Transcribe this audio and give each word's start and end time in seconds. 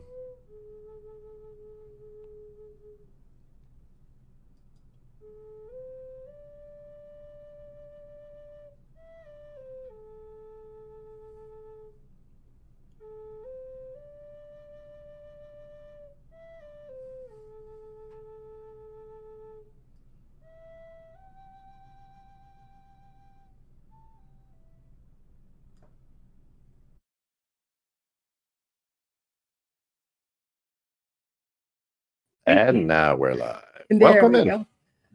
And 32.46 32.88
now 32.88 33.16
we're 33.16 33.36
live. 33.36 33.64
There 33.90 34.00
Welcome 34.00 34.34
we 34.34 34.40
in. 34.40 34.48
go. 34.48 34.66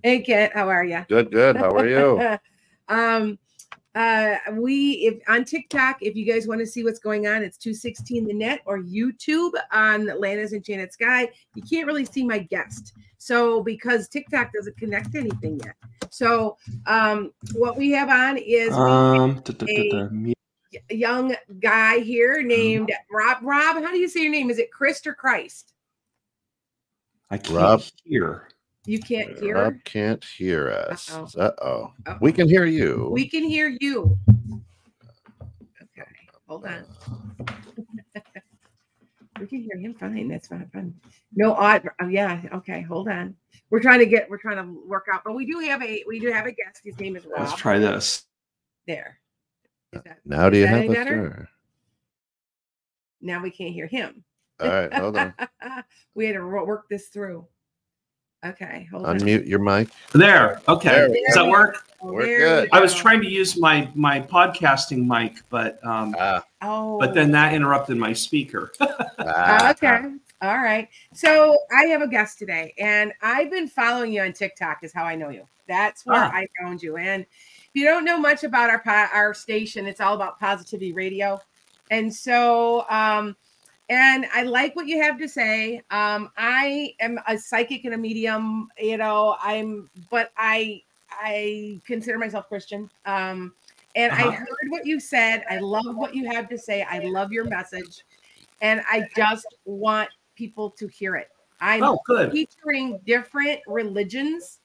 Hey 0.03 0.21
Kent, 0.23 0.53
how 0.55 0.69
are 0.69 0.85
you? 0.85 1.05
Good, 1.09 1.31
good. 1.31 1.57
How 1.57 1.71
are 1.77 1.87
you? 1.87 2.39
um 2.89 3.39
uh 3.95 4.37
we 4.53 4.93
if 4.93 5.19
on 5.29 5.45
TikTok, 5.45 5.99
if 6.01 6.17
you 6.17 6.25
guys 6.25 6.47
want 6.47 6.61
to 6.61 6.67
see 6.67 6.85
what's 6.85 6.99
going 7.01 7.27
on, 7.27 7.43
it's 7.43 7.59
216 7.59 8.27
the 8.27 8.33
net 8.33 8.61
or 8.65 8.79
YouTube 8.81 9.53
on 9.73 10.09
Atlanta's 10.09 10.53
Enchanted 10.53 10.93
Sky. 10.93 11.29
You 11.55 11.63
can't 11.63 11.87
really 11.87 12.05
see 12.05 12.25
my 12.25 12.39
guest. 12.39 12.95
So 13.19 13.63
because 13.63 14.09
TikTok 14.09 14.53
doesn't 14.53 14.77
connect 14.79 15.13
to 15.13 15.19
anything 15.19 15.61
yet. 15.65 15.75
So 16.11 16.57
um 16.87 17.33
what 17.55 17.77
we 17.77 17.91
have 17.91 18.09
on 18.09 18.39
is 18.39 18.75
Um, 18.75 19.43
a- 19.47 19.91
da, 19.91 20.09
me- 20.11 20.35
a 20.91 20.95
young 20.95 21.35
guy 21.61 21.99
here 21.99 22.39
Mm-hmm. 22.39 22.49
named 22.49 22.93
Rob. 23.11 23.39
Rob, 23.43 23.83
how 23.83 23.91
do 23.91 23.99
you 23.99 24.09
say 24.09 24.23
your 24.23 24.33
name? 24.33 24.49
Is 24.51 24.59
it 24.59 24.71
Christ 24.71 25.07
or 25.07 25.15
Christ? 25.15 25.75
I 27.31 27.39
can't 27.39 27.57
Rob. 27.57 27.83
hear. 28.05 28.49
You 28.87 28.99
can't 29.01 29.39
hear. 29.39 29.57
Rob 29.57 29.75
can't 29.85 30.25
hear 30.25 30.71
us. 30.71 31.13
Uh-oh. 31.13 31.41
Uh 31.41 31.51
oh. 31.63 31.93
Uh-oh. 32.07 32.19
We 32.21 32.33
can 32.33 32.49
hear 32.49 32.65
you. 32.65 33.11
We 33.13 33.29
can 33.29 33.45
hear 33.45 33.77
you. 33.81 34.19
Okay, 35.83 36.09
hold 36.47 36.65
on. 36.65 36.85
we 39.41 39.47
can 39.47 39.61
hear 39.61 39.77
him 39.79 39.93
fine. 39.93 40.29
That's 40.29 40.49
fine. 40.49 40.71
fine. 40.73 40.95
No 41.35 41.53
odd. 41.53 41.87
Oh, 42.01 42.09
yeah. 42.09 42.41
Okay, 42.55 42.81
hold 42.81 43.09
on. 43.09 43.35
We're 43.71 43.81
trying 43.81 43.99
to 43.99 44.07
get. 44.07 44.31
We're 44.31 44.39
trying 44.39 44.57
to 44.57 44.89
work 44.89 45.07
out, 45.13 45.21
but 45.25 45.35
we 45.35 45.45
do 45.45 45.59
have 45.61 45.83
a. 45.83 46.03
We 46.09 46.19
do 46.19 46.33
have 46.33 46.47
a 46.47 46.53
guest. 46.53 46.81
His 46.83 46.99
name 46.99 47.15
is 47.17 47.27
Rob. 47.27 47.41
Let's 47.41 47.55
try 47.57 47.79
this. 47.79 48.25
There. 48.87 49.19
Is 49.93 50.01
that- 50.03 50.21
now 50.25 50.49
do 50.49 50.57
you 50.57 50.65
that 50.65 50.69
have 50.71 50.79
any 50.79 50.89
us 50.89 50.95
better? 50.95 51.49
now 53.21 53.43
we 53.43 53.51
can't 53.51 53.75
hear 53.75 53.87
him. 53.87 54.25
All 54.61 54.69
right, 54.69 54.93
hold 54.93 55.17
on. 55.17 55.35
we 56.15 56.27
had 56.27 56.35
to 56.35 56.45
work 56.47 56.89
this 56.89 57.09
through. 57.09 57.47
Okay, 58.47 58.87
hold 58.91 59.07
on. 59.07 59.19
Unmute 59.19 59.47
your 59.49 59.59
mic. 59.59 59.89
There. 60.13 60.61
Okay. 60.69 60.91
There 60.91 61.09
Does 61.09 61.35
that 61.35 61.45
go. 61.45 61.51
work? 61.51 61.85
We're 62.01 62.25
there 62.25 62.39
good. 62.39 62.69
I 62.73 62.81
was 62.81 62.95
trying 62.95 63.21
to 63.23 63.29
use 63.29 63.57
my 63.59 63.91
my 63.97 64.21
podcasting 64.21 65.07
mic, 65.07 65.43
but 65.51 65.85
um, 65.85 66.15
Ah, 66.19 66.45
Oh, 66.63 66.99
but 67.01 67.15
then 67.15 67.33
that 67.33 67.53
interrupted 67.53 67.97
my 67.97 68.13
speaker. 68.13 68.73
ah, 68.81 69.71
okay. 69.73 70.03
All 70.41 70.59
right. 70.59 70.89
So 71.13 71.59
I 71.77 71.87
have 71.87 72.01
a 72.01 72.07
guest 72.07 72.39
today, 72.39 72.75
and 72.79 73.13
I've 73.23 73.51
been 73.51 73.67
following 73.67 74.13
you 74.13 74.23
on 74.23 74.33
TikTok. 74.33 74.85
Is 74.85 74.93
how 74.93 75.03
I 75.05 75.17
know 75.17 75.31
you. 75.31 75.45
That's 75.67 76.07
where 76.07 76.23
Ah. 76.23 76.31
I 76.33 76.47
found 76.61 76.81
you. 76.81 76.97
And 76.97 77.23
if 77.25 77.71
you 77.75 77.85
don't 77.85 78.05
know 78.05 78.19
much 78.19 78.45
about 78.45 78.71
our 78.71 78.81
po- 78.81 79.09
our 79.13 79.35
station, 79.35 79.87
it's 79.87 80.01
all 80.01 80.15
about 80.15 80.39
positivity 80.39 80.93
radio. 80.93 81.41
And 81.91 82.15
so, 82.15 82.89
um, 82.89 83.35
and 83.89 84.27
I 84.35 84.43
like 84.43 84.77
what 84.77 84.87
you 84.87 85.01
have 85.03 85.19
to 85.19 85.29
say. 85.29 85.79
Um, 85.91 86.31
I 86.37 86.95
am 87.01 87.19
a 87.27 87.39
psychic 87.39 87.85
and 87.85 87.95
a 87.95 87.99
medium. 87.99 88.69
You 88.79 88.99
know, 88.99 89.37
I'm, 89.41 89.89
but 90.11 90.31
I 90.37 90.83
I 91.11 91.81
consider 91.87 92.19
myself 92.19 92.49
Christian. 92.49 92.91
Um, 93.07 93.55
and 93.95 94.13
I 94.13 94.27
Uh-huh. 94.27 94.33
heard 94.33 94.69
what 94.69 94.87
you 94.87 95.01
said. 95.01 95.45
I 95.51 95.59
love 95.59 95.97
what 95.97 96.15
you 96.15 96.27
have 96.31 96.49
to 96.51 96.59
say. 96.59 96.83
I 96.83 96.99
love 97.01 97.33
your 97.33 97.45
message, 97.45 98.05
and 98.61 98.83
I 98.91 99.09
just 99.17 99.47
want 99.65 100.11
people 100.37 100.71
to 100.71 100.87
hear 100.87 101.17
it. 101.17 101.29
I'm 101.61 101.83
Oh, 101.85 101.99
good. 102.07 102.31
featuring 102.33 103.01
different 103.07 103.61
religions. 103.67 104.61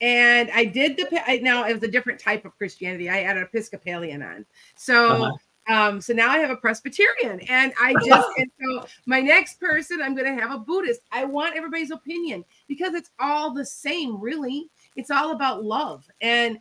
And 0.00 0.48
I 0.54 0.64
did 0.64 0.96
the 0.96 1.22
I, 1.28 1.38
now 1.38 1.66
it 1.66 1.74
was 1.74 1.82
a 1.82 1.88
different 1.90 2.20
type 2.20 2.44
of 2.44 2.56
Christianity. 2.56 3.10
I 3.10 3.22
added 3.22 3.42
Episcopalian 3.42 4.22
on. 4.22 4.46
So 4.76 5.10
Uh-huh. 5.24 5.32
Um 5.68 6.00
so 6.00 6.12
now 6.12 6.30
I 6.30 6.38
have 6.38 6.50
a 6.50 6.56
Presbyterian 6.56 7.40
and 7.48 7.72
I 7.80 7.94
just 8.06 8.28
and 8.38 8.50
so 8.60 8.86
my 9.06 9.20
next 9.20 9.60
person 9.60 10.00
I'm 10.02 10.14
going 10.14 10.34
to 10.34 10.40
have 10.40 10.52
a 10.52 10.58
Buddhist. 10.58 11.00
I 11.12 11.24
want 11.24 11.56
everybody's 11.56 11.90
opinion 11.90 12.44
because 12.66 12.94
it's 12.94 13.10
all 13.18 13.52
the 13.52 13.64
same 13.64 14.20
really. 14.20 14.68
It's 14.96 15.10
all 15.10 15.32
about 15.32 15.64
love. 15.64 16.08
And 16.20 16.58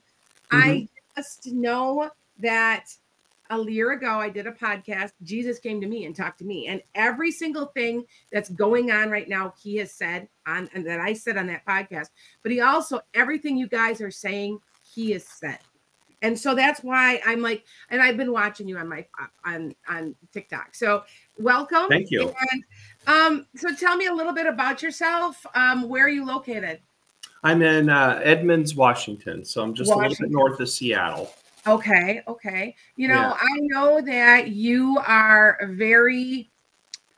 I 0.52 0.88
just 1.16 1.48
know 1.48 2.10
that 2.40 2.86
a 3.50 3.60
year 3.64 3.92
ago 3.92 4.20
I 4.20 4.30
did 4.30 4.48
a 4.48 4.52
podcast. 4.52 5.12
Jesus 5.24 5.60
came 5.60 5.82
to 5.82 5.88
me 5.88 6.06
and 6.06 6.16
talked 6.16 6.40
to 6.40 6.46
me, 6.46 6.68
and 6.68 6.82
every 6.96 7.32
single 7.32 7.68
thing 7.68 8.06
that's 8.32 8.50
going 8.50 8.92
on 8.92 9.10
right 9.10 9.28
now, 9.28 9.54
he 9.62 9.78
has 9.78 9.92
said 9.92 10.28
on 10.46 10.70
and 10.74 10.86
that 10.86 11.00
I 11.00 11.14
said 11.14 11.38
on 11.38 11.48
that 11.48 11.66
podcast. 11.66 12.10
But 12.44 12.52
he 12.52 12.62
also 12.62 13.02
everything 13.14 13.58
you 13.58 13.68
guys 13.68 14.02
are 14.02 14.12
saying, 14.12 14.60
he 14.94 15.12
has 15.12 15.26
said. 15.26 15.60
And 16.22 16.38
so 16.38 16.56
that's 16.56 16.82
why 16.82 17.22
I'm 17.26 17.42
like, 17.42 17.64
and 17.90 18.02
I've 18.02 18.18
been 18.18 18.32
watching 18.32 18.68
you 18.68 18.78
on 18.78 18.90
my 18.90 19.06
on 19.46 19.76
on 19.88 20.16
TikTok. 20.34 20.74
So 20.74 21.04
welcome. 21.38 21.88
Thank 21.90 22.10
you. 22.10 22.34
And 22.52 22.64
um, 23.08 23.46
so 23.56 23.74
tell 23.76 23.96
me 23.96 24.08
a 24.08 24.14
little 24.14 24.34
bit 24.34 24.48
about 24.48 24.82
yourself. 24.82 25.46
Um, 25.54 25.88
where 25.88 26.06
are 26.06 26.10
you 26.10 26.26
located? 26.26 26.80
I'm 27.44 27.62
in 27.62 27.90
uh, 27.90 28.20
Edmonds, 28.24 28.76
Washington, 28.76 29.46
so 29.46 29.62
I'm 29.62 29.74
just 29.74 29.92
a 29.92 29.96
little 29.96 30.16
bit 30.20 30.32
north 30.32 30.60
of 30.60 30.70
Seattle. 30.70 31.32
Okay, 31.68 32.22
okay. 32.28 32.76
You 32.96 33.10
know, 33.10 33.14
Yeah. 33.14 33.38
I 33.40 33.60
know 33.60 34.02
that 34.02 34.50
you 34.50 34.98
are 35.06 35.60
very 35.72 36.50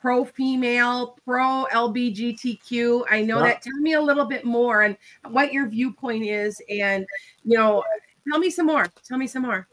pro 0.00 0.24
female, 0.24 1.18
pro 1.24 1.66
LBGTQ. 1.72 3.04
I 3.10 3.22
know 3.22 3.38
Yeah. 3.38 3.44
that. 3.44 3.62
Tell 3.62 3.76
me 3.80 3.94
a 3.94 4.00
little 4.00 4.24
bit 4.24 4.44
more 4.44 4.82
and 4.82 4.96
what 5.30 5.52
your 5.52 5.68
viewpoint 5.68 6.26
is, 6.26 6.60
and 6.68 7.06
you 7.44 7.56
know, 7.56 7.82
tell 8.28 8.38
me 8.38 8.50
some 8.50 8.66
more. 8.66 8.86
Tell 9.06 9.18
me 9.18 9.26
some 9.26 9.42
more. 9.42 9.66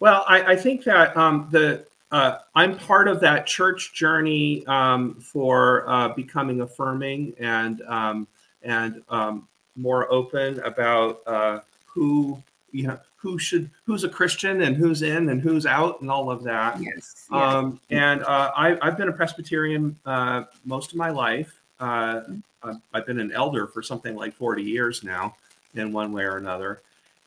Well, 0.00 0.24
I, 0.28 0.52
I 0.52 0.56
think 0.56 0.84
that 0.84 1.16
um, 1.16 1.48
the 1.50 1.86
uh, 2.10 2.38
I'm 2.54 2.76
part 2.76 3.08
of 3.08 3.20
that 3.20 3.46
church 3.46 3.94
journey 3.94 4.66
um, 4.66 5.14
for 5.14 5.88
uh, 5.88 6.08
becoming 6.08 6.60
affirming 6.60 7.34
and 7.38 7.80
um, 7.82 8.28
and 8.62 9.02
um, 9.08 9.48
more 9.76 10.10
open 10.12 10.60
about 10.60 11.22
uh, 11.26 11.60
who 11.86 12.42
you 12.72 12.86
know 12.86 12.98
who 13.16 13.38
should 13.38 13.70
who's 13.86 14.04
a 14.04 14.08
Christian 14.08 14.62
and 14.62 14.76
who's 14.76 15.02
in 15.02 15.28
and 15.28 15.40
who's 15.40 15.64
out 15.64 16.00
and 16.00 16.10
all 16.10 16.30
of 16.30 16.42
that. 16.42 16.80
Yes. 16.80 16.94
yes. 16.94 17.26
Um, 17.30 17.80
and 17.90 18.22
uh, 18.24 18.50
I, 18.56 18.76
I've 18.86 18.98
been 18.98 19.08
a 19.08 19.12
Presbyterian 19.12 19.96
uh, 20.04 20.44
most 20.64 20.90
of 20.90 20.98
my 20.98 21.10
life. 21.10 21.60
Uh, 21.78 22.22
I've, 22.64 22.76
I've 22.92 23.06
been 23.06 23.20
an 23.20 23.32
elder 23.32 23.66
for 23.68 23.82
something 23.82 24.16
like 24.16 24.34
40 24.34 24.62
years 24.62 25.04
now, 25.04 25.36
in 25.74 25.92
one 25.92 26.12
way 26.12 26.24
or 26.24 26.36
another. 26.36 26.82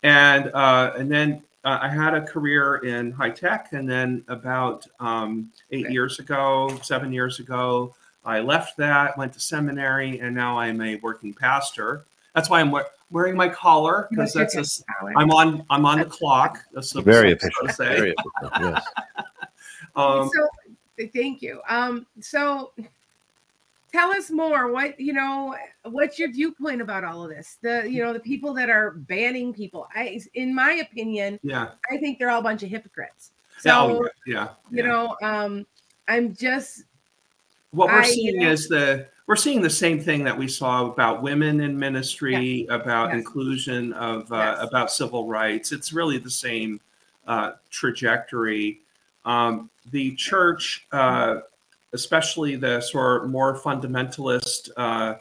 And 0.06 0.52
uh, 0.54 0.94
and 0.98 1.10
then 1.12 1.42
uh, 1.64 1.80
I 1.82 1.90
had 1.90 2.14
a 2.14 2.22
career 2.22 2.76
in 2.78 3.12
high 3.12 3.32
tech, 3.32 3.74
and 3.74 3.90
then 3.90 4.24
about 4.28 4.86
um, 5.00 5.52
eight 5.72 5.86
Okay. 5.86 5.94
years 5.94 6.20
ago, 6.20 6.78
seven 6.84 7.12
years 7.12 7.40
ago, 7.40 7.96
I 8.24 8.40
left 8.40 8.78
that, 8.78 9.18
went 9.18 9.34
to 9.34 9.40
seminary, 9.40 10.20
and 10.20 10.36
now 10.36 10.60
I'm 10.60 10.80
a 10.82 10.98
working 10.98 11.34
pastor. 11.34 12.06
That's 12.36 12.52
why 12.52 12.60
I'm 12.62 12.72
we- 12.72 12.82
wearing 13.10 13.36
my 13.36 13.50
collar 13.50 14.08
because 14.12 14.36
Yes, 14.36 14.54
that's 14.54 14.56
a, 14.56 14.60
s- 14.60 14.84
yes, 15.04 15.14
I'm 15.18 15.32
on 15.32 15.66
I'm 15.72 15.88
on 15.88 15.98
the 16.00 16.06
clock. 16.06 16.60
That's 16.72 16.92
the 16.92 17.02
Very 17.02 17.36
so 17.40 17.66
to 17.66 17.74
say. 17.74 17.96
Very 17.96 18.14
efficient. 18.16 18.76
Yes. 18.76 18.86
Um, 19.96 20.30
so 20.36 20.48
thank 21.14 21.42
you. 21.42 21.62
Um, 21.70 22.06
so 22.20 22.72
tell 23.96 24.12
us 24.12 24.30
more. 24.30 24.72
What 24.72 25.00
you 25.00 25.14
know? 25.14 25.56
What's 25.84 26.20
your 26.20 26.32
viewpoint 26.32 26.82
about 26.82 27.04
all 27.04 27.24
of 27.24 27.30
this? 27.30 27.58
The 27.62 27.88
you 27.90 28.04
know 28.04 28.14
the 28.14 28.20
people 28.20 28.54
that 28.56 28.70
are 28.70 28.92
banning 28.92 29.54
people. 29.54 29.88
I, 29.96 30.20
in 30.34 30.54
my 30.54 30.74
opinion, 30.74 31.40
yeah. 31.44 31.70
I 31.92 31.98
think 31.98 32.20
they're 32.20 32.30
all 32.30 32.40
a 32.40 32.44
bunch 32.44 32.64
of 32.64 32.70
hypocrites. 32.70 33.32
So 33.60 33.72
oh, 33.72 34.10
yeah, 34.28 34.34
yeah. 34.34 34.48
you 34.72 34.84
know, 34.84 35.16
um, 35.24 35.66
I'm 36.08 36.36
just 36.36 36.84
what 37.72 37.88
we're 37.88 38.02
I, 38.02 38.06
you 38.08 38.14
seeing 38.14 38.40
know- 38.40 38.52
is 38.52 38.68
the 38.68 39.08
we're 39.28 39.36
seeing 39.36 39.62
the 39.62 39.70
same 39.70 40.00
thing 40.00 40.24
that 40.26 40.38
we 40.38 40.48
saw 40.48 40.86
about 40.86 41.24
women 41.24 41.62
in 41.62 41.80
ministry, 41.80 42.68
about 42.70 43.08
Yes. 43.10 43.18
inclusion 43.18 43.92
of 43.94 44.32
uh, 44.32 44.36
Yes. 44.60 44.68
about 44.68 44.92
civil 44.92 45.28
rights. 45.28 45.72
It's 45.72 45.94
really 45.94 46.20
the 46.20 46.30
same 46.30 46.80
uh, 47.26 47.54
trajectory. 47.72 48.82
Um, 49.26 49.72
the 49.90 50.14
church, 50.16 50.86
uh, 50.92 51.38
especially 51.96 52.56
the 52.56 52.80
sort 52.82 53.24
of 53.24 53.30
more 53.30 53.58
fundamentalist, 53.58 54.70
uh, 54.78 55.16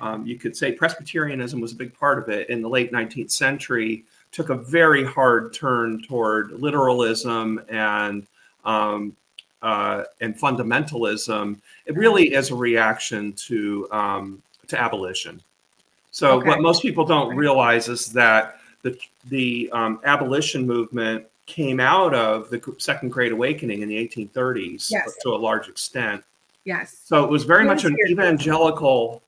um, 0.00 0.26
you 0.26 0.36
could 0.36 0.54
say 0.54 0.72
Presbyterianism 0.72 1.60
was 1.60 1.72
a 1.72 1.76
big 1.76 1.98
part 1.98 2.18
of 2.18 2.28
it 2.28 2.50
in 2.50 2.60
the 2.60 2.68
late 2.68 2.92
19th 2.92 3.30
century. 3.30 4.04
Took 4.30 4.50
a 4.50 4.54
very 4.54 5.04
hard 5.04 5.54
turn 5.54 6.02
toward 6.02 6.52
literalism 6.52 7.60
and 7.70 8.26
um, 8.64 9.16
uh, 9.62 10.04
and 10.20 10.38
fundamentalism. 10.38 11.58
It 11.86 11.96
really 11.96 12.34
is 12.34 12.50
a 12.50 12.54
reaction 12.54 13.32
to 13.48 13.88
um, 13.90 14.42
to 14.66 14.78
abolition. 14.78 15.40
So 16.10 16.38
Okay. 16.38 16.48
what 16.48 16.60
most 16.60 16.82
people 16.82 17.04
don't 17.04 17.34
realize 17.34 17.88
is 17.88 18.12
that 18.12 18.60
the 18.82 18.98
the 19.28 19.70
um, 19.72 20.00
abolition 20.04 20.66
movement 20.66 21.24
came 21.48 21.80
out 21.80 22.14
of 22.14 22.50
the 22.50 22.60
Second 22.78 23.08
Great 23.08 23.32
Awakening 23.32 23.80
in 23.82 23.88
the 23.88 23.96
1830s 23.96 24.90
Yes. 24.90 25.16
to 25.22 25.30
a 25.30 25.36
large 25.36 25.66
extent. 25.68 26.22
Yes. 26.64 27.00
So 27.04 27.24
it 27.24 27.30
was 27.30 27.44
very 27.44 27.64
much 27.64 27.84
an 27.84 27.96
evangelical 28.08 29.22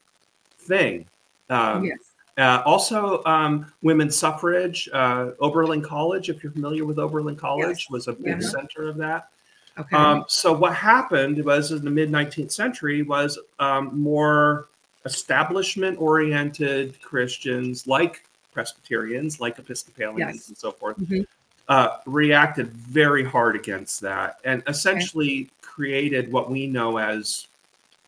thing. 0.58 1.06
Um, 1.48 1.84
yes. 1.86 1.98
uh, 2.36 2.62
also, 2.66 3.24
um, 3.24 3.72
women's 3.82 4.16
suffrage. 4.16 4.88
Uh, 4.92 5.30
Oberlin 5.40 5.80
College, 5.82 6.28
if 6.28 6.42
you're 6.44 6.52
familiar 6.52 6.84
with 6.84 6.98
Oberlin 6.98 7.36
College, 7.36 7.86
Yes. 7.88 7.90
was 7.90 8.06
a 8.08 8.12
big 8.12 8.40
Yeah. 8.42 8.48
center 8.48 8.88
of 8.88 8.96
that. 8.98 9.30
Okay. 9.78 9.96
Um, 9.96 10.26
so 10.28 10.52
what 10.52 10.74
happened 10.74 11.42
was 11.42 11.72
in 11.72 11.82
the 11.84 11.90
mid 11.90 12.10
19th 12.10 12.52
century 12.52 13.02
was 13.02 13.38
um, 13.58 13.98
more 13.98 14.68
establishment-oriented 15.06 17.00
Christians, 17.00 17.86
like 17.86 18.24
Presbyterians, 18.52 19.40
like 19.40 19.58
Episcopalians, 19.58 20.36
Yes. 20.36 20.48
and 20.48 20.58
so 20.58 20.70
forth, 20.70 20.98
Mhm. 20.98 21.24
Uh, 21.68 21.98
reacted 22.06 22.68
very 22.68 23.24
hard 23.24 23.56
against 23.56 24.00
that, 24.00 24.38
and 24.44 24.62
essentially 24.66 25.48
created 25.62 26.30
what 26.32 26.50
we 26.50 26.66
know 26.66 26.98
as 26.98 27.46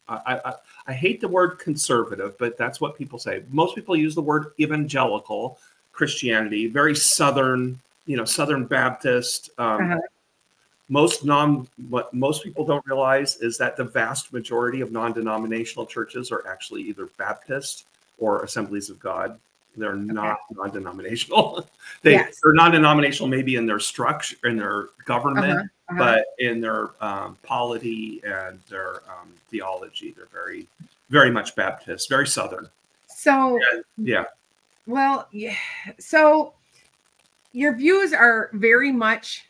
I, 0.09 0.41
I, 0.45 0.55
I 0.89 0.93
hate 0.93 1.21
the 1.21 1.29
word 1.29 1.59
conservative, 1.59 2.37
but 2.39 2.59
that's 2.59 2.81
what 2.81 2.99
people 2.99 3.19
say. 3.19 3.45
Most 3.51 3.75
people 3.75 3.97
use 3.97 4.15
the 4.15 4.23
word 4.23 4.53
evangelical 4.59 5.59
Christianity, 5.93 6.67
very 6.67 6.95
southern, 6.95 7.79
you 8.07 8.17
know, 8.17 8.25
Southern 8.25 8.65
Baptist. 8.65 9.51
Um, 9.59 9.93
Uh-huh. 9.93 10.01
Most 10.89 11.25
non, 11.25 11.67
what 11.89 12.13
most 12.13 12.45
people 12.45 12.67
don't 12.67 12.85
realize 12.85 13.37
is 13.37 13.57
that 13.57 13.79
the 13.79 13.85
vast 13.85 14.31
majority 14.31 14.83
of 14.83 14.93
non-denominational 14.93 15.87
churches 15.87 16.31
are 16.31 16.47
actually 16.47 16.83
either 16.83 17.07
Baptist 17.17 17.87
or 18.19 18.43
Assemblies 18.43 18.91
of 18.91 19.01
God. 19.01 19.39
They're 19.77 19.97
not 19.97 20.39
non-denominational. 20.51 21.67
they 22.03 22.13
Yes. 22.13 22.39
are 22.45 22.53
non-denominational, 22.53 23.29
maybe 23.29 23.57
in 23.57 23.67
their 23.67 23.81
structure, 23.81 24.37
in 24.45 24.57
their 24.57 24.89
government, 25.07 25.51
Uh-huh, 25.51 25.63
uh-huh. 25.91 25.99
but 25.99 26.25
in 26.39 26.61
their 26.61 26.91
um, 27.03 27.37
polity 27.43 28.21
and 28.25 28.61
their 28.69 28.97
um, 29.09 29.33
theology, 29.51 30.13
they're 30.17 30.27
very, 30.33 30.67
very 31.11 31.31
much 31.31 31.55
Baptist, 31.57 32.09
very 32.09 32.27
Southern. 32.27 32.69
so 33.07 33.59
Yeah, 33.97 34.25
Well, 34.87 35.29
yeah. 35.33 35.57
So 35.99 36.55
your 37.53 37.75
views 37.77 38.13
are 38.13 38.51
very 38.55 38.91
much 38.93 39.47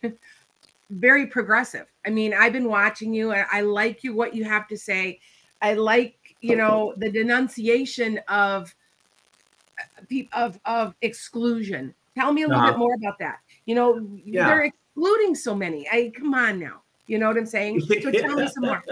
very 0.90 1.26
progressive. 1.26 1.86
I 2.06 2.10
mean, 2.10 2.34
I've 2.34 2.52
been 2.52 2.69
watching 2.69 3.14
you 3.14 3.32
and 3.32 3.46
I 3.50 3.62
like 3.62 4.04
you 4.04 4.14
what 4.14 4.34
you 4.34 4.44
have 4.44 4.69
to 4.69 4.76
say. 4.76 5.20
I 5.62 5.74
like, 5.74 6.16
you 6.40 6.56
know, 6.56 6.92
the 6.96 7.10
denunciation 7.10 8.19
of 8.28 8.74
of 10.32 10.58
of 10.64 10.94
exclusion. 11.02 11.94
Tell 12.16 12.32
me 12.32 12.43
a 12.43 12.49
little 12.49 12.60
Uh-huh. 12.62 12.72
bit 12.72 12.78
more 12.78 12.94
about 12.94 13.19
that. 13.20 13.38
You 13.66 13.75
know, 13.75 14.06
Yeah. 14.25 14.46
they're 14.49 14.62
excluding 14.64 15.34
so 15.34 15.54
many. 15.54 15.88
I 15.90 16.12
come 16.14 16.34
on 16.34 16.58
now. 16.58 16.82
You 17.06 17.19
know 17.19 17.28
what 17.28 17.37
I'm 17.37 17.46
saying? 17.46 17.81
So 17.81 17.94
tell 18.12 18.37
me 18.37 18.46
some 18.49 18.64
more. 18.64 18.82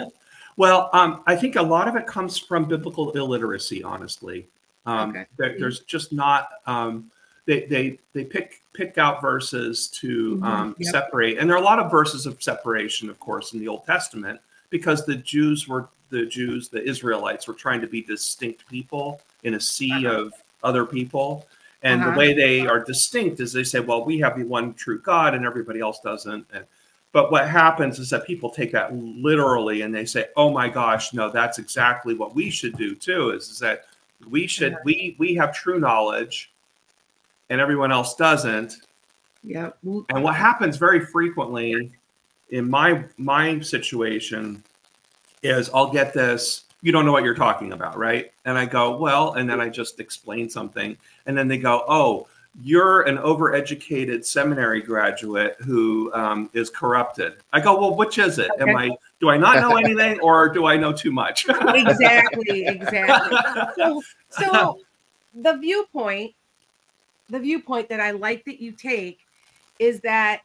Well, 0.56 0.90
um, 0.92 1.22
I 1.26 1.36
think 1.36 1.56
a 1.56 1.62
lot 1.62 1.88
of 1.88 1.96
it 1.96 2.06
comes 2.06 2.38
from 2.38 2.64
biblical 2.66 3.10
illiteracy. 3.12 3.82
Honestly, 3.82 4.46
um, 4.86 5.10
Okay. 5.10 5.26
there- 5.38 5.58
there's 5.58 5.80
just 5.80 6.12
not. 6.12 6.48
Um, 6.66 7.10
they 7.46 7.66
they 7.66 7.98
they 8.12 8.24
pick 8.24 8.62
pick 8.72 8.98
out 8.98 9.20
verses 9.20 9.88
to 9.88 10.36
Mhm, 10.36 10.44
um, 10.44 10.76
yep. 10.78 10.90
separate, 10.92 11.38
and 11.38 11.48
there 11.48 11.56
are 11.56 11.60
a 11.60 11.64
lot 11.64 11.78
of 11.78 11.90
verses 11.90 12.24
of 12.26 12.42
separation, 12.42 13.10
of 13.10 13.18
course, 13.18 13.52
in 13.52 13.58
the 13.60 13.66
Old 13.68 13.84
Testament, 13.84 14.40
because 14.70 15.04
the 15.06 15.16
Jews 15.16 15.66
were 15.68 15.88
the 16.10 16.26
Jews, 16.26 16.68
the 16.68 16.82
Israelites 16.82 17.46
were 17.48 17.54
trying 17.54 17.80
to 17.80 17.86
be 17.86 18.02
distinct 18.02 18.66
people 18.68 19.20
in 19.44 19.54
a 19.54 19.60
sea 19.60 20.06
Uh-huh. 20.06 20.22
of 20.22 20.32
other 20.62 20.84
people. 20.84 21.46
And 21.82 22.00
Uh-huh. 22.02 22.10
the 22.12 22.18
way 22.18 22.34
they 22.34 22.66
are 22.66 22.84
distinct 22.84 23.40
is 23.40 23.52
they 23.52 23.64
say, 23.64 23.80
well, 23.80 24.04
we 24.04 24.18
have 24.18 24.36
the 24.36 24.44
one 24.44 24.74
true 24.74 25.00
God 25.00 25.34
and 25.34 25.46
everybody 25.46 25.80
else 25.80 26.00
doesn't. 26.00 26.46
And 26.52 26.64
but 27.12 27.32
what 27.32 27.48
happens 27.48 27.98
is 27.98 28.08
that 28.10 28.24
people 28.26 28.50
take 28.50 28.70
that 28.72 28.94
literally 28.94 29.82
and 29.82 29.92
they 29.92 30.04
say, 30.04 30.26
"Oh 30.36 30.50
my 30.52 30.68
gosh, 30.68 31.12
no, 31.12 31.28
that's 31.28 31.58
exactly 31.58 32.14
what 32.14 32.36
we 32.36 32.50
should 32.50 32.76
do 32.76 32.94
too." 32.94 33.30
Is, 33.30 33.50
is 33.50 33.58
that 33.58 33.86
we 34.28 34.46
should 34.46 34.72
Yeah. 34.72 34.78
we 34.84 35.16
we 35.18 35.34
have 35.34 35.52
true 35.52 35.80
knowledge, 35.80 36.52
and 37.48 37.60
everyone 37.60 37.90
else 37.90 38.14
doesn't. 38.14 38.76
Yeah. 39.42 39.70
And 39.82 40.22
what 40.22 40.36
happens 40.36 40.76
very 40.76 41.04
frequently 41.04 41.90
in 42.50 42.70
my 42.70 43.04
my 43.16 43.58
situation 43.60 44.62
is 45.42 45.68
I'll 45.74 45.90
get 45.90 46.12
this. 46.14 46.64
You 46.82 46.92
don't 46.92 47.04
know 47.04 47.12
what 47.12 47.24
you're 47.24 47.34
talking 47.34 47.72
about, 47.72 47.96
right? 47.96 48.32
And 48.44 48.56
I 48.56 48.64
go, 48.66 48.96
well, 48.96 49.34
and 49.34 49.48
then 49.48 49.60
I 49.60 49.68
just 49.68 50.00
explain 50.00 50.48
something, 50.48 50.96
and 51.26 51.36
then 51.36 51.48
they 51.48 51.58
go, 51.58 51.84
oh. 51.88 52.26
You're 52.64 53.02
an 53.02 53.16
overeducated 53.18 54.24
seminary 54.24 54.82
graduate 54.82 55.54
who 55.60 56.12
um, 56.12 56.50
is 56.52 56.68
corrupted. 56.68 57.34
I 57.52 57.60
go, 57.60 57.78
well, 57.78 57.94
which 57.94 58.18
is 58.18 58.40
it? 58.40 58.50
Am 58.58 58.74
I 58.74 58.90
do 59.20 59.28
I 59.28 59.36
not 59.36 59.60
know 59.60 59.76
anything, 59.84 60.18
or 60.20 60.48
do 60.48 60.66
I 60.66 60.76
know 60.76 60.92
too 60.92 61.12
much? 61.12 61.46
exactly, 61.48 62.66
exactly. 62.66 63.38
So, 63.76 64.02
so 64.30 64.80
the 65.34 65.56
viewpoint, 65.58 66.34
the 67.28 67.38
viewpoint 67.38 67.88
that 67.90 68.00
I 68.00 68.10
like 68.12 68.44
that 68.46 68.60
you 68.60 68.72
take 68.72 69.20
is 69.78 70.00
that 70.00 70.40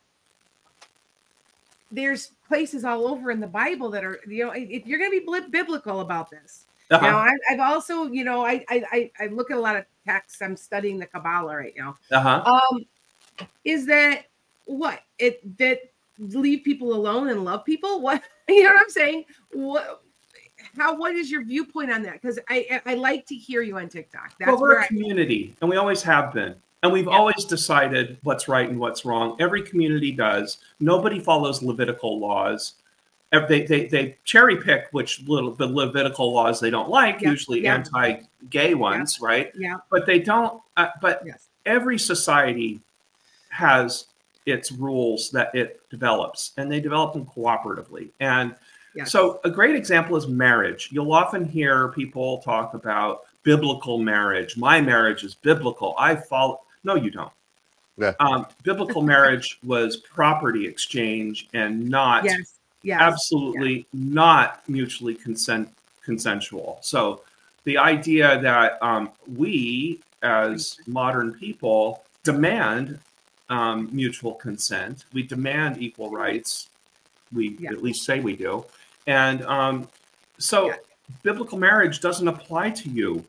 there's 1.92 2.32
places 2.48 2.86
all 2.86 3.08
over 3.08 3.32
in 3.32 3.40
the 3.40 3.48
Bible 3.48 3.90
that 3.92 4.04
are, 4.04 4.20
you 4.28 4.46
know, 4.46 4.52
if 4.56 4.86
you're 4.86 5.00
going 5.00 5.12
to 5.12 5.26
be 5.26 5.50
biblical 5.50 6.02
about 6.02 6.30
this. 6.30 6.66
Uh-huh. 6.92 7.06
Now, 7.06 7.18
I, 7.18 7.36
I've 7.50 7.60
also, 7.60 8.06
you 8.06 8.24
know, 8.24 8.46
I, 8.46 8.64
I 8.70 8.84
I 8.92 9.12
I 9.22 9.28
look 9.28 9.50
at 9.50 9.58
a 9.58 9.60
lot 9.60 9.76
of 9.76 9.86
texts. 10.06 10.42
I'm 10.42 10.56
studying 10.56 11.00
the 11.00 11.08
Kabbalah 11.08 11.56
right 11.56 11.74
now. 11.76 11.98
Uh-huh. 12.12 12.60
Um, 12.72 12.86
is 13.64 13.88
that 13.88 14.26
what 14.66 15.02
it 15.18 15.58
that 15.58 15.80
leave 16.20 16.64
people 16.64 16.94
alone 16.94 17.30
and 17.30 17.44
love 17.44 17.66
people? 17.66 18.02
What 18.02 18.22
you 18.48 18.64
know 18.64 18.70
what 18.70 18.82
I'm 18.82 18.90
saying? 18.90 19.26
What 19.52 20.04
how 20.78 20.96
what 20.96 21.16
is 21.16 21.32
your 21.32 21.44
viewpoint 21.44 21.92
on 21.92 22.04
that? 22.04 22.22
Because 22.22 22.38
I 22.50 22.82
I 22.86 22.92
I 22.92 22.96
like 22.96 23.26
to 23.28 23.36
hear 23.36 23.64
you 23.64 23.78
on 23.80 23.90
TikTok. 23.90 24.34
That's 24.38 24.52
well, 24.52 24.62
we're 24.62 24.80
a 24.80 24.84
I, 24.84 24.88
community, 24.88 25.56
and 25.62 25.70
we 25.70 25.78
always 25.78 26.04
have 26.04 26.34
been. 26.34 26.56
And 26.86 26.94
we've 26.94 27.08
Yeah. 27.08 27.18
always 27.18 27.46
decided 27.46 28.20
what's 28.22 28.48
right 28.48 28.70
and 28.70 28.80
what's 28.80 29.06
wrong. 29.06 29.36
Every 29.40 29.64
community 29.64 30.12
does. 30.12 30.60
Nobody 30.80 31.20
follows 31.20 31.64
Levitical 31.64 32.20
laws. 32.20 32.74
They, 33.32 33.64
they, 33.64 33.88
they 33.88 34.18
cherry 34.24 34.58
pick 34.58 34.90
which 34.92 35.24
little 35.28 35.50
the 35.52 35.66
Levitical 35.66 36.32
laws 36.32 36.60
they 36.60 36.70
don't 36.70 36.88
like, 36.90 37.22
Yeah, 37.22 37.32
usually 37.32 37.64
yeah. 37.64 37.74
anti-gay 37.74 38.76
ones, 38.76 39.20
right? 39.20 39.52
yeah 39.58 39.78
But 39.90 40.06
they 40.06 40.20
don't. 40.20 40.62
Uh, 40.78 40.90
but 41.02 41.24
yes 41.26 41.48
every 41.66 41.98
society 41.98 42.80
has 43.50 44.06
its 44.46 44.72
rules 44.72 45.32
that 45.32 45.54
it 45.56 45.82
develops, 45.90 46.52
and 46.58 46.72
they 46.72 46.80
develop 46.80 47.14
them 47.14 47.26
cooperatively. 47.26 48.12
And 48.20 48.54
yes 48.94 49.12
so, 49.12 49.40
a 49.44 49.50
great 49.50 49.76
example 49.76 50.16
is 50.18 50.28
marriage. 50.28 50.90
You'll 50.92 51.12
often 51.14 51.46
hear 51.46 51.88
people 51.90 52.38
talk 52.44 52.76
about 52.76 53.22
biblical 53.42 53.98
marriage. 53.98 54.56
My 54.56 54.80
marriage 54.80 55.24
is 55.24 55.34
biblical. 55.34 55.96
I 55.98 56.16
follow. 56.16 56.62
No, 56.86 56.96
you 56.96 57.10
don't. 57.12 57.32
Yeah. 57.98 58.14
Um, 58.20 58.46
biblical 58.64 59.02
marriage 59.02 59.58
was 59.64 59.98
property 59.98 60.68
exchange 60.68 61.48
and 61.54 61.90
not 61.90 62.26
yes 62.26 62.60
yes 62.84 63.00
absolutely 63.02 63.88
not 63.94 64.68
mutually 64.70 65.16
consent 65.16 65.70
consensual. 66.04 66.78
So, 66.82 67.24
the 67.64 67.78
idea 67.78 68.40
that 68.42 68.78
um, 68.84 69.10
we 69.36 70.02
as 70.22 70.78
modern 70.88 71.34
people 71.34 72.04
demand 72.24 73.00
um, 73.50 73.90
mutual 73.92 74.34
consent, 74.36 75.06
we 75.14 75.24
demand 75.24 75.82
equal 75.82 76.10
rights. 76.12 76.70
We 77.32 77.58
Yeah. 77.60 77.72
at 77.72 77.82
least 77.82 78.04
say 78.04 78.20
we 78.20 78.36
do, 78.36 78.66
and 79.08 79.44
um, 79.46 79.88
so 80.38 80.68
Yeah. 80.68 80.76
biblical 81.24 81.58
marriage 81.58 82.02
doesn't 82.02 82.28
apply 82.28 82.72
to 82.72 82.90
you. 82.90 83.24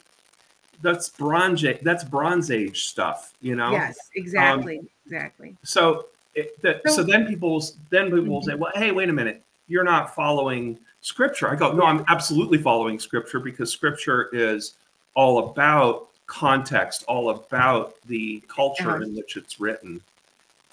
That's 0.82 1.08
bronze. 1.08 1.64
That's 1.82 2.04
Bronze 2.04 2.50
Age 2.50 2.86
stuff, 2.86 3.32
you 3.40 3.56
know. 3.56 3.70
yes 3.72 3.98
exactly 4.14 4.80
exactly 5.06 5.56
So, 5.62 6.06
it, 6.34 6.60
that, 6.62 6.82
so 6.86 6.96
So- 6.96 7.02
then 7.02 7.26
people 7.26 7.64
then 7.90 8.06
people 8.10 8.26
will 8.26 8.42
say, 8.42 8.54
"Well, 8.54 8.72
hey, 8.74 8.92
wait 8.92 9.08
a 9.08 9.12
minute, 9.12 9.42
you're 9.68 9.84
not 9.84 10.14
following 10.14 10.78
scripture. 11.00 11.48
I 11.50 11.54
go, 11.56 11.72
no, 11.72 11.84
I'm 11.84 12.04
absolutely 12.08 12.58
following 12.58 12.98
scripture 12.98 13.38
because 13.40 13.70
scripture 13.70 14.28
is 14.32 14.74
all 15.14 15.50
about 15.50 16.08
context, 16.26 17.04
all 17.06 17.30
about 17.30 17.94
the 18.06 18.42
culture 18.48 18.90
Uh-huh. 18.96 19.02
in 19.04 19.14
which 19.14 19.36
it's 19.36 19.60
written, 19.60 20.00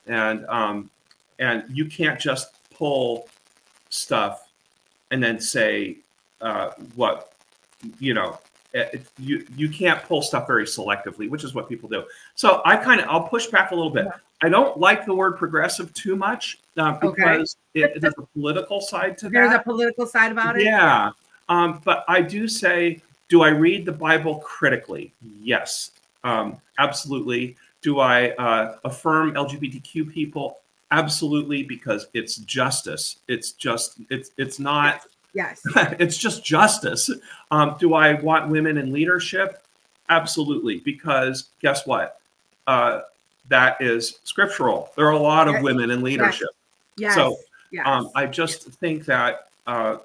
and 0.08 0.46
um, 0.48 0.90
and 1.40 1.64
you 1.70 1.86
can't 1.86 2.20
just 2.20 2.48
pull 2.74 3.28
stuff 3.90 4.50
and 5.12 5.24
then 5.24 5.40
say 5.40 5.98
uh, 6.42 6.72
what 6.96 7.34
you 8.00 8.14
know. 8.14 8.40
It, 8.74 9.06
you 9.20 9.46
you 9.56 9.70
can't 9.70 10.02
pull 10.04 10.24
stuff 10.24 10.48
very 10.48 10.66
selectively, 10.66 11.30
which 11.30 11.44
is 11.44 11.54
what 11.54 11.70
people 11.70 11.88
do. 11.88 12.06
So 12.34 12.62
I 12.66 12.76
kind 12.76 13.00
of 13.00 13.08
I'll 13.08 13.28
push 13.28 13.46
back 13.48 13.70
a 13.72 13.76
little 13.76 13.92
bit. 13.92 14.08
I 14.42 14.50
don't 14.50 14.78
like 14.80 15.06
the 15.06 15.14
word 15.14 15.38
progressive 15.38 15.94
too 15.94 16.16
much 16.16 16.60
uh, 16.78 16.98
Okay. 17.02 17.16
because 17.16 17.56
it, 17.76 18.02
there's 18.02 18.16
a 18.18 18.26
political 18.34 18.82
side 18.82 19.18
to 19.20 19.30
There's 19.30 19.50
that. 19.50 19.50
There's 19.50 19.62
a 19.62 19.64
political 19.64 20.08
side 20.08 20.32
about 20.32 20.60
it. 20.60 20.64
Yeah. 20.64 21.12
Um, 21.50 21.82
but 21.86 22.04
I 22.08 22.22
do 22.22 22.48
say, 22.48 23.02
do 23.30 23.42
I 23.44 23.50
read 23.50 23.86
the 23.86 23.92
Bible 23.92 24.40
critically? 24.40 25.14
Yes, 25.42 25.92
um, 26.24 26.60
absolutely. 26.80 27.56
Do 27.82 28.00
I 28.00 28.32
uh, 28.32 28.78
affirm 28.86 29.34
LGBTQ 29.34 30.12
people? 30.12 30.60
Absolutely, 30.92 31.64
because 31.64 32.08
it's 32.14 32.38
justice. 32.38 33.20
It's 33.28 33.52
just 33.54 34.00
it's 34.10 34.32
it's 34.38 34.60
not 34.60 35.02
Yes. 35.34 35.62
it's 36.00 36.18
just 36.18 36.44
justice. 36.46 37.10
Um, 37.52 37.76
do 37.80 37.94
I 37.94 38.14
want 38.22 38.50
women 38.50 38.78
in 38.78 38.92
leadership? 38.92 39.64
Absolutely, 40.10 40.80
because 40.80 41.50
guess 41.62 41.88
what? 41.88 42.20
Uh, 42.68 43.02
that 43.50 43.82
is 43.82 44.20
scriptural. 44.24 44.92
There 44.96 45.06
are 45.08 45.12
a 45.12 45.20
lot 45.20 45.48
of 45.48 45.56
Yes. 45.56 45.64
women 45.64 45.92
in 45.92 46.02
leadership. 46.04 46.50
Yes. 46.98 47.16
So, 47.16 47.38
yes. 47.72 47.86
Um, 47.88 48.10
I 48.16 48.26
just 48.26 48.64
think 48.64 49.06
that 49.06 49.48
uh, 49.68 49.98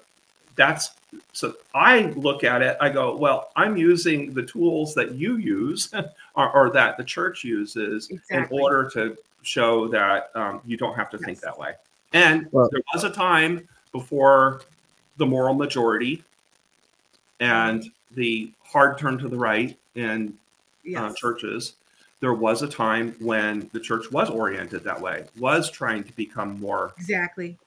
that's 0.55 0.91
so. 1.33 1.53
I 1.73 2.07
look 2.15 2.43
at 2.43 2.61
it. 2.61 2.77
I 2.81 2.89
go, 2.89 3.15
well, 3.15 3.51
I'm 3.55 3.77
using 3.77 4.33
the 4.33 4.43
tools 4.43 4.93
that 4.95 5.13
you 5.15 5.37
use, 5.37 5.93
or, 6.35 6.51
or 6.51 6.69
that 6.71 6.97
the 6.97 7.03
church 7.03 7.43
uses, 7.43 8.09
Exactly. 8.09 8.57
in 8.57 8.61
order 8.63 8.89
to 8.93 9.17
show 9.43 9.87
that 9.89 10.31
um, 10.35 10.61
you 10.65 10.75
don't 10.75 10.95
have 10.95 11.09
to 11.11 11.17
think 11.17 11.39
that 11.41 11.57
way. 11.57 11.73
And 12.13 12.47
Well- 12.51 12.69
there 12.71 12.81
was 12.93 13.03
a 13.03 13.09
time 13.11 13.67
before 13.91 14.61
the 15.19 15.25
moral 15.25 15.53
majority 15.53 16.23
and 17.39 17.85
the 18.15 18.51
hard 18.63 18.97
turn 18.97 19.17
to 19.19 19.27
the 19.29 19.37
right 19.37 19.77
in 19.95 20.33
uh, 20.97 21.13
churches. 21.15 21.73
There 22.21 22.33
was 22.33 22.63
a 22.63 22.67
time 22.67 23.15
when 23.19 23.69
the 23.71 23.79
church 23.79 24.11
was 24.11 24.29
oriented 24.29 24.83
that 24.83 24.99
way, 24.99 25.25
was 25.37 25.69
trying 25.69 26.03
to 26.05 26.11
become 26.13 26.59
more 26.59 26.93
Exactly. 26.97 27.57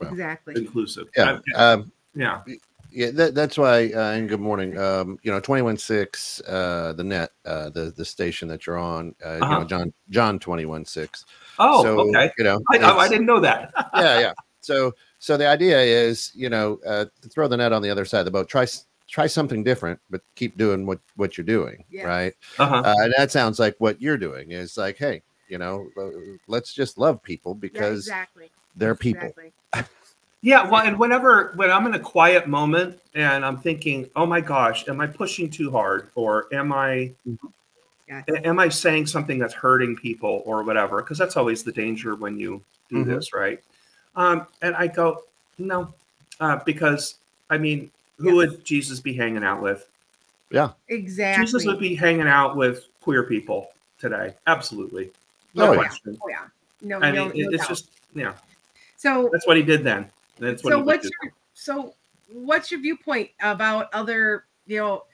Well, 0.00 0.10
exactly. 0.10 0.54
inclusive. 0.56 1.08
Yeah. 1.16 1.38
Uh, 1.56 1.74
Um, 1.74 1.92
yeah. 2.14 2.42
yeah, 2.90 3.10
that, 3.12 3.34
that's 3.34 3.56
why. 3.58 3.90
Uh, 3.92 4.12
and 4.12 4.28
good 4.28 4.40
morning. 4.40 4.76
Um, 4.78 5.18
you 5.22 5.32
know, 5.32 5.40
twenty 5.40 5.62
one 5.62 5.76
six, 5.76 6.40
uh, 6.42 6.92
the 6.96 7.02
net, 7.04 7.30
uh, 7.44 7.70
the 7.70 7.92
the 7.96 8.04
station 8.04 8.46
that 8.48 8.66
you're 8.66 8.78
on. 8.78 9.14
Uh, 9.24 9.38
Uh-huh. 9.40 9.58
know, 9.60 9.64
John 9.64 9.92
John 10.10 10.38
twenty 10.38 10.66
one 10.66 10.84
six. 10.84 11.24
Oh, 11.58 11.82
so, 11.82 12.00
okay. 12.08 12.30
You 12.38 12.44
know, 12.44 12.60
I, 12.72 12.78
I, 12.78 12.96
I 12.98 13.08
didn't 13.08 13.26
know 13.26 13.40
that. 13.40 13.72
yeah, 13.94 14.20
yeah. 14.20 14.32
So, 14.60 14.94
so 15.26 15.36
the 15.36 15.48
idea 15.48 15.76
is, 15.80 16.30
you 16.36 16.48
know, 16.48 16.78
uh, 16.86 17.04
throw 17.30 17.48
the 17.48 17.56
net 17.56 17.72
on 17.72 17.82
the 17.82 17.90
other 17.90 18.04
side 18.04 18.20
of 18.20 18.26
the 18.26 18.30
boat. 18.30 18.48
Try 18.48 18.64
try 19.08 19.26
something 19.26 19.64
different, 19.64 19.98
but 20.08 20.20
keep 20.36 20.56
doing 20.56 20.86
what 20.86 21.00
what 21.16 21.36
you're 21.36 21.44
doing, 21.44 21.82
Yes. 21.90 22.04
right? 22.04 22.34
Uh-huh. 22.60 22.76
Uh, 22.84 22.94
and 23.00 23.14
that 23.16 23.32
sounds 23.32 23.58
like 23.58 23.74
what 23.78 24.00
you're 24.00 24.16
doing 24.16 24.52
is 24.52 24.76
like, 24.76 24.96
hey, 24.96 25.22
you 25.48 25.58
know, 25.58 25.88
uh, 25.98 26.10
let's 26.46 26.72
just 26.72 26.96
love 26.96 27.20
people 27.24 27.54
Yeah, 27.54 27.60
because 27.60 28.06
exactly. 28.06 28.50
they're 28.76 28.94
people. 28.94 29.32
Exactly. 29.36 29.52
Yeah, 30.42 30.70
well, 30.70 30.82
and 30.86 30.96
whenever 30.96 31.54
when 31.56 31.72
I'm 31.72 31.86
in 31.86 31.94
a 31.94 31.98
quiet 31.98 32.46
moment 32.46 33.00
and 33.14 33.44
I'm 33.44 33.58
thinking, 33.58 34.08
"Oh 34.14 34.26
my 34.26 34.40
gosh, 34.40 34.86
am 34.86 35.00
I 35.00 35.08
pushing 35.08 35.50
too 35.50 35.72
hard, 35.72 36.10
or 36.14 36.46
am 36.52 36.72
I 36.72 37.14
Yes. 38.06 38.22
a- 38.28 38.46
am 38.46 38.60
I 38.60 38.68
saying 38.68 39.06
something 39.06 39.40
that's 39.40 39.54
hurting 39.54 39.96
people, 39.96 40.44
or 40.46 40.62
whatever?" 40.62 41.02
Because 41.02 41.18
that's 41.18 41.36
always 41.36 41.64
the 41.64 41.72
danger 41.72 42.14
when 42.14 42.38
you 42.38 42.62
do 42.88 43.04
Mhm. 43.04 43.06
this, 43.06 43.32
right? 43.32 43.58
Um, 44.16 44.46
and 44.62 44.74
I 44.74 44.86
go, 44.86 45.22
"No," 45.58 45.92
uh, 46.40 46.60
because 46.64 47.16
I 47.50 47.58
mean, 47.58 47.90
who 48.18 48.26
Yes. 48.26 48.34
would 48.34 48.64
Jesus 48.64 49.00
be 49.00 49.12
hanging 49.12 49.44
out 49.44 49.60
with? 49.62 49.86
Yeah, 50.50 50.70
exactly. 50.88 51.44
Jesus 51.44 51.66
would 51.66 51.78
be 51.78 51.94
hanging 51.94 52.26
out 52.28 52.56
with 52.56 52.86
queer 53.02 53.24
people 53.24 53.68
today, 53.98 54.34
absolutely, 54.46 55.10
no 55.54 55.68
Oh, 55.68 55.72
yeah. 55.72 55.78
question. 55.80 56.18
Oh 56.24 56.28
yeah. 56.28 56.46
No, 56.82 56.98
I 56.98 57.10
no, 57.10 57.28
mean, 57.28 57.44
no 57.44 57.50
it's 57.50 57.58
doubt. 57.58 57.68
just 57.68 57.90
yeah, 58.14 58.34
so 58.96 59.28
that's 59.32 59.46
what 59.46 59.56
he 59.56 59.62
did 59.62 59.84
then. 59.84 60.10
That's 60.38 60.64
what 60.64 60.72
so 60.72 60.78
he 60.78 60.82
what's 60.84 61.04
your 61.04 61.32
so 61.54 61.94
what's 62.28 62.70
your 62.70 62.80
viewpoint 62.80 63.30
about 63.40 63.88
other 63.92 64.44
you 64.66 64.78
know 64.78 65.04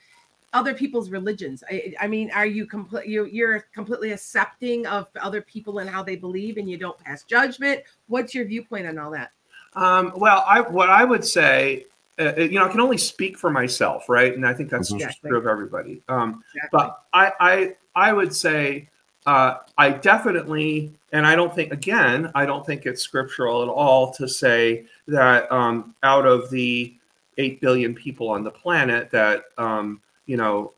other 0.53 0.73
people's 0.73 1.09
religions 1.09 1.63
i, 1.69 1.93
I 1.99 2.07
mean 2.07 2.31
are 2.31 2.45
you 2.45 2.65
complete 2.65 3.07
you, 3.07 3.25
you're 3.25 3.65
completely 3.73 4.11
accepting 4.11 4.85
of 4.87 5.07
other 5.19 5.41
people 5.41 5.79
and 5.79 5.89
how 5.89 6.03
they 6.03 6.15
believe 6.15 6.57
and 6.57 6.69
you 6.69 6.77
don't 6.77 6.97
pass 6.99 7.23
judgment 7.23 7.81
what's 8.07 8.33
your 8.33 8.45
viewpoint 8.45 8.87
on 8.87 8.97
all 8.97 9.11
that 9.11 9.31
Um, 9.75 10.13
well, 10.15 10.43
I 10.47 10.61
what 10.61 10.89
I 10.89 11.03
would 11.03 11.25
say, 11.25 11.85
uh, 12.19 12.35
you 12.35 12.59
know, 12.59 12.65
I 12.65 12.69
can 12.69 12.79
only 12.79 12.97
speak 12.97 13.37
for 13.37 13.49
myself, 13.49 14.07
right? 14.07 14.33
And 14.33 14.45
I 14.45 14.53
think 14.53 14.69
that's. 14.69 14.91
Exactly. 14.91 15.29
true 15.29 15.39
of 15.39 15.47
everybody. 15.47 16.01
Um, 16.07 16.43
Exactly. 16.53 16.69
but 16.71 17.03
I, 17.13 17.31
I, 17.39 17.75
I 17.95 18.13
would 18.13 18.35
say, 18.35 18.89
uh, 19.25 19.55
I 19.77 19.89
definitely, 19.89 20.93
and 21.11 21.25
I 21.25 21.35
don't 21.35 21.53
think, 21.55 21.73
again, 21.73 22.31
I 22.35 22.45
don't 22.45 22.65
think 22.65 22.85
it's 22.85 23.01
scriptural 23.01 23.63
at 23.63 23.69
all 23.69 24.13
to 24.13 24.27
say 24.27 24.85
that 25.07 25.51
um, 25.51 25.95
out 26.03 26.27
of 26.27 26.49
the 26.49 26.93
eight 27.37 27.59
billion 27.61 27.95
people 27.95 28.29
on 28.29 28.43
the 28.43 28.51
planet, 28.51 29.09
that 29.09 29.45
um, 29.57 30.01
you 30.25 30.37
know. 30.37 30.73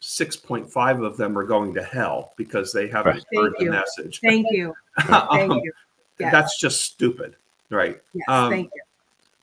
Six 0.00 0.36
point 0.36 0.70
five 0.70 1.00
of 1.00 1.16
them 1.16 1.36
are 1.38 1.44
going 1.44 1.72
to 1.74 1.82
hell 1.82 2.32
because 2.36 2.72
they 2.74 2.88
haven't 2.88 3.14
Right. 3.14 3.24
heard 3.34 3.52
Thank 3.54 3.58
the 3.58 3.64
you. 3.64 3.70
message. 3.70 4.20
thank 4.20 4.46
you 4.50 4.74
thank 5.00 5.50
Um, 5.50 5.60
you 5.64 5.72
yes. 6.18 6.30
That's 6.30 6.58
just 6.60 6.82
stupid, 6.82 7.36
right? 7.70 8.00
yes 8.12 8.28
um, 8.28 8.50
thank 8.50 8.70
you 8.74 8.82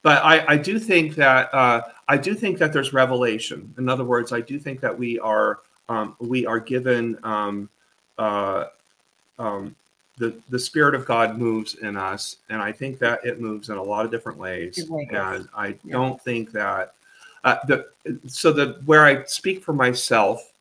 but 0.04 0.24
I, 0.24 0.54
I 0.54 0.58
do 0.58 0.78
think 0.80 1.16
that 1.16 1.52
uh, 1.54 1.82
I 2.08 2.18
do 2.18 2.34
think 2.36 2.58
that 2.60 2.74
there's 2.74 2.94
revelation. 2.94 3.74
In 3.80 3.90
other 3.90 4.04
words, 4.04 4.32
I 4.32 4.42
do 4.42 4.60
think 4.60 4.82
that 4.82 4.96
we 4.98 5.20
are 5.20 5.60
um, 5.90 6.16
we 6.20 6.46
are 6.46 6.60
given 6.60 7.18
um, 7.24 7.70
uh, 8.20 8.66
um, 9.40 9.76
the 10.18 10.36
the 10.50 10.60
Spirit 10.60 10.94
of 10.96 11.06
God 11.06 11.38
moves 11.40 11.76
in 11.76 11.98
us, 11.98 12.38
and 12.50 12.62
I 12.62 12.72
think 12.72 13.00
that 13.00 13.26
it 13.26 13.40
moves 13.42 13.70
in 13.70 13.78
a 13.78 13.84
lot 13.84 14.06
of 14.06 14.12
different 14.12 14.38
ways. 14.38 14.78
It 14.78 14.90
ways. 14.90 15.08
And 15.12 15.48
I 15.56 15.68
Yeah. 15.84 15.94
don't 15.94 16.22
think 16.22 16.52
that 16.52 16.94
uh, 17.44 17.58
the 17.68 17.88
so 18.28 18.52
the 18.52 18.82
where 18.86 19.06
I 19.06 19.24
speak 19.26 19.64
for 19.64 19.74
myself 19.74 20.52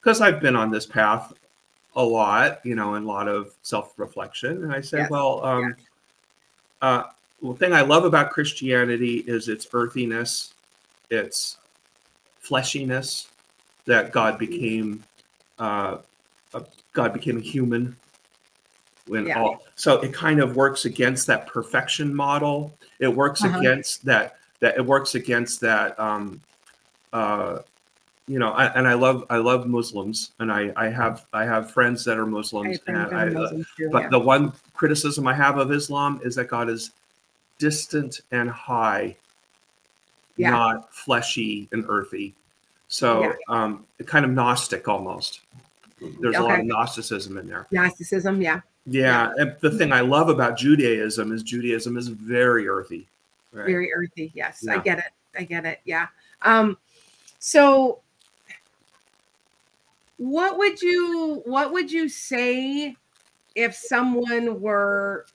because 0.00 0.20
I've 0.20 0.40
been 0.40 0.56
on 0.56 0.70
this 0.70 0.86
path 0.86 1.32
a 1.94 2.02
lot, 2.04 2.60
you 2.64 2.74
know, 2.74 2.94
and 2.94 3.04
a 3.04 3.08
lot 3.08 3.28
of 3.28 3.54
self 3.62 3.94
reflection, 3.98 4.64
and 4.64 4.72
I 4.72 4.80
say, 4.80 4.98
Yes. 4.98 5.10
well, 5.10 5.44
um, 5.44 5.76
uh, 6.80 7.04
the 7.42 7.54
thing 7.54 7.72
I 7.72 7.82
love 7.82 8.04
about 8.04 8.30
Christianity 8.30 9.24
is 9.26 9.48
its 9.48 9.66
earthiness, 9.72 10.54
its 11.10 11.58
fleshiness, 12.42 13.28
that 13.86 14.12
God 14.12 14.38
became 14.38 15.04
uh, 15.58 15.98
a, 16.54 16.64
God 16.92 17.12
became 17.12 17.38
a 17.38 17.42
human. 17.42 17.96
When 19.06 19.26
Yeah. 19.26 19.40
all 19.40 19.62
so 19.74 20.00
it 20.00 20.14
kind 20.14 20.40
of 20.40 20.56
works 20.56 20.84
against 20.84 21.26
that 21.26 21.46
perfection 21.46 22.14
model. 22.14 22.76
It 23.00 23.08
works 23.08 23.44
Uh-huh. 23.44 23.58
against 23.58 24.04
that 24.04 24.36
that 24.62 24.76
it 24.78 24.86
works 24.86 25.16
against 25.16 25.60
that 25.60 25.98
um, 26.00 26.40
uh, 27.12 27.58
you 28.26 28.38
know 28.38 28.52
I, 28.52 28.66
and 28.78 28.88
I 28.88 28.94
love 28.94 29.26
I 29.28 29.36
love 29.36 29.66
Muslims 29.66 30.30
and 30.38 30.50
I 30.50 30.72
I 30.76 30.88
have 30.88 31.26
I 31.34 31.44
have 31.44 31.70
friends 31.70 32.04
that 32.06 32.16
are 32.16 32.24
Muslims 32.26 32.78
think 32.78 32.96
and 32.96 32.98
I'm 32.98 33.14
I, 33.14 33.26
uh, 33.26 33.40
Muslim 33.40 33.66
too, 33.76 33.90
but 33.90 34.02
yeah. 34.04 34.08
the 34.08 34.18
one 34.20 34.52
criticism 34.72 35.26
I 35.26 35.34
have 35.34 35.58
of 35.58 35.70
Islam 35.72 36.20
is 36.24 36.36
that 36.36 36.46
God 36.48 36.70
is 36.70 36.92
distant 37.58 38.20
and 38.30 38.48
high, 38.48 39.16
Yeah. 40.36 40.50
not 40.50 40.94
fleshy 40.94 41.68
and 41.72 41.84
earthy. 41.88 42.34
So 42.88 43.22
Yeah. 43.22 43.32
um, 43.48 43.84
kind 44.06 44.24
of 44.24 44.30
Gnostic 44.30 44.88
almost. 44.88 45.40
There's 46.20 46.36
a 46.36 46.40
lot 46.42 46.60
of 46.60 46.66
Gnosticism 46.66 47.36
in 47.38 47.46
there. 47.46 47.66
Gnosticism, 47.70 48.40
yeah. 48.42 48.60
Yeah, 48.86 49.30
and 49.36 49.54
the 49.60 49.70
thing 49.70 49.92
I 49.92 50.00
love 50.00 50.28
about 50.28 50.58
Judaism 50.58 51.30
is 51.30 51.44
Judaism 51.44 51.96
is 51.96 52.08
very 52.08 52.66
earthy. 52.66 53.06
Right? 53.52 53.66
very 53.66 53.92
earthy 53.92 54.32
yes 54.34 54.66
i 54.68 54.78
get 54.78 54.98
it 54.98 55.12
i 55.36 55.42
get 55.44 55.64
it 55.66 55.80
yeah 55.84 56.08
um 56.42 56.76
so 57.38 58.00
what 60.16 60.56
would 60.58 60.80
you 60.80 61.42
what 61.44 61.72
would 61.72 61.90
you 61.90 62.08
say 62.08 62.96
if 63.54 63.74
someone 63.74 64.60
were 64.60 65.26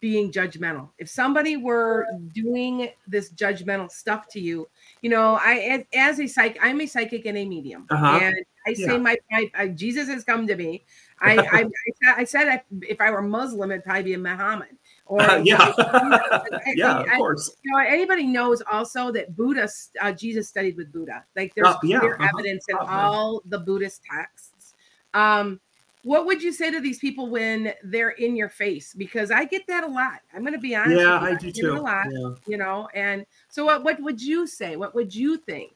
being 0.00 0.30
judgmental 0.30 0.90
if 0.98 1.08
somebody 1.08 1.56
were 1.56 2.06
doing 2.32 2.88
this 3.06 3.32
judgmental 3.32 3.90
stuff 3.90 4.28
to 4.28 4.40
you 4.40 4.68
you 5.02 5.10
know 5.10 5.34
i 5.40 5.84
as, 5.94 6.20
a 6.20 6.26
psych 6.26 6.56
i'm 6.62 6.80
a 6.80 6.86
psychic 6.86 7.26
and 7.26 7.36
a 7.36 7.44
medium 7.44 7.86
Uh-huh. 7.90 8.18
and 8.22 8.36
i 8.66 8.72
say 8.74 8.92
Yeah. 8.92 8.98
my, 8.98 9.16
my 9.30 9.50
I, 9.54 9.68
jesus 9.68 10.08
has 10.08 10.22
come 10.24 10.46
to 10.46 10.56
me 10.56 10.84
i 11.20 11.36
i, 11.36 11.60
I, 11.60 11.64
said- 12.02 12.14
I 12.16 12.24
said 12.24 12.48
if- 12.80 12.90
if 12.90 13.00
i 13.00 13.10
were 13.10 13.22
muslim 13.22 13.70
it'd 13.70 13.84
probably 13.84 14.04
be 14.04 14.14
a 14.14 14.18
muhammad 14.18 14.68
Or 15.06 15.20
Uh, 15.22 15.36
yeah, 15.44 15.72
yeah, 16.74 17.00
of 17.00 17.06
course. 17.16 17.56
you 17.62 17.72
know, 17.72 17.78
anybody 17.78 18.26
knows 18.26 18.60
also 18.70 19.10
that 19.12 19.36
Buddha, 19.36 19.68
uh, 20.00 20.12
Jesus 20.12 20.48
studied 20.48 20.76
with 20.76 20.92
Buddha. 20.92 21.24
Like 21.36 21.54
there's 21.54 21.68
Uh, 21.68 21.78
yeah, 21.84 22.00
clear 22.00 22.14
uh-huh. 22.16 22.28
evidence 22.34 22.64
in 22.68 22.76
Uh, 22.76 22.82
yeah. 22.82 23.06
all 23.08 23.42
the 23.46 23.58
Buddhist 23.58 24.02
texts. 24.04 24.74
Um, 25.14 25.60
what 26.02 26.24
would 26.26 26.40
you 26.42 26.52
say 26.52 26.70
to 26.70 26.80
these 26.80 26.98
people 27.00 27.28
when 27.30 27.72
they're 27.82 28.10
in 28.10 28.36
your 28.36 28.48
face? 28.48 28.94
Because 28.94 29.30
I 29.32 29.44
get 29.44 29.66
that 29.66 29.82
a 29.82 29.88
lot. 29.88 30.20
I'm 30.34 30.42
going 30.42 30.52
to 30.52 30.58
be 30.58 30.74
honest. 30.76 31.00
Yeah. 31.00 31.18
I 31.20 31.34
do 31.34 31.50
too. 31.50 31.72
A 31.72 31.80
lot, 31.80 32.06
Yeah. 32.10 32.34
you 32.46 32.56
know. 32.56 32.88
And 32.94 33.26
so, 33.48 33.64
what 33.64 33.82
what 33.82 34.00
would 34.00 34.20
you 34.22 34.46
say? 34.46 34.76
What 34.76 34.94
would 34.94 35.12
you 35.14 35.36
think? 35.36 35.72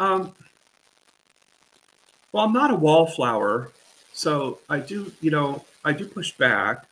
Um, 0.00 0.32
well, 2.32 2.44
I'm 2.44 2.52
not 2.52 2.70
a 2.70 2.74
wallflower, 2.74 3.70
so 4.12 4.58
I 4.68 4.78
do, 4.80 5.12
you 5.20 5.30
know, 5.30 5.64
I 5.84 5.92
do 5.92 6.06
push 6.06 6.32
back. 6.32 6.86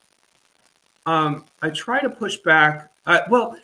Um, 1.09 1.45
I 1.63 1.71
try 1.71 2.01
to 2.01 2.11
push 2.11 2.37
back. 2.37 2.91
Uh, 3.07 3.21
well, 3.31 3.57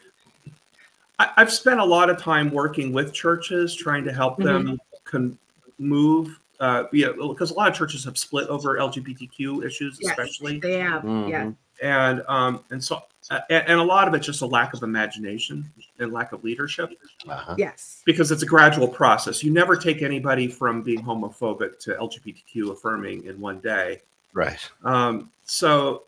I, 1.19 1.31
I've 1.37 1.53
spent 1.53 1.79
a 1.79 1.85
lot 1.85 2.09
of 2.09 2.17
time 2.19 2.51
working 2.51 2.91
with 2.93 3.13
churches, 3.13 3.75
trying 3.75 4.05
to 4.05 4.13
help 4.13 4.39
them 4.39 4.79
con- 5.05 5.39
move. 5.79 6.39
Uh, 6.59 6.85
yeah, 6.93 7.09
because 7.29 7.51
a 7.51 7.55
lot 7.55 7.69
of 7.69 7.75
churches 7.77 8.03
have 8.05 8.17
split 8.17 8.49
over 8.49 8.79
LGBTQ 8.79 9.65
issues, 9.65 9.99
Yes. 10.01 10.11
especially, 10.13 10.59
They 10.59 10.79
have, 10.79 11.03
Mhm. 11.03 11.29
yeah, 11.29 11.51
and 11.83 12.23
um, 12.29 12.61
and 12.71 12.83
so 12.83 13.03
uh, 13.31 13.41
and, 13.51 13.69
and 13.69 13.81
a 13.81 13.83
lot 13.83 14.07
of 14.09 14.15
it's 14.15 14.25
just 14.25 14.41
a 14.41 14.47
lack 14.47 14.73
of 14.73 14.83
imagination 14.83 15.71
and 15.99 16.13
lack 16.13 16.33
of 16.33 16.45
leadership 16.45 16.91
Uh-huh. 17.29 17.55
yes, 17.59 18.01
because 18.07 18.31
it's 18.31 18.43
a 18.43 18.47
gradual 18.47 18.89
process. 18.89 19.43
You 19.43 19.51
never 19.53 19.77
take 19.77 20.01
anybody 20.01 20.47
from 20.49 20.81
being 20.83 21.03
homophobic 21.03 21.79
to 21.81 21.95
LGBTQ 21.95 22.71
affirming 22.73 23.25
in 23.27 23.39
one 23.41 23.59
day. 23.61 24.01
Right. 24.33 24.61
Um, 24.85 25.31
so, 25.45 26.05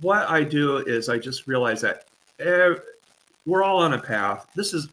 what 0.00 0.28
I 0.28 0.42
do 0.42 0.78
is 0.78 1.08
I 1.08 1.18
just 1.18 1.46
realize 1.46 1.80
that 1.82 2.06
eh, 2.40 2.74
we're 3.44 3.62
all 3.62 3.78
on 3.78 3.92
a 3.92 3.98
path. 4.00 4.46
This 4.54 4.72
is 4.74 4.88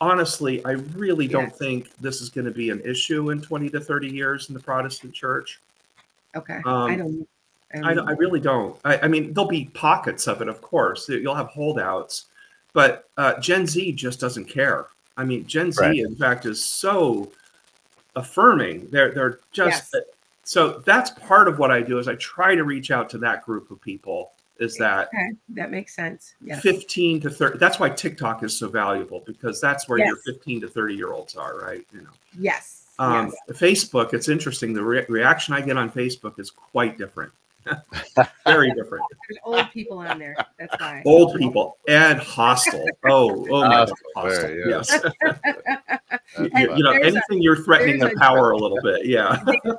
honestly, 0.00 0.64
I 0.64 0.72
really 0.72 1.26
don't 1.28 1.48
Yes. 1.48 1.58
think 1.58 1.90
this 2.00 2.20
is 2.20 2.28
going 2.28 2.44
to 2.44 2.50
be 2.50 2.70
an 2.70 2.80
issue 2.84 3.30
in 3.30 3.40
20 3.40 3.70
to 3.70 3.80
30 3.80 4.08
years 4.08 4.48
in 4.48 4.54
the 4.54 4.60
Protestant 4.60 5.14
church. 5.14 5.60
okay. 6.34 6.60
Um, 6.64 6.90
I 6.90 6.96
don't. 6.96 7.28
I, 7.74 7.92
I 7.92 8.10
really 8.12 8.40
don't. 8.40 8.78
I, 8.84 8.98
I 8.98 9.08
mean, 9.08 9.34
there'll 9.34 9.48
be 9.50 9.66
pockets 9.74 10.26
of 10.28 10.40
it, 10.40 10.48
of 10.48 10.62
course. 10.62 11.08
You'll 11.08 11.34
have 11.34 11.48
holdouts, 11.48 12.26
but 12.72 13.08
uh, 13.18 13.38
Gen 13.40 13.66
Z 13.66 13.92
just 13.92 14.20
doesn't 14.20 14.46
care. 14.46 14.86
I 15.16 15.24
mean, 15.24 15.46
Gen 15.46 15.72
Z, 15.72 15.80
Right. 15.80 15.96
in 15.98 16.14
fact, 16.16 16.46
is 16.46 16.64
so 16.64 17.32
affirming. 18.14 18.88
They're 18.90 19.12
they're 19.12 19.40
just 19.52 19.92
Yes. 19.94 20.04
So. 20.46 20.82
That's 20.84 21.10
part 21.10 21.48
of 21.48 21.58
what 21.58 21.70
I 21.70 21.82
do 21.82 21.98
is 21.98 22.08
I 22.08 22.14
try 22.16 22.54
to 22.54 22.64
reach 22.64 22.90
out 22.90 23.10
to 23.10 23.18
that 23.18 23.44
group 23.44 23.70
of 23.70 23.80
people. 23.80 24.32
Is 24.58 24.76
that 24.76 25.08
Okay, 25.08 25.32
that 25.50 25.70
makes 25.70 25.94
sense. 25.94 26.34
Yes. 26.40 26.62
15 26.62 27.20
to 27.20 27.30
30? 27.30 27.58
That's 27.58 27.78
why 27.78 27.90
TikTok 27.90 28.42
is 28.42 28.58
so 28.58 28.68
valuable 28.68 29.22
because 29.26 29.60
that's 29.60 29.86
where 29.86 29.98
your 29.98 30.16
15 30.24 30.62
to 30.62 30.68
30 30.68 30.94
year 30.94 31.12
olds 31.12 31.36
are, 31.36 31.58
right? 31.58 31.86
You 31.92 32.00
know. 32.02 32.10
Yes. 32.38 32.86
Um, 32.98 33.34
yes. 33.48 33.58
Facebook, 33.58 34.14
it's 34.14 34.28
interesting. 34.28 34.72
The 34.72 34.82
re- 34.82 35.04
reaction 35.10 35.52
I 35.52 35.60
get 35.60 35.76
on 35.76 35.90
Facebook 35.90 36.40
is 36.40 36.50
quite 36.50 36.96
different. 36.96 37.32
Very 38.46 38.72
different. 38.72 39.04
There's 39.28 39.38
old 39.44 39.70
people 39.72 39.98
on 39.98 40.18
there. 40.18 40.36
That's 40.58 40.74
why. 40.80 41.02
Old 41.04 41.36
people 41.36 41.76
and 41.88 42.18
hostile. 42.18 42.86
Oh, 43.04 43.46
oh 43.50 43.60
my 43.62 43.68
God, 43.68 43.88
Hostile, 43.88 43.96
hostile. 44.16 44.48
very, 44.48 44.70
Yes. 44.70 45.04
You, 46.38 46.76
you 46.76 46.82
know, 46.82 46.92
There's 46.92 47.14
a- 47.14 47.18
anything 47.18 47.42
you're 47.42 47.56
threatening 47.56 47.98
there's 47.98 48.10
their 48.12 48.16
a- 48.18 48.20
power 48.20 48.50
a 48.50 48.56
little 48.58 48.80
bit. 48.82 49.06
Yeah. 49.06 49.42
A- 49.64 49.78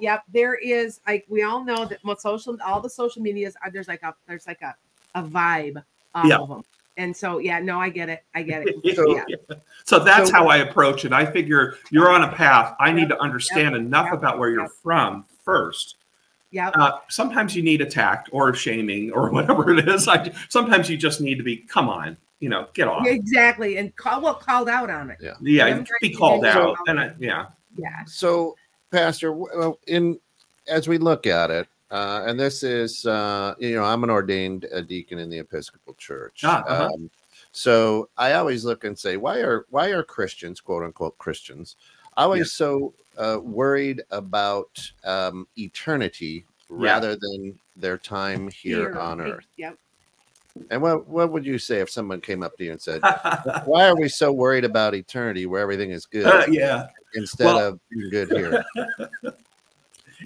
yep, 0.00 0.22
there 0.32 0.54
is 0.54 1.00
like 1.06 1.24
we 1.28 1.42
all 1.42 1.64
know 1.64 1.84
that 1.84 2.02
most 2.04 2.22
social 2.22 2.56
all 2.64 2.80
the 2.80 2.88
social 2.88 3.20
medias 3.20 3.56
are 3.62 3.70
there's 3.70 3.88
like 3.88 4.02
a 4.02 4.14
there's 4.26 4.46
like 4.46 4.62
a, 4.62 4.74
a 5.14 5.22
vibe 5.22 5.82
off 6.14 6.26
Yeah. 6.26 6.38
of 6.38 6.48
them. 6.48 6.62
And 6.96 7.14
so 7.16 7.38
yeah, 7.38 7.58
no, 7.58 7.78
I 7.78 7.90
get 7.90 8.08
it. 8.08 8.24
I 8.34 8.42
get 8.42 8.64
it. 8.66 8.96
So- 8.96 9.16
yeah. 9.28 9.56
So 9.84 9.98
that's 9.98 10.30
So- 10.30 10.36
how 10.36 10.48
I 10.48 10.58
approach 10.58 11.04
it. 11.04 11.12
I 11.12 11.26
figure 11.26 11.76
you're 11.90 12.10
on 12.10 12.22
a 12.22 12.32
path. 12.32 12.74
I 12.80 12.90
need 12.92 13.08
to 13.10 13.20
understand 13.20 13.74
Yep. 13.74 13.80
enough 13.82 14.06
Yep. 14.06 14.14
about 14.14 14.38
where 14.38 14.48
you're 14.50 14.62
Yep. 14.62 14.70
from 14.82 15.24
first. 15.44 15.96
Yeah. 16.50 16.70
Uh, 16.70 16.98
sometimes 17.08 17.54
you 17.54 17.62
need 17.62 17.80
attacked 17.80 18.30
or 18.32 18.54
shaming 18.54 19.12
or 19.12 19.30
whatever 19.32 19.70
it 19.70 19.88
is. 19.88 20.08
I, 20.08 20.32
sometimes 20.48 20.88
you 20.88 20.96
just 20.96 21.20
need 21.20 21.36
to 21.36 21.44
be, 21.44 21.56
come 21.56 21.88
on, 21.88 22.16
you 22.40 22.48
know, 22.48 22.68
get 22.74 22.88
off. 22.88 23.06
Exactly. 23.06 23.76
And 23.78 23.94
call 23.96 24.20
well 24.20 24.34
called 24.34 24.68
out 24.68 24.90
on 24.90 25.10
it. 25.10 25.18
Yeah. 25.20 25.34
Yeah, 25.40 25.66
I'm 25.66 25.86
be 26.00 26.10
called 26.10 26.44
out. 26.44 26.56
out. 26.56 26.76
And 26.86 27.00
I, 27.00 27.12
yeah. 27.18 27.46
Yeah. 27.76 28.04
So, 28.06 28.56
Pastor, 28.90 29.38
in 29.86 30.18
as 30.68 30.88
we 30.88 30.98
look 30.98 31.26
at 31.26 31.50
it, 31.50 31.68
uh, 31.90 32.24
and 32.26 32.38
this 32.38 32.62
is, 32.62 33.06
uh, 33.06 33.54
you 33.58 33.74
know, 33.74 33.84
I'm 33.84 34.04
an 34.04 34.10
ordained 34.10 34.66
uh, 34.74 34.82
deacon 34.82 35.18
in 35.18 35.30
the 35.30 35.38
Episcopal 35.38 35.94
Church. 35.94 36.42
Ah, 36.44 36.62
uh-huh. 36.66 36.90
um, 36.94 37.10
so 37.52 38.08
I 38.16 38.34
always 38.34 38.64
look 38.64 38.84
and 38.84 38.98
say, 38.98 39.16
why 39.16 39.38
are 39.38 39.66
why 39.70 39.88
are 39.88 40.02
Christians, 40.02 40.60
quote 40.60 40.84
unquote 40.84 41.16
Christians, 41.18 41.76
always 42.16 42.52
so 42.52 42.92
uh, 43.18 43.38
worried 43.42 44.02
about 44.10 44.80
um, 45.04 45.46
eternity 45.56 46.44
rather 46.70 47.16
than 47.16 47.58
their 47.76 47.98
time 47.98 48.48
here, 48.48 48.96
on 48.98 49.20
earth? 49.20 49.46
Yep. 49.56 49.76
And 50.70 50.82
what 50.82 51.06
what 51.06 51.30
would 51.30 51.46
you 51.46 51.58
say 51.58 51.80
if 51.80 51.90
someone 51.90 52.20
came 52.20 52.42
up 52.42 52.56
to 52.56 52.64
you 52.64 52.72
and 52.72 52.80
said, 52.80 53.00
"Why 53.64 53.88
are 53.88 53.96
we 53.96 54.08
so 54.08 54.32
worried 54.32 54.64
about 54.64 54.94
eternity 54.94 55.46
where 55.46 55.60
everything 55.60 55.90
is 55.92 56.04
good 56.06 56.26
Uh, 56.26 56.46
yeah. 56.48 56.88
instead 57.14 57.44
well- 57.46 57.58
of 57.58 57.80
being 57.90 58.10
good 58.10 58.28
here?" 58.30 58.64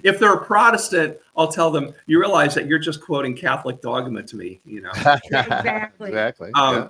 If 0.03 0.19
they're 0.19 0.33
a 0.33 0.43
Protestant, 0.43 1.17
I'll 1.37 1.47
tell 1.51 1.69
them, 1.69 1.93
you 2.07 2.19
realize 2.19 2.55
that 2.55 2.65
you're 2.65 2.79
just 2.79 2.99
quoting 2.99 3.35
Catholic 3.35 3.79
dogma 3.81 4.23
to 4.23 4.35
me, 4.35 4.59
you 4.65 4.81
know. 4.81 4.91
Exactly. 5.23 6.09
exactly. 6.09 6.51
Um, 6.55 6.75
Yeah. 6.75 6.87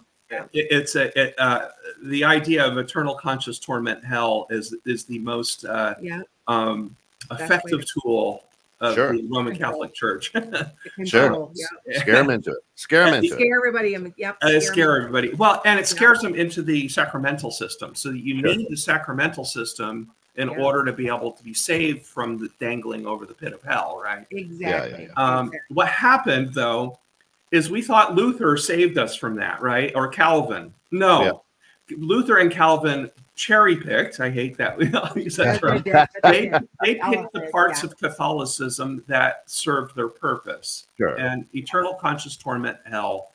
It- 0.54 0.68
it's 0.72 0.96
a 0.96 1.18
it, 1.20 1.36
uh, 1.40 1.70
the 2.04 2.24
idea 2.24 2.66
of 2.66 2.78
eternal 2.78 3.16
conscious 3.16 3.60
torment 3.60 4.04
hell 4.04 4.48
is 4.50 4.76
is 4.86 5.06
the 5.06 5.20
most 5.20 5.66
uh, 5.66 5.96
Yeah. 6.02 6.22
um, 6.48 6.96
Best 7.30 7.40
way 7.40 7.46
effective 7.46 7.86
tool 7.86 8.44
of 8.82 8.96
Sure. 8.96 9.14
the 9.16 9.24
Roman 9.32 9.54
Control. 9.54 9.72
Catholic 9.72 9.94
Church. 9.94 10.34
The 10.34 10.72
Sure. 11.06 11.50
Yeah. 11.54 11.66
yeah. 11.88 12.00
Scare 12.02 12.16
them 12.16 12.30
into 12.32 12.52
it. 12.52 12.58
Scare 12.76 13.06
them 13.06 13.14
into 13.24 13.28
it. 13.28 13.34
Scare 13.34 13.58
everybody. 13.58 13.94
and- 13.96 14.14
Yep. 14.18 14.38
Uh, 14.42 14.52
them. 14.52 14.62
scare 14.62 14.98
everybody. 14.98 15.34
Well, 15.36 15.62
and 15.66 15.80
it 15.80 15.88
scares 15.88 16.20
them 16.20 16.36
into 16.36 16.62
the 16.62 16.90
sacramental 16.90 17.50
system. 17.52 17.96
So 17.96 18.10
you 18.10 18.40
Sure. 18.42 18.56
need 18.56 18.68
the 18.70 18.76
sacramental 18.76 19.46
system 19.46 20.12
in 20.36 20.50
Yeah. 20.50 20.58
order 20.58 20.84
to 20.84 20.92
be 20.92 21.08
able 21.08 21.32
to 21.32 21.44
be 21.44 21.54
saved 21.54 22.06
from 22.06 22.38
the 22.38 22.50
dangling 22.60 23.06
over 23.08 23.26
the 23.26 23.34
pit 23.36 23.54
of 23.54 23.62
hell, 23.64 24.02
right? 24.04 24.26
Exactly. 24.32 25.04
yeah. 25.06 25.12
Um, 25.16 25.48
Exactly. 25.48 25.60
what 25.70 25.88
happened 25.88 26.54
though 26.54 27.00
is 27.54 27.70
we 27.70 27.82
thought 27.82 28.16
Luther 28.16 28.58
saved 28.58 28.98
us 28.98 29.16
from 29.16 29.36
that, 29.36 29.62
right? 29.62 29.92
Or 29.96 30.08
Calvin. 30.08 30.74
No, 30.92 31.44
Luther 31.98 32.40
and 32.40 32.52
Calvin 32.52 33.10
cherry 33.36 33.76
picked. 33.78 34.20
I 34.20 34.30
hate 34.30 34.58
that 34.58 34.78
we 34.78 34.86
that 34.88 35.60
term. 35.62 35.72
right 35.72 35.84
there. 35.84 35.94
That's 35.94 36.16
They, 36.24 36.50
they 36.84 36.96
picked 36.96 37.34
the 37.34 37.48
parts 37.52 37.84
yeah. 37.84 37.90
of 37.90 37.98
Catholicism 37.98 39.04
that 39.08 39.44
served 39.46 39.96
their 39.96 40.08
purpose. 40.10 40.88
Sure. 40.98 41.16
And 41.20 41.46
eternal 41.56 41.94
conscious 41.94 42.36
torment 42.36 42.78
hell 42.86 43.30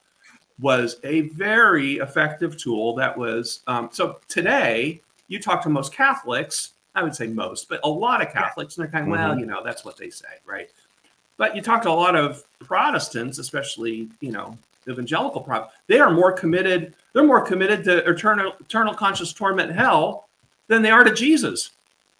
was 0.60 0.96
a 1.04 1.22
very 1.30 1.94
effective 1.98 2.56
tool 2.56 2.94
that 2.96 3.16
was 3.16 3.60
um, 3.68 3.88
so 3.92 4.18
today 4.28 5.00
you 5.28 5.38
talk 5.40 5.62
to 5.62 5.68
most 5.68 5.92
catholics 5.92 6.72
i 6.96 7.02
would 7.02 7.14
say 7.14 7.28
most 7.28 7.68
but 7.68 7.78
a 7.84 7.88
lot 7.88 8.20
of 8.20 8.32
catholics 8.32 8.76
and 8.76 8.82
they're 8.84 8.90
kind 8.90 9.04
of 9.04 9.10
well 9.16 9.34
Mhm. 9.36 9.38
you 9.40 9.46
know 9.46 9.62
that's 9.64 9.84
what 9.84 9.96
they 9.96 10.10
say 10.10 10.26
right 10.44 10.70
but 11.38 11.56
you 11.56 11.62
talk 11.62 11.80
to 11.82 11.90
a 11.90 11.90
lot 11.90 12.14
of 12.14 12.44
protestants 12.60 13.38
especially 13.38 14.08
you 14.20 14.30
know 14.30 14.56
evangelical 14.88 15.40
Pro- 15.40 15.68
they 15.86 15.98
are 15.98 16.10
more 16.10 16.32
committed 16.32 16.94
they're 17.14 17.24
more 17.24 17.40
committed 17.40 17.84
to 17.84 17.98
eternal 18.08 18.52
eternal 18.60 18.92
conscious 18.94 19.32
torment 19.32 19.72
hell 19.72 20.28
than 20.66 20.82
they 20.82 20.90
are 20.90 21.04
to 21.04 21.14
jesus 21.14 21.70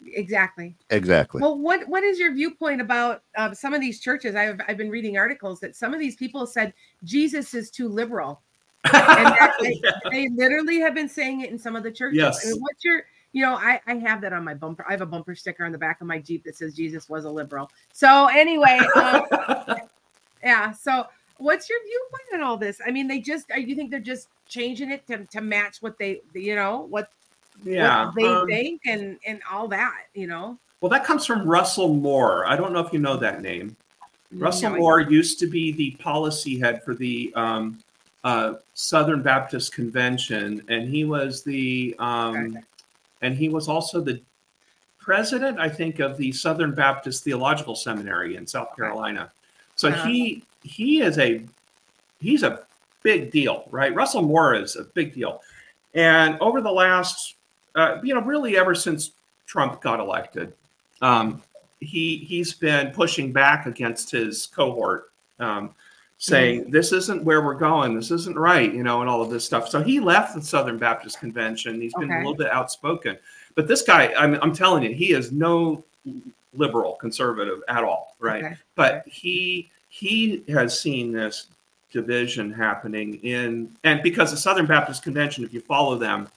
Exactly. 0.07 0.75
Exactly. 0.91 1.41
Well, 1.41 1.59
what 1.59 1.87
what 1.89 2.05
is 2.05 2.21
your 2.21 2.33
viewpoint 2.33 2.81
about 2.81 3.23
uh, 3.37 3.53
some 3.53 3.75
of 3.75 3.81
these 3.81 4.01
churches? 4.01 4.37
I've 4.37 4.61
I've 4.69 4.77
been 4.77 4.91
reading 4.91 5.19
articles 5.19 5.59
that 5.61 5.75
some 5.75 5.93
of 5.93 5.99
these 5.99 6.15
people 6.15 6.47
said 6.47 6.73
Jesus 7.03 7.53
is 7.53 7.69
too 7.71 7.89
liberal, 7.89 8.41
and 8.85 8.95
that 8.95 9.57
they, 9.61 9.81
Yeah. 9.83 9.91
they 10.11 10.29
literally 10.29 10.79
have 10.79 10.95
been 10.95 11.09
saying 11.09 11.41
it 11.41 11.51
in 11.51 11.59
some 11.59 11.75
of 11.75 11.83
the 11.83 11.91
churches. 11.91 12.17
Yes. 12.17 12.47
I 12.47 12.51
mean, 12.51 12.61
what's 12.61 12.85
your 12.85 13.03
you 13.39 13.45
know 13.45 13.55
I 13.55 13.81
I 13.87 13.95
have 13.95 14.21
that 14.23 14.33
on 14.33 14.43
my 14.43 14.55
bumper. 14.55 14.85
I 14.89 14.91
have 14.91 15.01
a 15.01 15.07
bumper 15.07 15.37
sticker 15.37 15.65
on 15.65 15.71
the 15.71 15.79
back 15.79 16.01
of 16.01 16.09
my 16.09 16.19
Jeep 16.19 16.43
that 16.43 16.57
says 16.57 16.75
Jesus 16.75 17.09
was 17.09 17.25
a 17.25 17.31
liberal. 17.31 17.71
So 17.93 18.27
anyway, 18.27 18.81
um, 18.97 19.27
yeah. 20.43 20.73
So 20.73 21.07
what's 21.37 21.71
your 21.71 21.79
viewpoint 21.85 22.43
on 22.43 22.49
all 22.49 22.57
this? 22.57 22.81
I 22.85 22.91
mean, 22.91 23.07
they 23.07 23.21
just 23.21 23.49
are 23.53 23.61
you 23.61 23.77
think 23.77 23.93
they're 23.93 24.01
just 24.01 24.27
changing 24.49 24.91
it 24.91 25.07
to 25.07 25.25
to 25.27 25.41
match 25.41 25.81
what 25.83 25.97
they 25.99 26.21
you 26.35 26.57
know 26.57 26.89
what 26.91 27.11
yeah 27.63 28.07
what 28.07 28.17
they 28.17 28.27
um, 28.27 28.47
think 28.49 28.81
and 28.87 29.19
and 29.25 29.41
all 29.53 29.69
that 29.69 30.07
you 30.15 30.27
know. 30.27 30.59
well 30.81 30.89
that 30.89 31.05
comes 31.05 31.27
from 31.27 31.45
russell 31.45 31.93
moore 31.93 32.47
i 32.47 32.55
don't 32.57 32.73
know 32.73 32.79
if 32.79 32.93
you 32.93 33.01
know 33.01 33.17
that 33.17 33.43
name 33.43 33.77
Russell 34.33 34.71
No, 34.71 34.77
Moore 34.77 35.01
used 35.01 35.39
to 35.39 35.47
be 35.47 35.73
the 35.73 35.93
policy 35.93 36.59
head 36.59 36.85
for 36.85 36.95
the 36.95 37.33
um, 37.35 37.79
uh, 38.25 38.55
Southern 38.75 39.23
Baptist 39.23 39.73
Convention, 39.73 40.63
and 40.69 40.89
he 40.89 41.05
was 41.05 41.43
the 41.43 41.95
um. 41.99 42.59
And 43.23 43.37
he 43.37 43.49
was 43.49 43.69
also 43.69 44.01
the 44.01 44.21
president, 44.99 45.59
I 45.59 45.69
think, 45.69 46.01
of 46.01 46.17
the 46.17 46.33
Southern 46.33 46.75
Baptist 46.75 47.25
Theological 47.25 47.75
Seminary 47.75 48.37
in 48.37 48.47
South 48.47 48.77
Carolina. 48.77 49.33
So 49.77 49.89
Uh-huh. 49.89 50.07
he 50.09 50.43
he 50.63 51.01
is 51.01 51.19
a 51.19 51.45
he's 52.21 52.43
a 52.43 52.65
big 53.03 53.31
deal, 53.31 53.65
right? 53.71 53.95
Russell 53.95 54.23
Moore 54.23 54.55
is 54.55 54.77
a 54.77 54.85
big 54.85 55.15
deal, 55.15 55.41
and 55.95 56.37
over 56.41 56.61
the 56.61 56.71
last, 56.71 57.37
uh, 57.75 57.99
you 58.03 58.13
know, 58.15 58.21
really 58.21 58.57
ever 58.59 58.75
since 58.75 59.13
Trump 59.47 59.81
got 59.81 60.01
elected, 60.01 60.53
um, 61.01 61.43
he 61.81 62.19
he's 62.19 62.53
been 62.53 62.91
pushing 62.91 63.33
back 63.33 63.67
against 63.67 64.11
his 64.11 64.47
cohort. 64.47 65.11
Um, 65.39 65.75
saying 66.19 66.63
mm-hmm. 66.63 66.71
this 66.71 66.93
isn't 66.93 67.23
where 67.23 67.43
we're 67.43 67.55
going 67.55 67.95
this 67.95 68.11
isn't 68.11 68.37
right 68.37 68.75
you 68.75 68.83
know 68.83 69.01
and 69.01 69.09
all 69.09 69.23
of 69.23 69.31
this 69.31 69.45
stuff 69.45 69.69
so 69.69 69.83
he 69.83 70.01
left 70.01 70.35
the 70.35 70.43
southern 70.43 70.77
baptist 70.77 71.21
convention 71.21 71.81
he's 71.81 71.95
been 71.95 72.11
okay. 72.11 72.15
a 72.15 72.19
little 72.19 72.35
bit 72.35 72.51
outspoken 72.51 73.17
but 73.55 73.69
this 73.69 73.83
guy 73.83 74.13
I'm, 74.19 74.35
I'm 74.43 74.53
telling 74.53 74.83
you 74.83 74.93
he 74.93 75.13
is 75.13 75.31
no 75.33 75.85
liberal 76.55 76.95
conservative 76.95 77.63
at 77.69 77.85
all 77.85 78.17
right 78.19 78.45
okay. 78.45 78.57
but 78.75 79.05
he 79.07 79.71
he 79.89 80.43
has 80.49 80.79
seen 80.79 81.13
this 81.13 81.47
division 81.93 82.53
happening 82.53 83.15
in 83.23 83.73
and 83.85 84.03
because 84.03 84.33
the 84.33 84.37
southern 84.37 84.67
baptist 84.67 85.05
convention 85.05 85.45
if 85.45 85.55
you 85.55 85.61
follow 85.61 85.97
them 85.97 86.29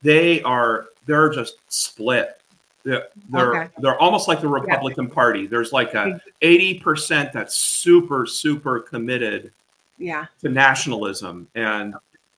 they 0.00 0.42
are 0.42 0.86
they're 1.04 1.28
just 1.28 1.56
split 1.68 2.40
they're 2.86 3.08
they're, 3.30 3.62
okay. 3.62 3.72
they're 3.78 4.00
almost 4.00 4.28
like 4.28 4.40
the 4.40 4.48
republican 4.48 5.06
yeah. 5.06 5.14
party 5.14 5.46
there's 5.46 5.72
like 5.72 5.94
a 5.94 6.20
80% 6.40 7.32
that's 7.32 7.56
super 7.56 8.26
super 8.26 8.80
committed 8.80 9.52
yeah 9.98 10.26
to 10.40 10.48
nationalism 10.48 11.48
and 11.54 11.94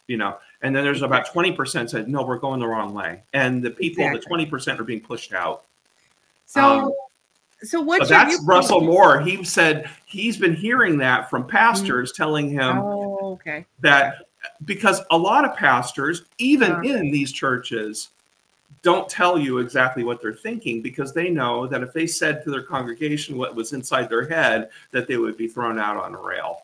you 0.06 0.16
know 0.16 0.38
and 0.62 0.74
then 0.74 0.82
there's 0.82 1.02
about 1.02 1.28
20% 1.28 1.90
said 1.90 2.08
no 2.08 2.22
we're 2.24 2.38
going 2.38 2.60
the 2.60 2.66
wrong 2.66 2.94
way 2.94 3.22
and 3.34 3.62
the 3.62 3.70
people 3.70 4.04
exactly. 4.04 4.44
the 4.44 4.50
20% 4.50 4.80
are 4.80 4.84
being 4.84 5.00
pushed 5.00 5.34
out 5.34 5.64
so 6.46 6.62
um, 6.62 6.92
so 7.62 7.80
what? 7.80 8.02
So 8.02 8.14
that's 8.14 8.40
Russell 8.44 8.80
Moore. 8.80 9.20
He 9.20 9.42
said 9.42 9.90
he's 10.06 10.36
been 10.36 10.54
hearing 10.54 10.96
that 10.98 11.28
from 11.28 11.44
pastors 11.44 12.12
mm-hmm. 12.12 12.22
telling 12.22 12.48
him 12.48 12.78
oh, 12.78 13.32
okay. 13.32 13.66
that 13.80 14.28
because 14.64 15.00
a 15.10 15.18
lot 15.18 15.44
of 15.44 15.56
pastors, 15.56 16.22
even 16.38 16.70
uh, 16.72 16.80
in 16.82 17.10
these 17.10 17.32
churches, 17.32 18.10
don't 18.82 19.08
tell 19.08 19.38
you 19.38 19.58
exactly 19.58 20.04
what 20.04 20.20
they're 20.20 20.32
thinking 20.32 20.82
because 20.82 21.12
they 21.12 21.30
know 21.30 21.66
that 21.66 21.82
if 21.82 21.92
they 21.92 22.06
said 22.06 22.42
to 22.44 22.50
their 22.50 22.62
congregation 22.62 23.36
what 23.36 23.54
was 23.54 23.72
inside 23.72 24.08
their 24.08 24.28
head, 24.28 24.70
that 24.90 25.08
they 25.08 25.16
would 25.16 25.36
be 25.36 25.48
thrown 25.48 25.78
out 25.78 25.96
on 25.96 26.14
a 26.14 26.20
rail. 26.20 26.62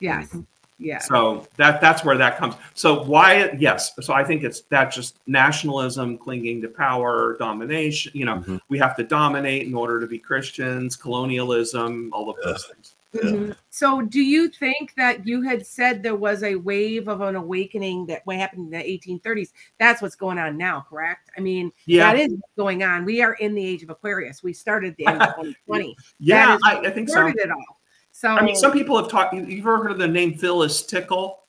Yes. 0.00 0.34
Yeah. 0.78 0.98
So 0.98 1.46
that 1.56 1.80
that's 1.80 2.04
where 2.04 2.16
that 2.18 2.36
comes. 2.36 2.56
So 2.74 3.04
why? 3.04 3.56
Yes. 3.58 3.92
So 4.00 4.12
I 4.12 4.24
think 4.24 4.42
it's 4.42 4.62
that 4.62 4.90
just 4.90 5.18
nationalism, 5.26 6.18
clinging 6.18 6.60
to 6.62 6.68
power, 6.68 7.36
domination. 7.38 8.12
You 8.14 8.24
know, 8.24 8.36
mm-hmm. 8.36 8.56
we 8.68 8.78
have 8.78 8.96
to 8.96 9.04
dominate 9.04 9.66
in 9.66 9.74
order 9.74 10.00
to 10.00 10.06
be 10.06 10.18
Christians. 10.18 10.96
Colonialism, 10.96 12.10
all 12.12 12.28
of 12.28 12.36
those 12.42 12.66
things. 12.66 12.93
Mm-hmm. 13.14 13.52
So, 13.70 14.02
do 14.02 14.20
you 14.20 14.48
think 14.48 14.92
that 14.96 15.26
you 15.26 15.42
had 15.42 15.66
said 15.66 16.02
there 16.02 16.16
was 16.16 16.42
a 16.42 16.56
wave 16.56 17.08
of 17.08 17.20
an 17.20 17.36
awakening 17.36 18.06
that 18.06 18.22
what 18.24 18.36
happened 18.36 18.72
in 18.72 18.78
the 18.78 19.20
1830s? 19.20 19.50
That's 19.78 20.02
what's 20.02 20.16
going 20.16 20.38
on 20.38 20.56
now, 20.56 20.84
correct? 20.88 21.30
I 21.36 21.40
mean, 21.40 21.72
yeah. 21.86 22.12
that 22.12 22.20
is 22.20 22.34
going 22.56 22.82
on. 22.82 23.04
We 23.04 23.22
are 23.22 23.34
in 23.34 23.54
the 23.54 23.64
age 23.64 23.82
of 23.82 23.90
Aquarius. 23.90 24.42
We 24.42 24.52
started 24.52 24.94
the 24.96 25.06
end 25.06 25.22
of 25.22 25.28
2020. 25.36 25.96
yeah, 26.18 26.58
I, 26.64 26.78
I, 26.78 26.90
think 26.90 27.08
so. 27.08 27.26
It 27.26 27.50
all. 27.50 27.80
So 28.12 28.28
I 28.28 28.44
mean, 28.44 28.56
some 28.56 28.72
people 28.72 28.96
have 28.96 29.10
talked. 29.10 29.34
You've 29.34 29.60
ever 29.60 29.78
heard 29.78 29.92
of 29.92 29.98
the 29.98 30.08
name 30.08 30.34
Phyllis 30.34 30.84
Tickle? 30.84 31.40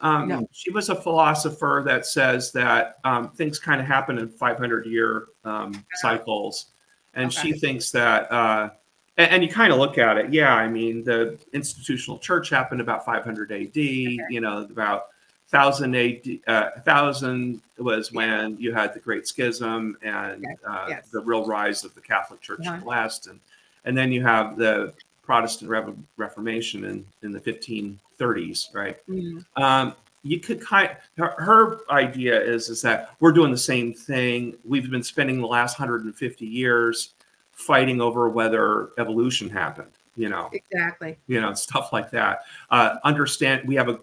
Um, 0.00 0.28
no. 0.28 0.48
She 0.52 0.70
was 0.70 0.88
a 0.88 0.94
philosopher 0.94 1.82
that 1.86 2.06
says 2.06 2.52
that 2.52 2.98
um, 3.04 3.30
things 3.30 3.58
kind 3.58 3.80
of 3.80 3.86
happen 3.86 4.18
in 4.18 4.28
500 4.28 4.86
year 4.86 5.26
um, 5.44 5.84
cycles, 5.96 6.66
and 7.14 7.26
okay. 7.26 7.52
she 7.52 7.58
thinks 7.58 7.90
that. 7.92 8.30
Uh, 8.30 8.70
and, 9.16 9.30
and, 9.32 9.42
you 9.42 9.48
kind 9.48 9.72
of 9.72 9.78
look 9.78 9.98
at 9.98 10.16
it. 10.16 10.32
Yeah, 10.32 10.54
I 10.54 10.68
mean, 10.68 11.04
the 11.04 11.38
institutional 11.52 12.18
church 12.18 12.50
happened 12.50 12.80
about 12.80 13.04
500 13.04 13.52
AD. 13.52 13.68
Okay. 13.68 14.18
You 14.30 14.40
know, 14.40 14.58
about 14.58 15.08
thousand 15.48 15.94
AD, 15.96 16.38
uh, 16.46 16.70
thousand 16.84 17.60
was 17.78 18.12
when 18.12 18.56
you 18.58 18.72
had 18.72 18.94
the 18.94 19.00
Great 19.00 19.26
Schism 19.26 19.96
and 20.02 20.42
yes. 20.42 20.56
Uh, 20.66 20.86
yes. 20.88 21.08
the 21.08 21.20
real 21.20 21.44
rise 21.44 21.84
of 21.84 21.94
the 21.94 22.00
Catholic 22.00 22.40
Church 22.40 22.64
in 22.64 22.78
the 22.78 22.84
West, 22.84 23.26
and 23.26 23.40
and 23.84 23.96
then 23.96 24.12
you 24.12 24.22
have 24.22 24.56
the 24.56 24.92
Protestant 25.22 25.70
Re- 25.70 25.94
Reformation 26.16 26.84
in, 26.84 27.06
in 27.22 27.32
the 27.32 27.40
1530s, 27.40 28.74
right? 28.74 28.96
Mm-hmm. 29.08 29.62
Um, 29.62 29.94
you 30.22 30.38
could 30.38 30.60
kind 30.60 30.90
her, 31.16 31.34
her, 31.38 31.78
idea 31.90 32.38
is 32.40 32.68
is 32.68 32.82
that 32.82 33.10
we're 33.20 33.32
doing 33.32 33.50
the 33.50 33.58
same 33.58 33.94
thing. 33.94 34.56
We've 34.64 34.90
been 34.90 35.02
spending 35.02 35.40
the 35.40 35.46
last 35.46 35.78
150 35.78 36.46
years 36.46 37.14
fighting 37.60 38.00
over 38.00 38.28
whether 38.28 38.90
evolution 38.98 39.48
happened. 39.48 39.90
You 40.16 40.28
know, 40.28 40.50
exactly. 40.52 41.18
You 41.28 41.40
know, 41.40 41.54
stuff 41.54 41.92
like 41.92 42.10
that. 42.10 42.40
Uh, 42.70 42.96
understand 43.04 43.66
we 43.66 43.74
have 43.76 43.88
a 43.88 44.00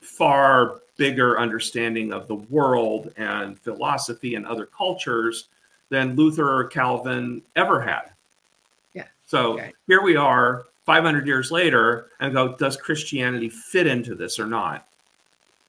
far 0.00 0.80
bigger 0.96 1.38
understanding 1.38 2.12
of 2.12 2.26
the 2.26 2.34
world 2.34 3.12
and 3.16 3.58
philosophy 3.58 4.34
and 4.34 4.44
other 4.46 4.66
cultures 4.66 5.48
than 5.90 6.16
Luther 6.16 6.58
or 6.58 6.64
Calvin 6.64 7.40
ever 7.56 7.80
had. 7.80 8.10
Yeah. 8.94 9.04
So 9.26 9.54
okay. 9.54 9.72
here 9.86 10.02
we 10.02 10.16
are 10.16 10.66
500 10.84 11.26
years 11.26 11.50
later 11.50 12.08
and 12.20 12.32
go, 12.34 12.56
does 12.56 12.76
Christianity 12.76 13.48
fit 13.48 13.86
into 13.86 14.14
this 14.14 14.38
or 14.38 14.46
not? 14.46 14.86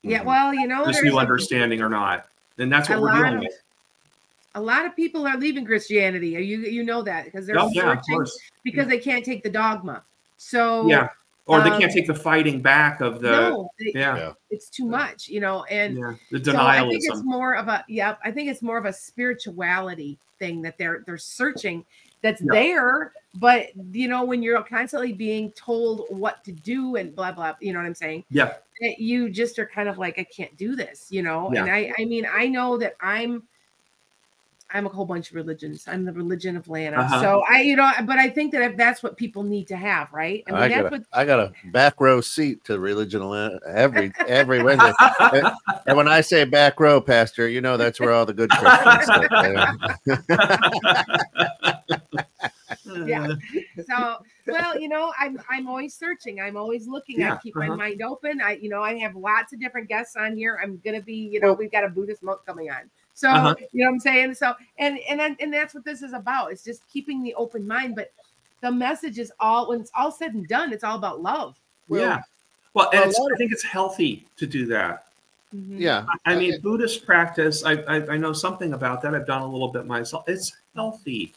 Yeah, 0.02 0.24
well, 0.24 0.54
you 0.54 0.66
know, 0.66 0.86
this 0.86 1.02
new 1.04 1.20
understanding 1.20 1.82
or 1.82 1.90
not. 1.90 2.28
And 2.58 2.72
that's 2.72 2.90
what 2.90 3.02
we're 3.02 3.14
dealing 3.14 3.36
of, 3.36 3.40
with. 3.42 3.62
A 4.60 4.62
lot 4.62 4.86
of 4.86 4.96
people 4.96 5.26
are 5.26 5.38
leaving 5.38 5.66
Christianity. 5.66 6.30
You 6.30 6.60
you 6.60 6.84
know 6.84 7.02
that 7.04 7.26
because 7.26 7.48
they're 7.48 7.60
oh, 7.60 7.70
yeah, 7.72 7.96
searching 7.96 8.26
because 8.64 8.86
yeah. 8.86 8.90
they 8.90 9.00
can't 9.00 9.24
take 9.24 9.44
the 9.44 9.50
dogma. 9.50 10.04
So 10.38 10.88
yeah, 10.88 11.10
or 11.46 11.62
they 11.62 11.70
can't 11.70 11.86
um, 11.86 11.90
take 11.90 12.08
the 12.08 12.14
fighting 12.14 12.62
back 12.62 13.02
of 13.02 13.22
the 13.22 13.32
no, 13.32 13.70
they, 13.80 13.92
yeah. 13.96 14.34
It's 14.50 14.70
too 14.70 14.86
much, 14.86 15.28
you 15.30 15.40
know, 15.40 15.64
and 15.66 15.98
yeah. 15.98 16.14
the 16.32 16.40
denialism. 16.40 16.52
So 16.52 16.58
I 16.58 16.90
think 16.90 17.04
it's 17.06 17.24
more 17.24 17.56
of 17.56 17.68
a 17.68 17.86
yeah. 17.88 18.16
I 18.24 18.32
think 18.32 18.50
it's 18.50 18.62
more 18.62 18.78
of 18.78 18.86
a 18.86 18.94
spirituality 18.94 20.20
thing 20.40 20.62
that 20.64 20.78
they're 20.78 21.04
they're 21.06 21.18
searching 21.18 21.86
that's 22.22 22.42
yeah. 22.42 22.52
there 22.52 23.14
but 23.36 23.68
you 23.92 24.08
know 24.08 24.24
when 24.24 24.42
you're 24.42 24.62
constantly 24.64 25.14
being 25.14 25.52
told 25.52 26.06
what 26.10 26.44
to 26.44 26.52
do 26.52 26.96
and 26.96 27.16
blah 27.16 27.32
blah 27.32 27.54
you 27.60 27.72
know 27.72 27.80
what 27.80 27.86
i'm 27.86 27.96
saying 27.96 28.24
yeah 28.30 28.54
you 28.98 29.30
just 29.30 29.60
are 29.60 29.68
kind 29.68 29.88
of 29.88 29.98
like 29.98 30.18
i 30.18 30.24
can't 30.24 30.56
do 30.58 30.76
this 30.76 31.08
you 31.10 31.22
know 31.22 31.52
yeah. 31.54 31.62
and 31.62 31.72
i 31.72 31.92
i 32.00 32.06
mean 32.06 32.26
i 32.32 32.48
know 32.48 32.78
that 32.78 32.96
i'm 33.02 33.44
I'm 34.72 34.86
a 34.86 34.90
whole 34.90 35.06
bunch 35.06 35.30
of 35.32 35.36
religions. 35.36 35.86
I'm 35.88 36.06
the 36.06 36.14
religion 36.14 36.56
of 36.56 36.68
Lana. 36.70 36.98
Uh-huh. 36.98 37.22
So 37.22 37.44
I, 37.50 37.62
you 37.62 37.76
know, 37.76 37.92
but 38.06 38.20
I 38.20 38.30
think 38.30 38.52
that 38.52 38.62
if 38.62 38.78
that's 38.78 39.02
what 39.02 39.18
people 39.18 39.44
need 39.44 39.68
to 39.70 39.76
have, 39.76 40.14
right? 40.14 40.44
I 40.48 40.52
mean, 40.52 40.62
I 40.62 40.68
that's 40.68 40.82
got 40.82 40.86
a, 40.86 40.90
what 40.98 41.04
I 41.14 41.26
got 41.26 41.40
a 41.40 41.52
back 41.72 42.00
row 42.00 42.22
seat 42.22 42.64
to 42.66 42.80
religion 42.80 43.22
of 43.22 43.30
Lana 43.30 43.60
every 43.68 44.12
every 44.28 44.62
Wednesday. 44.70 44.94
and, 45.20 45.48
and, 45.88 45.98
when 45.98 46.08
I 46.08 46.22
say 46.22 46.46
back 46.46 46.80
row, 46.80 47.02
Pastor, 47.02 47.48
you 47.48 47.62
know 47.62 47.78
that's 47.78 48.00
where 48.00 48.12
all 48.12 48.26
the 48.26 48.34
good 48.34 48.52
Christians 48.52 49.06
sit. 49.06 50.20
yeah. 53.06 53.28
So, 53.88 54.18
well, 54.48 54.80
you 54.80 54.90
know, 54.90 55.14
I'm 55.20 55.40
I'm 55.50 55.68
always 55.68 55.96
searching. 55.96 56.40
I'm 56.40 56.58
always 56.58 56.88
looking. 56.88 57.20
Yeah, 57.20 57.34
I 57.34 57.38
keep 57.38 57.58
uh-huh. 57.58 57.70
my 57.70 57.76
mind 57.76 58.02
open. 58.02 58.42
I, 58.42 58.54
you 58.62 58.70
know, 58.70 58.82
I 58.82 58.98
have 59.00 59.16
lots 59.16 59.54
of 59.54 59.60
different 59.60 59.90
guests 59.90 60.16
on 60.16 60.36
here. 60.36 60.60
I'm 60.62 60.80
gonna 60.84 61.02
be, 61.02 61.16
you 61.16 61.40
know, 61.40 61.54
we've 61.54 61.72
got 61.72 61.84
a 61.84 61.90
Buddhist 61.90 62.24
monk 62.24 62.42
coming 62.46 62.70
on. 62.70 62.90
So 63.20 63.30
uh-huh. 63.30 63.56
you 63.74 63.84
know 63.84 63.90
what 63.90 63.96
I'm 63.96 64.00
saying? 64.00 64.34
So 64.36 64.54
and 64.78 64.98
and 65.10 65.36
and 65.42 65.54
that's 65.54 65.74
what 65.74 65.84
this 65.84 66.02
is 66.02 66.14
about. 66.14 66.54
It's 66.54 66.64
just 66.64 66.88
keeping 66.88 67.22
the 67.22 67.34
open 67.36 67.68
mind. 67.68 67.98
But 67.98 68.14
the 68.62 68.72
message 68.72 69.20
is 69.20 69.30
all 69.42 69.68
when 69.68 69.82
it's 69.82 69.92
all 69.94 70.10
said 70.10 70.36
and 70.36 70.48
done, 70.48 70.72
it's 70.72 70.86
all 70.86 70.96
about 70.96 71.22
love. 71.22 71.60
yeah. 71.90 72.22
Well, 72.74 72.90
and 72.94 73.04
I 73.04 73.38
think 73.38 73.52
it's 73.52 73.64
healthy 73.64 74.26
to 74.38 74.48
do 74.48 74.66
that. 74.68 75.08
Mm-hmm. 75.54 75.82
Yeah. 75.82 76.06
I, 76.26 76.34
I 76.34 76.36
mean, 76.38 76.62
Buddhist 76.62 77.06
practice, 77.06 77.66
I, 77.66 77.74
I, 77.74 78.14
I 78.14 78.18
know 78.18 78.32
something 78.32 78.72
about 78.72 79.02
that. 79.02 79.14
I've 79.14 79.26
done 79.26 79.42
a 79.42 79.48
little 79.48 79.68
bit 79.68 79.86
myself. 79.86 80.24
It's 80.28 80.56
healthy 80.74 81.34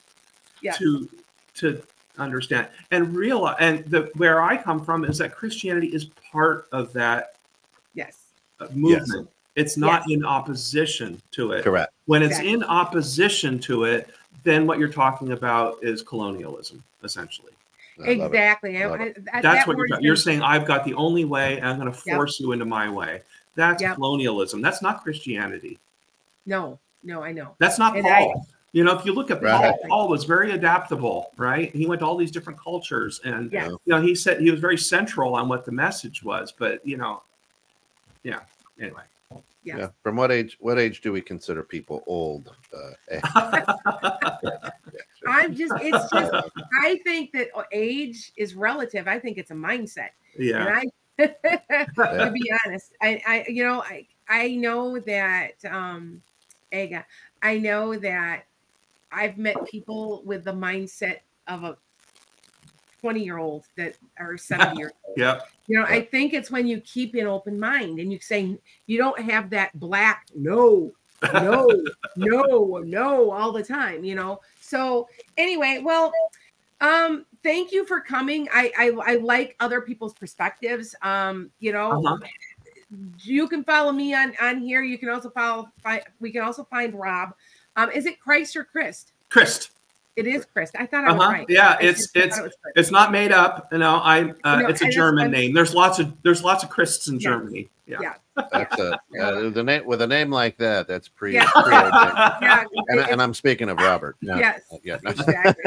yeah. 0.61 0.73
to 0.75 1.09
to 1.55 1.83
understand 2.19 2.69
and 2.93 3.17
realize 3.17 3.57
and 3.59 3.85
the 3.87 4.09
where 4.15 4.41
I 4.41 4.57
come 4.57 4.85
from 4.85 5.05
is 5.05 5.19
that 5.19 5.35
Christianity 5.35 5.89
is 5.89 6.11
part 6.31 6.69
of 6.71 6.93
that 6.93 7.35
yes 7.95 8.19
movement. 8.73 9.29
Yes. 9.29 9.42
It's 9.55 9.77
not 9.77 10.03
yes. 10.07 10.17
in 10.17 10.25
opposition 10.25 11.21
to 11.33 11.53
it. 11.53 11.65
Correct. 11.65 11.93
When 12.07 12.23
it's 12.23 12.39
exactly. 12.39 12.53
in 12.53 12.65
opposition 12.65 13.59
to 13.61 13.85
it, 13.85 14.09
then 14.45 14.67
what 14.67 14.79
you're 14.79 14.89
talking 14.89 15.33
about 15.33 15.79
is 15.83 16.03
colonialism, 16.03 16.83
essentially. 17.05 17.53
exactly. 18.03 18.83
I, 18.83 18.93
I, 18.93 19.15
That's 19.41 19.43
that 19.43 19.69
what 19.69 19.77
you're, 19.77 20.01
you're 20.01 20.17
saying. 20.17 20.43
I've 20.43 20.67
got 20.67 20.85
the 20.85 20.95
only 20.95 21.25
way, 21.25 21.59
and 21.59 21.67
I'm 21.67 21.79
going 21.79 21.93
to 21.93 21.97
force 21.97 22.41
yep. 22.41 22.47
you 22.47 22.53
into 22.53 22.65
my 22.65 22.89
way. 22.89 23.23
That's 23.55 23.83
yep. 23.83 23.97
colonialism. 23.97 24.63
That's 24.63 24.83
not 24.83 25.03
Christianity. 25.03 25.79
No, 26.47 26.79
no, 27.05 27.23
I 27.23 27.33
know. 27.33 27.55
That's 27.59 27.79
not 27.79 27.97
and 27.97 28.05
Paul. 28.05 28.13
I, 28.13 28.53
you 28.73 28.85
know, 28.85 28.99
if 28.99 29.05
you 29.05 29.13
look 29.13 29.31
at 29.31 29.43
right. 29.43 29.61
Paul, 29.61 29.79
Paul 29.89 30.09
was 30.09 30.25
very 30.25 30.53
adaptable, 30.53 31.31
right? 31.37 31.75
He 31.75 31.87
went 31.87 32.01
to 32.01 32.07
all 32.07 32.17
these 32.17 32.31
different 32.31 32.59
cultures, 32.59 33.21
and 33.25 33.53
yeah. 33.53 33.69
you 33.69 33.79
know, 33.87 34.01
he 34.01 34.15
said 34.15 34.41
he 34.41 34.51
was 34.51 34.61
very 34.61 34.79
central 34.79 35.35
on 35.35 35.49
what 35.49 35.67
the 35.67 35.73
message 35.73 36.23
was. 36.23 36.53
But 36.53 36.85
you 36.87 36.97
know, 36.97 37.23
yeah. 38.23 38.41
Anyway, 38.81 39.03
yeah. 39.63 39.77
yeah. 39.79 39.89
From 40.03 40.17
what 40.17 40.33
age? 40.33 40.57
What 40.61 40.79
age 40.79 41.01
do 41.01 41.13
we 41.13 41.21
consider 41.21 41.63
people 41.63 42.03
old? 42.07 42.55
Uh, 42.75 43.21
I'm 45.27 45.55
just. 45.55 45.75
It's 45.81 46.11
just. 46.11 46.33
I 46.81 47.01
think 47.05 47.33
that 47.33 47.49
age 47.73 48.33
is 48.37 48.55
relative. 48.55 49.07
I 49.09 49.19
think 49.19 49.39
it's 49.39 49.51
a 49.51 49.55
mindset. 49.55 50.11
Yeah. 50.39 50.67
And 50.67 50.75
I 50.75 50.85
to 51.19 52.31
be 52.33 52.53
honest, 52.65 52.93
I, 53.01 53.23
I, 53.27 53.45
you 53.49 53.65
know, 53.65 53.83
I, 53.83 54.07
I 54.29 54.57
know 54.57 54.99
that, 55.01 55.65
um, 55.71 56.23
Aga, 56.73 57.05
I 57.43 57.59
know 57.59 57.97
that 57.97 58.47
I've 59.11 59.37
met 59.37 59.57
people 59.67 60.23
with 60.25 60.45
the 60.45 60.53
mindset 60.53 61.19
of 61.49 61.65
a 61.65 61.77
20 63.03 63.23
year 63.23 63.39
old 63.39 63.65
that 63.77 63.97
are 64.19 64.39
70 64.39 64.79
years 64.79 64.93
old. 65.07 65.19
Yep. 65.19 65.49
You 65.67 65.79
know, 65.79 65.85
I 65.85 66.03
think 66.03 66.33
it's 66.33 66.51
when 66.51 66.67
you 66.67 66.81
keep 66.81 67.15
an 67.15 67.27
open 67.27 67.59
mind 67.61 67.99
and 67.99 68.11
you 68.13 68.19
say 68.21 68.57
you 68.87 68.99
don't 68.99 69.21
have 69.21 69.51
that 69.51 69.79
black 69.79 70.27
no, 70.35 70.93
no, 71.35 71.69
no, 72.17 72.83
no 72.85 73.31
all 73.31 73.53
the 73.53 73.63
time, 73.63 74.03
you 74.05 74.15
know. 74.15 74.41
So 74.61 75.09
anyway, 75.37 75.81
well, 75.85 76.13
um, 76.81 77.27
thank 77.43 77.71
you 77.73 77.85
for 77.87 78.01
coming. 78.01 78.49
I 78.53 78.73
I, 78.79 79.13
I 79.13 79.15
like 79.17 79.55
other 79.61 79.81
people's 79.83 80.15
perspectives. 80.15 80.95
Um, 81.03 81.51
you 81.61 81.73
know, 81.73 81.93
Uh-huh. 82.05 82.17
you 83.23 83.47
can 83.49 83.63
follow 83.65 83.93
me 83.93 84.15
on 84.15 84.33
on 84.41 84.59
here. 84.61 84.83
You 84.83 84.99
can 84.99 85.09
also 85.11 85.31
follow. 85.31 85.69
Fi- 85.83 86.03
we 86.21 86.33
can 86.33 86.43
also 86.43 86.65
find 86.65 86.95
Rob. 86.95 87.35
Um, 87.77 87.91
is 87.91 88.07
it 88.07 88.19
Christ 88.21 88.57
or 88.57 88.65
Christ? 88.65 89.13
Christ. 89.29 89.71
It 90.15 90.27
is 90.27 90.45
Christ. 90.45 90.75
I 90.79 90.85
thought 90.87 91.05
I 91.05 91.13
was 91.13 91.23
Uh-huh. 91.23 91.33
right. 91.33 91.47
Yeah, 91.49 91.77
I 91.81 91.83
it's- 91.85 92.09
it's- 92.15 92.39
it. 92.39 92.53
It's 92.77 92.91
not 92.91 93.13
made 93.13 93.33
up. 93.33 93.69
You 93.73 93.79
know, 93.79 93.97
I. 93.97 94.33
Uh, 94.45 94.57
No, 94.61 94.69
it's 94.69 94.83
a 94.83 94.89
German 94.91 95.23
I'm- 95.25 95.31
name. 95.31 95.55
There's 95.55 95.75
lots 95.75 95.99
of 95.99 96.13
there's 96.23 96.43
lots 96.45 96.63
of 96.65 96.71
Christs 96.71 97.09
in 97.09 97.15
Yeah. 97.15 97.31
Germany. 97.31 97.69
Yeah. 97.87 97.99
Yeah. 98.01 98.15
That's 98.53 98.79
a 98.79 98.95
uh, 99.21 99.51
the 99.51 99.63
name 99.63 99.85
with 99.87 100.03
a 100.03 100.07
name 100.07 100.31
like 100.31 100.57
that. 100.59 100.87
That's 100.87 101.09
pre. 101.09 101.35
Yeah. 101.35 101.51
pretty 101.51 101.69
amazing. 101.77 101.93
yeah, 102.43 102.65
and, 102.89 103.01
and 103.01 103.23
I'm 103.23 103.35
speaking 103.35 103.69
of 103.71 103.79
Robert. 103.79 104.17
not- 104.23 104.39
Yes. 104.39 104.61
Yeah. 104.85 104.99
no. 105.03 105.11
exactly. 105.11 105.65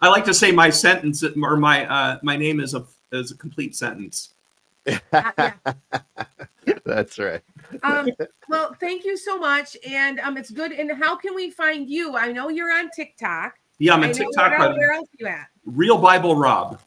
I 0.00 0.08
like 0.08 0.24
to 0.24 0.34
say 0.34 0.50
my 0.52 0.70
sentence 0.70 1.22
or 1.22 1.56
my 1.56 1.86
uh, 1.86 2.18
my 2.22 2.36
name 2.36 2.60
is 2.60 2.74
a 2.74 2.84
is 3.12 3.32
a 3.32 3.36
complete 3.36 3.76
sentence. 3.76 4.30
Yeah. 4.86 5.52
That's 6.84 7.18
right. 7.18 7.42
um, 7.82 8.08
well, 8.48 8.76
thank 8.80 9.04
you 9.04 9.16
so 9.16 9.38
much, 9.38 9.76
and 9.88 10.20
um, 10.20 10.36
it's 10.36 10.50
good. 10.50 10.72
And 10.72 10.90
how 10.92 11.16
can 11.16 11.34
we 11.34 11.50
find 11.50 11.88
you? 11.88 12.16
I 12.16 12.32
know 12.32 12.48
you're 12.48 12.72
on 12.72 12.90
TikTok. 12.94 13.54
Yeah, 13.78 13.94
I'm 13.94 14.02
I 14.02 14.06
a 14.06 14.08
know 14.08 14.14
TikTok. 14.14 14.58
Where, 14.58 14.72
where 14.72 14.92
else 14.92 15.08
you 15.18 15.26
at? 15.26 15.48
Real 15.64 15.98
Bible 15.98 16.36
Rob. 16.36 16.80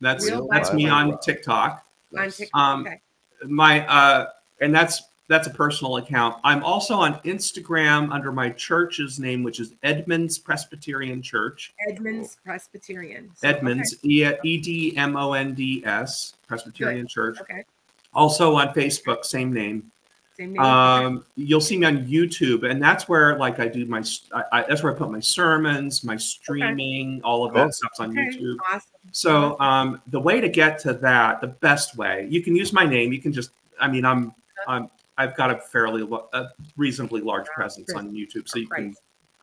That's 0.00 0.26
Real 0.26 0.48
that's 0.50 0.72
me 0.72 0.84
Bible 0.84 0.96
on 0.96 1.10
Rob. 1.10 1.22
TikTok. 1.22 1.86
On 2.16 2.30
TikTok. 2.30 2.60
Um, 2.60 2.86
okay. 2.86 3.00
My 3.44 3.86
uh, 3.86 4.26
and 4.60 4.74
that's 4.74 5.02
that's 5.30 5.46
a 5.46 5.50
personal 5.50 5.98
account. 5.98 6.36
I'm 6.42 6.64
also 6.64 6.96
on 6.96 7.14
Instagram 7.20 8.12
under 8.12 8.32
my 8.32 8.50
church's 8.50 9.20
name, 9.20 9.44
which 9.44 9.60
is 9.60 9.74
Edmonds 9.84 10.38
Presbyterian 10.38 11.22
Church. 11.22 11.72
Edmonds 11.88 12.36
Presbyterian. 12.44 13.30
So, 13.36 13.48
Edmonds, 13.48 13.94
E 14.02 14.24
D 14.58 14.96
M 14.96 15.16
O 15.16 15.34
N 15.34 15.54
D 15.54 15.84
S 15.86 16.34
Presbyterian 16.48 17.06
Church. 17.06 17.40
Okay. 17.40 17.54
okay. 17.54 17.64
Also 18.12 18.56
on 18.56 18.74
Facebook, 18.74 19.24
same 19.24 19.52
name. 19.52 19.88
Same 20.36 20.54
name. 20.54 20.62
Um, 20.62 21.24
you'll 21.36 21.60
see 21.60 21.78
me 21.78 21.86
on 21.86 22.06
YouTube, 22.06 22.68
and 22.68 22.82
that's 22.82 23.08
where 23.08 23.38
like 23.38 23.60
I 23.60 23.68
do 23.68 23.86
my 23.86 24.02
I, 24.34 24.42
I, 24.50 24.62
that's 24.68 24.82
where 24.82 24.92
I 24.92 24.98
put 24.98 25.12
my 25.12 25.20
sermons, 25.20 26.02
my 26.02 26.16
streaming, 26.16 27.20
all 27.22 27.46
of 27.46 27.54
that 27.54 27.62
Cool. 27.62 27.72
stuff's 27.72 28.00
on 28.00 28.10
okay. 28.10 28.36
YouTube. 28.36 28.56
Awesome. 28.68 28.90
So 29.12 29.60
um, 29.60 30.02
the 30.08 30.18
way 30.18 30.40
to 30.40 30.48
get 30.48 30.80
to 30.80 30.92
that, 30.94 31.40
the 31.40 31.46
best 31.46 31.96
way, 31.96 32.26
you 32.28 32.42
can 32.42 32.56
use 32.56 32.72
my 32.72 32.84
name. 32.84 33.12
You 33.12 33.20
can 33.20 33.32
just, 33.32 33.50
I 33.80 33.86
mean, 33.86 34.04
I'm, 34.04 34.34
I'm, 34.66 34.90
I've 35.18 35.36
got 35.36 35.50
a 35.50 35.58
fairly, 35.58 36.08
a 36.32 36.46
reasonably 36.76 37.20
large 37.20 37.46
presence 37.46 37.92
on 37.94 38.12
YouTube, 38.12 38.48
so 38.48 38.58
you 38.58 38.68
can 38.68 38.94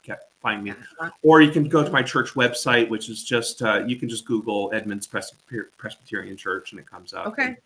get, 0.03 0.30
find 0.41 0.63
me. 0.63 0.73
Or 1.21 1.41
you 1.41 1.51
can 1.51 1.67
go 1.67 1.84
to 1.84 1.91
my 1.91 2.01
church 2.01 2.34
website, 2.34 2.89
which 2.89 3.10
is 3.10 3.23
just, 3.23 3.62
uh, 3.62 3.84
you 3.86 3.95
can 3.95 4.10
just 4.10 4.25
Google 4.25 4.71
Edmonds 4.73 5.08
Presbyterian 5.08 6.38
Church, 6.38 6.71
and 6.71 6.80
it 6.80 6.89
comes 6.89 7.13
up. 7.13 7.27
Okay. 7.27 7.58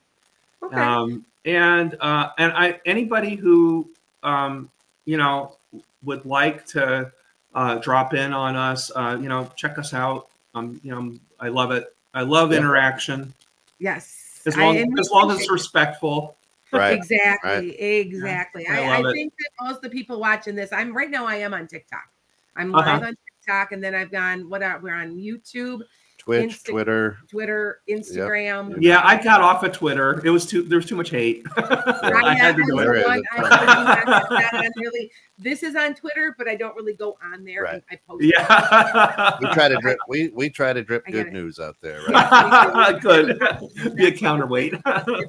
Okay. 0.63 0.75
Um, 0.75 1.25
and 1.45 1.97
uh, 1.99 2.29
and 2.37 2.51
I 2.53 2.79
anybody 2.85 3.35
who 3.35 3.89
um, 4.23 4.69
you 5.05 5.17
know 5.17 5.57
would 6.03 6.25
like 6.25 6.65
to 6.67 7.11
uh, 7.55 7.75
drop 7.75 8.13
in 8.13 8.33
on 8.33 8.55
us, 8.55 8.91
uh, 8.95 9.17
you 9.19 9.27
know, 9.27 9.49
check 9.55 9.77
us 9.77 9.93
out. 9.93 10.27
Um, 10.53 10.79
you 10.83 10.91
know, 10.91 11.13
I 11.39 11.49
love 11.49 11.71
it. 11.71 11.95
I 12.13 12.21
love 12.21 12.51
Yeah. 12.51 12.59
interaction 12.59 13.33
yes. 13.79 14.41
as 14.45 14.57
long 14.57 14.77
and 14.77 14.93
we 14.93 14.99
as 14.99 15.09
long 15.09 15.31
as 15.31 15.39
it's 15.39 15.51
respectful. 15.51 16.35
Right. 16.71 16.93
Exactly. 16.93 17.79
Exactly. 17.79 18.67
I 18.67 18.84
I, 18.84 18.99
I, 18.99 19.12
think 19.12 19.34
that 19.38 19.65
most 19.65 19.75
of 19.77 19.81
the 19.81 19.89
people 19.89 20.19
watching 20.19 20.55
this, 20.55 20.71
I'm 20.71 20.95
right 20.95 21.10
now. 21.10 21.25
I 21.25 21.36
am 21.36 21.53
on 21.53 21.67
TikTok. 21.67 22.10
I'm 22.55 22.73
Uh-huh. 22.73 22.91
live 22.91 23.03
on 23.03 23.15
TikTok, 23.27 23.71
and 23.71 23.84
then 23.84 23.93
I've 23.93 24.12
gone. 24.12 24.49
What 24.49 24.63
are, 24.63 24.79
we're 24.79 24.95
on 24.95 25.15
YouTube, 25.15 25.81
Twitch, 26.21 26.51
Insta- 26.63 26.69
Twitter. 26.69 27.17
Twitter, 27.27 27.81
Instagram. 27.89 28.77
Yeah, 28.79 29.01
I 29.03 29.21
got 29.21 29.41
off 29.41 29.63
of 29.63 29.71
Twitter. 29.71 30.21
It 30.23 30.29
was 30.29 30.45
too 30.45 30.62
there 30.62 30.77
was 30.77 30.86
too 30.86 30.95
much 30.95 31.10
hate. 31.10 31.43
I 31.57 32.12
I, 32.23 32.36
had 32.36 32.55
to 32.57 32.62
am 32.62 32.67
do 32.67 32.75
There 32.77 33.03
one, 33.03 33.23
I, 33.31 33.41
I'm 33.41 33.49
not 33.49 34.53
on 34.53 34.71
really. 34.77 35.10
This 35.39 35.63
is 35.63 35.75
on 35.75 35.95
Twitter, 35.95 36.36
but 36.38 36.47
I 36.47 36.53
don't 36.53 36.75
really 36.75 36.93
go 36.93 37.17
on 37.23 37.43
there. 37.43 37.63
Right. 37.63 37.84
I 37.89 37.95
post. 38.07 38.23
Yeah. 38.23 39.38
We 39.41 39.47
try 39.51 39.67
to 39.67 39.77
drip. 39.77 39.97
We 40.07 40.27
we 40.29 40.51
try 40.51 40.73
to 40.73 40.84
drip 40.84 41.07
good 41.07 41.27
it. 41.27 41.34
news 41.34 41.60
out 41.60 41.77
there. 41.81 42.01
Right? 42.12 43.01
Good. 43.01 43.39
Be 43.95 44.05
a 44.05 44.12
counterweight. 44.12 44.73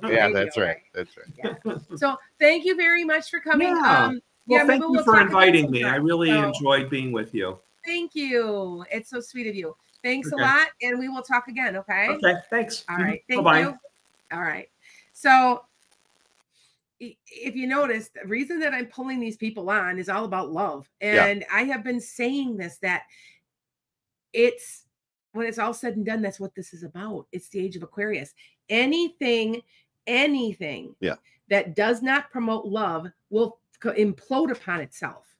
yeah, 0.05 0.29
that's 0.29 0.59
right. 0.59 0.77
That's 0.93 1.11
right. 1.17 1.79
So 1.97 2.17
thank 2.39 2.67
you 2.67 2.77
very 2.77 3.05
much 3.05 3.31
for 3.31 3.41
coming. 3.41 3.69
Yeah. 3.69 4.05
Um, 4.07 4.21
Well, 4.47 4.59
yeah, 4.61 4.67
thank 4.67 4.83
you 4.83 4.91
we'll 4.93 5.05
for 5.05 5.21
inviting 5.21 5.71
me. 5.71 5.85
I 5.85 5.97
really 5.97 6.29
So- 6.29 6.49
enjoyed 6.49 6.91
being 6.91 7.13
with 7.13 7.35
you. 7.35 7.59
Thank 7.87 8.15
you. 8.15 8.85
It's 8.93 9.09
so 9.09 9.21
sweet 9.21 9.47
of 9.47 9.55
you. 9.55 9.75
Thanks 10.03 10.33
Okay. 10.33 10.43
a 10.43 10.47
lot, 10.47 10.69
and 10.83 10.99
we 10.99 11.09
will 11.09 11.23
talk 11.23 11.49
again. 11.49 11.77
Okay. 11.77 12.09
Okay, 12.09 12.35
thanks. 12.51 12.85
All 12.89 12.97
mm-hmm. 12.97 13.05
right. 13.05 13.23
Thank 13.29 13.45
Bye-bye. 13.45 13.61
you. 13.61 13.79
All 14.33 14.43
right. 14.43 14.69
So 15.13 15.65
if 17.01 17.57
you 17.57 17.67
notice, 17.67 18.09
the 18.09 18.27
reason 18.29 18.61
that 18.61 18.73
I'm 18.73 18.87
pulling 18.87 19.19
these 19.21 19.37
people 19.37 19.69
on 19.71 19.99
is 19.99 20.09
all 20.09 20.25
about 20.25 20.53
love. 20.53 20.89
Yeah. 21.01 21.27
And 21.27 21.45
I 21.53 21.63
have 21.65 21.83
been 21.83 22.01
saying 22.01 22.57
this 22.57 22.79
that 22.79 23.03
it's 24.33 24.85
when 25.33 25.47
it's 25.47 25.59
all 25.59 25.75
said 25.75 25.97
and 25.97 26.07
done, 26.07 26.23
that's 26.23 26.41
what 26.41 26.55
this 26.55 26.73
is 26.75 26.83
about. 26.83 27.27
It's 27.33 27.49
the 27.49 27.61
age 27.61 27.77
of 27.77 27.83
Aquarius. 27.83 28.35
Anything, 28.69 29.63
anything 30.07 30.95
Yeah. 31.01 31.17
that 31.49 31.75
does 31.75 32.03
not 32.03 32.31
promote 32.31 32.67
love 32.67 33.07
will 33.31 33.59
implode 33.83 34.53
upon 34.53 34.81
itself. 34.81 35.32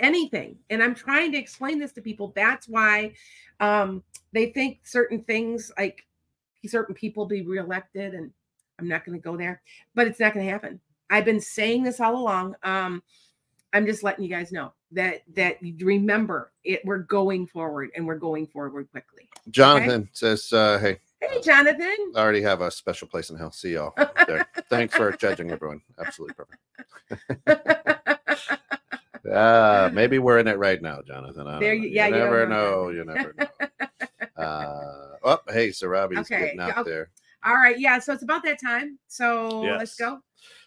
Anything. 0.00 0.56
And 0.70 0.82
I'm 0.82 0.94
trying 0.94 1.32
to 1.32 1.38
explain 1.38 1.78
this 1.78 1.92
to 1.92 2.02
people. 2.02 2.32
That's 2.34 2.68
why 2.68 3.12
um, 3.60 4.02
they 4.32 4.46
think 4.46 4.80
certain 4.84 5.22
things 5.22 5.70
like 5.78 6.04
certain 6.66 6.94
people 6.94 7.26
be 7.26 7.42
reelected 7.42 8.14
and 8.14 8.30
i'm 8.78 8.88
not 8.88 9.04
going 9.04 9.18
to 9.18 9.22
go 9.22 9.36
there 9.36 9.62
but 9.94 10.06
it's 10.06 10.20
not 10.20 10.34
going 10.34 10.44
to 10.44 10.52
happen 10.52 10.80
i've 11.08 11.24
been 11.24 11.40
saying 11.40 11.82
this 11.82 12.00
all 12.00 12.16
along 12.16 12.54
um 12.62 13.02
i'm 13.72 13.86
just 13.86 14.02
letting 14.02 14.24
you 14.24 14.30
guys 14.30 14.52
know 14.52 14.72
that 14.92 15.22
that 15.34 15.56
remember 15.80 16.52
it 16.64 16.80
we're 16.84 16.98
going 16.98 17.46
forward 17.46 17.90
and 17.96 18.06
we're 18.06 18.16
going 18.16 18.46
forward 18.46 18.90
quickly 18.90 19.28
Jonathan 19.48 20.08
says, 20.12 20.52
uh, 20.52 20.78
"Hey, 20.78 20.98
hey 21.20 21.40
jonathan 21.40 22.12
I 22.14 22.20
already 22.20 22.42
have 22.42 22.60
a 22.60 22.70
special 22.70 23.08
place 23.08 23.30
in 23.30 23.36
hell. 23.36 23.52
See 23.52 23.72
y'all 23.74 23.94
there. 24.26 24.46
Thanks 24.68 24.94
for 24.94 25.12
judging 25.12 25.50
everyone. 25.50 25.80
Absolutely 25.98 26.34
perfect. 26.34 28.18
Uh, 29.28 29.90
maybe 29.92 30.18
we're 30.18 30.38
in 30.38 30.48
it 30.48 30.58
right 30.58 30.80
now, 30.80 31.00
Jonathan. 31.06 31.46
I 31.46 31.58
There 31.60 31.74
know. 31.74 31.82
you- 31.82 31.88
yeah, 31.88 32.06
you 32.06 32.12
don't 32.14 32.20
never 32.24 32.46
know, 32.46 32.84
know. 32.84 32.88
You 32.90 33.04
never 33.04 33.34
know. 33.38 33.46
Uh, 34.36 35.16
oh, 35.24 35.38
hey, 35.48 35.68
Sarabi's 35.68 36.18
Okay, 36.20 36.40
getting 36.40 36.60
out 36.60 36.74
yeah, 36.76 36.82
there. 36.82 37.10
all 37.44 37.54
right 37.56 37.78
yeah 37.78 37.98
so 37.98 38.12
it's 38.12 38.22
about 38.22 38.42
that 38.42 38.58
time 38.60 38.98
so 39.08 39.60
let's 39.60 39.94
go 39.96 40.12
All 40.12 40.22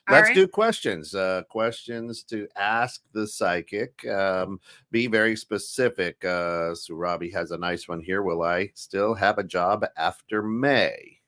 Let's 0.09 0.27
right. 0.29 0.35
do 0.35 0.47
questions. 0.47 1.15
Uh, 1.15 1.43
questions 1.49 2.23
to 2.23 2.47
ask 2.57 3.01
the 3.13 3.25
psychic. 3.25 4.05
Um, 4.07 4.59
be 4.91 5.07
very 5.07 5.35
specific. 5.37 6.23
Uh, 6.25 6.75
Surabi 6.75 7.31
has 7.33 7.51
a 7.51 7.57
nice 7.57 7.87
one 7.87 8.01
here. 8.01 8.21
Will 8.21 8.43
I 8.43 8.69
still 8.75 9.13
have 9.15 9.37
a 9.37 9.43
job 9.45 9.85
after 9.97 10.43
May? 10.43 11.19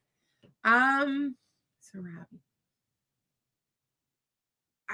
Um, 0.66 1.36
so 1.80 2.00
Robbie. 2.00 2.42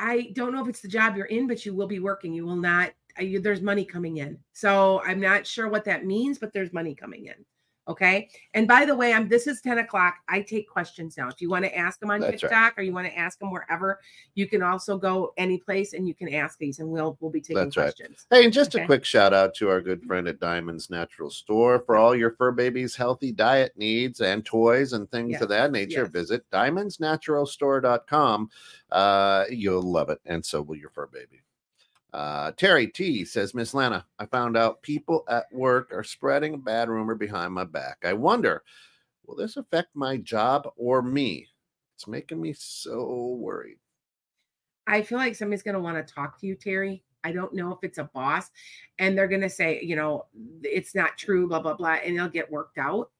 I 0.01 0.31
don't 0.33 0.51
know 0.53 0.61
if 0.63 0.67
it's 0.67 0.81
the 0.81 0.87
job 0.87 1.15
you're 1.15 1.27
in, 1.27 1.47
but 1.47 1.65
you 1.65 1.73
will 1.75 1.87
be 1.87 1.99
working. 1.99 2.33
You 2.33 2.45
will 2.45 2.55
not. 2.55 2.91
uh, 3.19 3.23
You, 3.23 3.39
there's 3.39 3.61
money 3.61 3.85
coming 3.85 4.17
in, 4.17 4.39
so 4.53 5.01
I'm 5.05 5.19
not 5.21 5.47
sure 5.47 5.69
what 5.69 5.85
that 5.85 6.05
means, 6.05 6.39
but 6.39 6.51
there's 6.53 6.73
money 6.73 6.95
coming 6.95 7.27
in. 7.27 7.45
Okay. 7.87 8.29
And 8.53 8.67
by 8.67 8.85
the 8.85 8.95
way, 8.95 9.11
I'm. 9.11 9.27
This 9.27 9.47
is 9.47 9.59
10 9.61 9.79
o'clock. 9.79 10.15
I 10.29 10.41
take 10.41 10.69
questions 10.69 11.17
now. 11.17 11.27
If 11.29 11.41
you 11.41 11.49
want 11.49 11.65
to 11.65 11.75
ask 11.75 11.99
them 11.99 12.11
on 12.11 12.19
That's 12.19 12.31
right. 12.43 12.49
TikTok 12.49 12.77
or 12.77 12.83
you 12.83 12.93
want 12.93 13.07
to 13.07 13.17
ask 13.17 13.39
them 13.39 13.49
wherever, 13.51 13.99
you 14.35 14.47
can 14.47 14.61
also 14.61 14.97
go 14.99 15.33
any 15.37 15.57
place 15.57 15.93
and 15.93 16.07
you 16.07 16.13
can 16.13 16.31
ask 16.33 16.59
these, 16.59 16.77
and 16.79 16.87
we'll 16.87 17.17
we'll 17.19 17.31
be 17.31 17.41
taking 17.41 17.55
That's 17.63 17.75
right. 17.77 17.85
questions. 17.85 18.27
Hey, 18.29 18.43
and 18.45 18.53
just 18.53 18.75
Okay. 18.75 18.83
a 18.83 18.85
quick 18.85 19.03
shout 19.03 19.33
out 19.33 19.55
to 19.55 19.69
our 19.69 19.81
good 19.81 20.03
friend 20.03 20.27
at 20.27 20.39
Diamonds 20.39 20.91
Natural 20.91 21.31
Store 21.31 21.79
for 21.79 21.97
all 21.97 22.15
your 22.15 22.31
fur 22.31 22.51
babies' 22.51 22.95
healthy 22.95 23.31
diet 23.31 23.73
needs 23.75 24.21
and 24.21 24.45
toys 24.45 24.93
and 24.93 25.09
things 25.09 25.41
of 25.41 25.49
that 25.49 25.71
nature. 25.71 26.03
yes. 26.03 26.11
Visit 26.11 26.45
diamondsnaturalstore.com. 26.51 28.49
Uh, 28.91 29.45
you'll 29.49 29.81
love 29.81 30.09
it, 30.09 30.19
and 30.25 30.45
so 30.45 30.61
will 30.61 30.75
your 30.77 30.89
fur 30.91 31.07
baby. 31.07 31.41
Uh, 32.13 32.51
Terry 32.51 32.87
T 32.87 33.23
says, 33.23 33.53
Miss 33.53 33.73
Lana, 33.73 34.05
I 34.19 34.25
found 34.25 34.57
out 34.57 34.81
people 34.81 35.23
at 35.29 35.45
work 35.51 35.91
are 35.93 36.03
spreading 36.03 36.53
a 36.53 36.57
bad 36.57 36.89
rumor 36.89 37.15
behind 37.15 37.53
my 37.53 37.63
back. 37.63 37.99
I 38.03 38.13
wonder, 38.13 38.63
will 39.25 39.37
this 39.37 39.55
affect 39.55 39.95
my 39.95 40.17
job 40.17 40.67
or 40.75 41.01
me? 41.01 41.47
It's 41.95 42.07
making 42.07 42.41
me 42.41 42.53
so 42.53 43.37
worried. 43.39 43.77
I 44.87 45.03
feel 45.03 45.19
like 45.19 45.35
somebody's 45.35 45.63
going 45.63 45.75
to 45.75 45.81
want 45.81 46.05
to 46.05 46.13
talk 46.13 46.39
to 46.39 46.47
you, 46.47 46.55
Terry. 46.55 47.03
I 47.23 47.31
don't 47.31 47.53
know 47.53 47.71
if 47.71 47.79
it's 47.83 47.99
a 47.99 48.09
boss 48.15 48.49
and 48.97 49.15
they're 49.17 49.27
going 49.27 49.41
to 49.41 49.49
say, 49.49 49.79
you 49.81 49.95
know, 49.95 50.25
it's 50.63 50.95
not 50.95 51.17
true, 51.17 51.47
blah, 51.47 51.61
blah, 51.61 51.75
blah, 51.75 51.97
and 52.03 52.17
they'll 52.17 52.27
get 52.27 52.51
worked 52.51 52.77
out. 52.77 53.11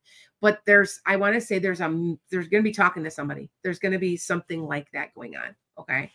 But 0.42 0.62
there's, 0.66 1.00
I 1.06 1.18
want 1.18 1.36
to 1.36 1.42
say 1.42 1.60
there's 1.60 1.82
a, 1.82 2.16
there's 2.32 2.48
going 2.48 2.64
to 2.64 2.68
be 2.68 2.74
talking 2.74 3.04
to 3.04 3.12
somebody. 3.12 3.52
There's 3.64 3.80
going 3.80 3.92
to 3.92 4.00
be 4.00 4.18
something 4.18 4.64
like 4.64 4.88
that 4.92 5.14
going 5.14 5.36
on. 5.36 5.56
Okay. 5.78 6.12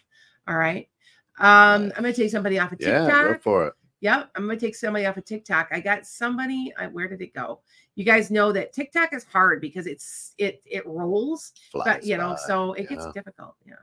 All 0.49 0.57
right. 0.57 0.89
Um, 1.39 1.93
I'm 1.97 2.03
going 2.03 2.15
to 2.15 2.21
take 2.23 2.31
somebody 2.31 2.59
off 2.59 2.73
of 2.73 2.79
TikTok. 2.79 3.09
Yeah, 3.09 3.23
go 3.33 3.39
for 3.39 3.67
it. 3.69 3.75
Yep, 4.01 4.31
I'm 4.37 4.47
gonna 4.47 4.61
take 4.61 4.77
somebody 4.77 5.07
off 5.07 5.17
of 5.17 5.25
TikTok. 5.25 5.69
I 5.73 5.81
got 5.81 6.07
somebody. 6.07 6.71
I, 6.79 6.87
where 6.87 7.09
did 7.09 7.23
it 7.23 7.33
go? 7.33 7.61
You 7.95 8.05
guys 8.05 8.31
know 8.31 8.53
that 8.53 8.75
TikTok 8.75 9.15
is 9.15 9.25
hard 9.25 9.61
because 9.61 9.87
it's 9.87 10.35
it 10.37 10.63
it 10.67 10.87
rolls, 10.87 11.53
but 11.73 11.83
Flies 11.85 12.07
you 12.07 12.19
know, 12.19 12.31
by. 12.31 12.37
so 12.47 12.75
it 12.75 12.91
gets 12.91 13.07
difficult. 13.13 13.57
Yeah. 13.67 13.75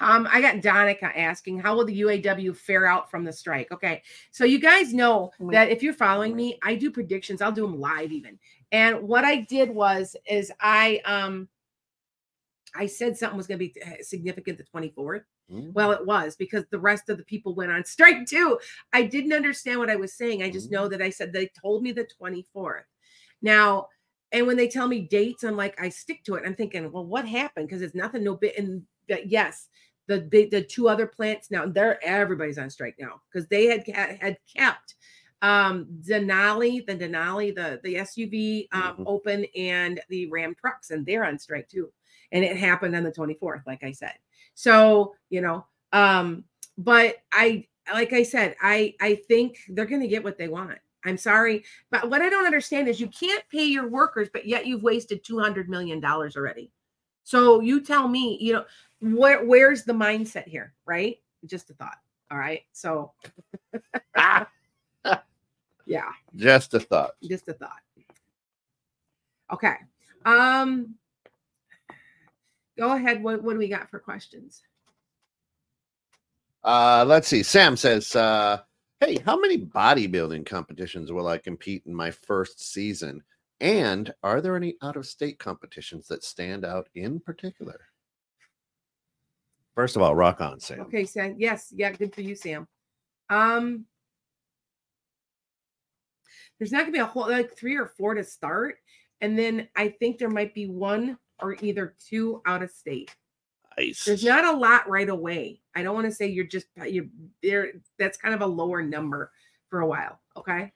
Um, 0.00 0.28
I 0.30 0.40
got 0.40 0.62
Donica 0.62 1.16
asking, 1.18 1.58
how 1.58 1.74
will 1.76 1.84
the 1.84 2.00
UAW 2.00 2.56
fare 2.56 2.86
out 2.86 3.10
from 3.10 3.24
the 3.24 3.32
strike? 3.32 3.70
Okay, 3.72 4.02
so 4.30 4.44
you 4.44 4.58
guys 4.58 4.92
know 4.94 5.30
Mm. 5.40 5.52
that 5.52 5.70
if 5.70 5.82
you're 5.82 5.94
following 5.94 6.36
me, 6.36 6.58
I 6.62 6.74
do 6.74 6.90
predictions. 6.90 7.40
I'll 7.42 7.52
do 7.52 7.62
them 7.62 7.80
live 7.80 8.12
even. 8.12 8.38
And 8.72 9.00
what 9.02 9.24
I 9.24 9.36
did 9.42 9.70
was, 9.70 10.14
is 10.26 10.52
I 10.60 11.00
um, 11.04 11.48
I 12.74 12.86
said 12.86 13.16
something 13.16 13.36
was 13.36 13.46
going 13.46 13.58
to 13.58 13.66
be 13.66 13.82
uh, 13.82 14.02
significant 14.02 14.58
the 14.58 14.64
24th. 14.64 15.22
Mm. 15.52 15.72
Well, 15.72 15.92
it 15.92 16.04
was 16.04 16.36
because 16.36 16.64
the 16.70 16.78
rest 16.78 17.08
of 17.08 17.16
the 17.16 17.24
people 17.24 17.54
went 17.54 17.72
on 17.72 17.84
strike 17.86 18.26
too. 18.26 18.58
I 18.92 19.02
didn't 19.02 19.32
understand 19.32 19.78
what 19.78 19.90
I 19.90 19.96
was 19.96 20.14
saying. 20.14 20.42
I 20.42 20.50
just 20.50 20.70
know 20.70 20.88
that 20.88 21.02
I 21.02 21.10
said 21.10 21.32
they 21.32 21.50
told 21.60 21.82
me 21.82 21.92
the 21.92 22.06
24th. 22.20 22.82
Now, 23.42 23.88
and 24.32 24.46
when 24.46 24.56
they 24.56 24.68
tell 24.68 24.86
me 24.88 25.00
dates, 25.00 25.42
I'm 25.44 25.56
like, 25.56 25.80
I 25.80 25.88
stick 25.88 26.22
to 26.24 26.34
it. 26.34 26.42
I'm 26.44 26.54
thinking, 26.54 26.92
well, 26.92 27.06
what 27.06 27.26
happened? 27.26 27.68
Because 27.68 27.82
it's 27.82 27.94
nothing, 27.94 28.24
no 28.24 28.34
bit. 28.36 28.58
And 28.58 28.82
yes, 29.24 29.68
the 30.06 30.20
big, 30.20 30.50
the 30.50 30.62
two 30.62 30.88
other 30.88 31.06
plants 31.06 31.50
now, 31.50 31.66
they're 31.66 32.02
everybody's 32.04 32.58
on 32.58 32.70
strike 32.70 32.96
now 32.98 33.20
because 33.32 33.48
they 33.48 33.66
had 33.66 33.86
had 34.20 34.36
kept 34.54 34.96
um 35.40 35.86
Denali, 36.06 36.84
the 36.84 36.96
Denali, 36.96 37.54
the 37.54 37.80
the 37.84 37.94
SUV 37.96 38.68
um, 38.72 38.96
Mhm. 38.96 39.04
open 39.06 39.46
and 39.56 40.00
the 40.08 40.26
Ram 40.26 40.54
trucks, 40.54 40.90
and 40.90 41.06
they're 41.06 41.24
on 41.24 41.38
strike 41.38 41.68
too. 41.68 41.92
And 42.32 42.44
it 42.44 42.56
happened 42.56 42.94
on 42.94 43.04
the 43.04 43.12
24th, 43.12 43.66
like 43.66 43.82
I 43.82 43.92
said. 43.92 44.14
So, 44.54 45.14
you 45.30 45.40
know, 45.40 45.64
um, 45.92 46.44
but 46.76 47.16
I 47.32 47.66
like 47.92 48.12
I 48.12 48.22
said, 48.22 48.54
I 48.60 48.94
I 49.00 49.14
think 49.28 49.58
they're 49.68 49.86
gonna 49.86 50.06
get 50.08 50.22
what 50.24 50.36
they 50.38 50.48
want. 50.48 50.78
I'm 51.04 51.16
sorry, 51.16 51.64
but 51.90 52.10
what 52.10 52.20
I 52.22 52.28
don't 52.28 52.44
understand 52.44 52.88
is 52.88 53.00
you 53.00 53.08
can't 53.08 53.42
pay 53.50 53.64
your 53.64 53.88
workers, 53.88 54.28
but 54.32 54.46
yet 54.46 54.66
you've 54.66 54.82
wasted 54.82 55.24
200 55.24 55.68
million 55.68 56.00
dollars 56.00 56.36
already. 56.36 56.70
So 57.24 57.60
you 57.60 57.80
tell 57.80 58.08
me, 58.08 58.36
you 58.40 58.52
know, 58.54 58.64
where 59.00 59.44
where's 59.44 59.84
the 59.84 59.92
mindset 59.92 60.46
here, 60.46 60.74
right? 60.86 61.16
Just 61.46 61.70
a 61.70 61.74
thought. 61.74 61.96
All 62.30 62.38
right. 62.38 62.62
So 62.72 63.12
yeah, 65.86 66.10
Just 66.34 66.74
a 66.74 66.80
thought. 66.80 67.12
just 67.24 67.48
a 67.48 67.54
thought. 67.54 67.80
Okay. 69.52 69.74
Um 70.24 70.94
go 72.78 72.92
ahead. 72.92 73.22
What 73.22 73.42
what 73.42 73.54
do 73.54 73.58
we 73.58 73.68
got 73.68 73.90
for 73.90 73.98
questions? 73.98 74.62
Uh, 76.64 77.04
let's 77.06 77.28
see. 77.28 77.42
Sam 77.42 77.76
says, 77.76 78.14
uh, 78.16 78.60
"Hey, 79.00 79.18
how 79.24 79.38
many 79.38 79.58
bodybuilding 79.58 80.46
competitions 80.46 81.12
will 81.12 81.28
I 81.28 81.38
compete 81.38 81.82
in 81.86 81.94
my 81.94 82.10
first 82.10 82.60
season? 82.72 83.22
And 83.60 84.14
are 84.22 84.40
there 84.40 84.56
any 84.56 84.76
out-of-state 84.82 85.40
competitions 85.40 86.06
that 86.08 86.24
stand 86.24 86.64
out 86.64 86.88
in 86.94 87.20
particular?" 87.20 87.80
First 89.74 89.96
of 89.96 90.02
all, 90.02 90.14
rock 90.14 90.40
on, 90.40 90.58
Sam. 90.60 90.80
Okay, 90.80 91.04
Sam. 91.04 91.36
Yes, 91.38 91.72
yeah, 91.74 91.90
good 91.92 92.14
for 92.14 92.22
you, 92.22 92.34
Sam. 92.34 92.66
Um, 93.30 93.86
there's 96.58 96.72
not 96.72 96.80
gonna 96.80 96.92
be 96.92 96.98
a 96.98 97.06
whole 97.06 97.28
like 97.28 97.56
three 97.56 97.76
or 97.76 97.86
four 97.86 98.14
to 98.14 98.24
start, 98.24 98.78
and 99.20 99.38
then 99.38 99.68
I 99.76 99.90
think 99.90 100.18
there 100.18 100.30
might 100.30 100.54
be 100.54 100.66
one 100.66 101.18
or 101.40 101.56
either 101.60 101.94
two 102.04 102.42
out 102.46 102.62
of 102.62 102.70
state. 102.70 103.14
Nice. 103.76 104.04
There's 104.04 104.24
not 104.24 104.44
a 104.44 104.56
lot 104.56 104.88
right 104.88 105.08
away. 105.08 105.60
I 105.76 105.82
don't 105.82 105.94
want 105.94 106.06
to 106.06 106.12
say 106.12 106.26
you're 106.26 106.44
just 106.46 106.66
you 106.84 107.08
there. 107.42 107.72
That's 107.98 108.18
kind 108.18 108.34
of 108.34 108.40
a 108.40 108.46
lower 108.46 108.82
number 108.82 109.30
for 109.68 109.80
a 109.80 109.86
while. 109.86 110.20
Okay. 110.36 110.72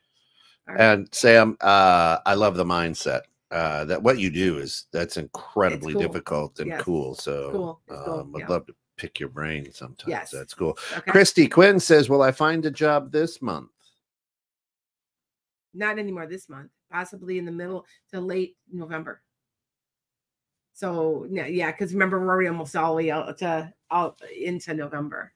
Right. 0.68 0.80
And 0.80 1.08
Sam, 1.12 1.56
uh, 1.60 2.18
I 2.24 2.34
love 2.34 2.56
the 2.56 2.64
mindset. 2.64 3.22
Uh, 3.50 3.84
that 3.84 4.02
what 4.02 4.18
you 4.18 4.30
do 4.30 4.58
is 4.58 4.86
that's 4.92 5.16
incredibly 5.18 5.92
cool. 5.92 6.00
difficult 6.02 6.58
and 6.60 6.68
Yes. 6.68 6.82
cool. 6.82 7.14
So, 7.14 7.50
Cool. 7.50 7.80
Cool. 7.88 8.14
um, 8.20 8.36
I'd 8.36 8.40
Yeah. 8.42 8.48
love 8.48 8.66
to 8.66 8.74
pick 8.96 9.18
your 9.20 9.28
brain 9.28 9.70
sometimes. 9.72 10.08
Yes. 10.08 10.30
That's 10.30 10.54
cool. 10.54 10.78
Okay. 10.96 11.10
Christy 11.10 11.48
Quinn 11.48 11.78
says, 11.80 12.08
"Will 12.08 12.22
I 12.22 12.30
find 12.32 12.64
a 12.64 12.70
job 12.70 13.10
this 13.12 13.42
month?" 13.42 13.70
Not 15.74 15.98
anymore 15.98 16.26
this 16.26 16.48
month. 16.48 16.70
Possibly 16.90 17.38
in 17.38 17.44
the 17.44 17.52
middle 17.52 17.84
to 18.12 18.20
late 18.20 18.56
November. 18.70 19.22
So 20.82 21.28
yeah, 21.30 21.70
because 21.70 21.92
remember 21.92 22.18
we're 22.18 22.48
almost 22.48 22.74
all 22.74 22.98
out 23.08 23.38
to 23.38 23.72
out 23.92 24.20
into 24.36 24.74
November. 24.74 25.32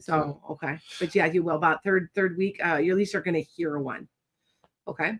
So 0.00 0.42
okay, 0.50 0.78
but 1.00 1.14
yeah, 1.14 1.24
you 1.24 1.42
will 1.42 1.56
about 1.56 1.82
third 1.82 2.10
third 2.14 2.36
week. 2.36 2.60
Uh, 2.62 2.76
you 2.76 2.92
at 2.92 2.98
least 2.98 3.14
are 3.14 3.22
going 3.22 3.32
to 3.32 3.40
hear 3.40 3.78
one. 3.78 4.06
Okay, 4.86 5.14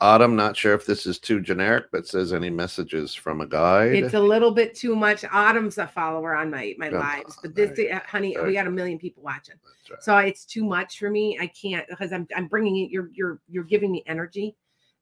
Autumn, 0.00 0.36
not 0.36 0.56
sure 0.56 0.72
if 0.72 0.86
this 0.86 1.04
is 1.04 1.18
too 1.18 1.40
generic, 1.40 1.86
but 1.90 2.06
says 2.06 2.32
any 2.32 2.48
messages 2.48 3.12
from 3.12 3.40
a 3.40 3.46
guide. 3.46 3.92
it's 3.96 4.14
a 4.14 4.20
little 4.20 4.52
bit 4.52 4.76
too 4.76 4.94
much. 4.94 5.24
Autumn's 5.32 5.78
a 5.78 5.88
follower 5.88 6.36
on 6.36 6.48
my 6.52 6.76
my 6.78 6.88
Come 6.88 7.00
lives, 7.00 7.36
but 7.42 7.56
this, 7.56 7.76
right, 7.76 7.90
uh, 7.90 8.00
honey, 8.06 8.36
right. 8.36 8.46
we 8.46 8.52
got 8.52 8.68
a 8.68 8.70
million 8.70 9.00
people 9.00 9.24
watching, 9.24 9.56
right. 9.90 10.00
so 10.00 10.16
it's 10.18 10.44
too 10.44 10.62
much 10.62 11.00
for 11.00 11.10
me. 11.10 11.36
I 11.40 11.48
can't 11.48 11.88
because 11.88 12.12
I'm 12.12 12.28
I'm 12.36 12.46
bringing 12.46 12.76
it. 12.76 12.92
You're 12.92 13.10
you're 13.12 13.40
you're 13.48 13.64
giving 13.64 13.90
me 13.90 14.04
energy, 14.06 14.54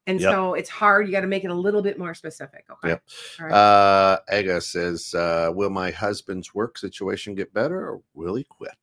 and 0.06 0.20
Yep. 0.20 0.32
so 0.32 0.54
it's 0.54 0.70
hard. 0.70 1.06
You 1.06 1.12
got 1.12 1.22
to 1.22 1.26
make 1.26 1.44
it 1.44 1.50
a 1.50 1.54
little 1.54 1.82
bit 1.82 1.98
more 1.98 2.14
specific. 2.14 2.64
Okay. 2.70 2.88
Yep. 2.90 3.02
All 3.40 3.46
right. 3.46 3.52
Uh, 3.54 4.18
Ega 4.32 4.60
says, 4.60 5.14
uh, 5.14 5.50
"Will 5.54 5.70
my 5.70 5.90
husband's 5.90 6.54
work 6.54 6.78
situation 6.78 7.34
get 7.34 7.52
better, 7.52 7.88
or 7.88 8.02
will 8.14 8.34
he 8.36 8.44
quit?" 8.44 8.76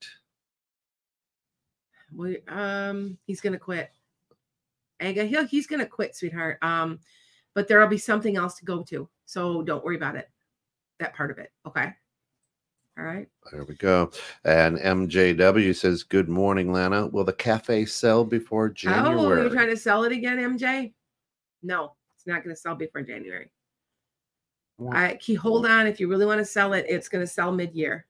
We, 2.16 2.40
um, 2.48 3.18
he's 3.26 3.42
gonna 3.42 3.58
quit. 3.58 3.92
Aga, 5.02 5.26
he'll, 5.26 5.46
he's 5.46 5.68
gonna 5.68 5.86
quit, 5.86 6.16
sweetheart. 6.16 6.60
Um, 6.62 7.00
but 7.54 7.68
there'll 7.68 7.88
be 7.88 7.98
something 7.98 8.36
else 8.38 8.56
to 8.56 8.66
go 8.66 8.84
to, 8.84 9.10
so 9.26 9.64
don't 9.64 9.84
worry 9.84 9.96
about 9.96 10.16
it. 10.16 10.30
That 11.00 11.16
part 11.16 11.32
of 11.32 11.38
it, 11.40 11.52
okay? 11.66 11.92
All 12.98 13.04
right. 13.06 13.28
There 13.52 13.64
we 13.64 13.74
go. 13.76 14.12
And 14.46 14.78
MJW 14.78 15.76
says, 15.76 16.04
"Good 16.04 16.30
morning, 16.30 16.72
Lana. 16.72 17.08
Will 17.08 17.24
the 17.24 17.34
cafe 17.34 17.86
sell 17.86 18.24
before 18.24 18.70
January? 18.70 19.08
Oh, 19.08 19.18
January?" 19.18 19.42
you're 19.42 19.50
trying 19.50 19.70
to 19.70 19.78
sell 19.78 20.04
it 20.04 20.12
again, 20.12 20.38
MJ? 20.38 20.94
No, 21.64 21.94
it's 22.16 22.28
not 22.28 22.44
gonna 22.44 22.56
sell 22.56 22.76
before 22.76 23.02
January. 23.02 23.50
I 24.92 25.16
key 25.16 25.36
hold 25.36 25.66
on. 25.66 25.88
If 25.88 26.00
you 26.00 26.08
really 26.08 26.26
want 26.26 26.40
to 26.40 26.46
sell 26.46 26.74
it, 26.74 26.86
it's 26.90 27.10
gonna 27.10 27.28
sell 27.28 27.52
mid-year. 27.52 28.06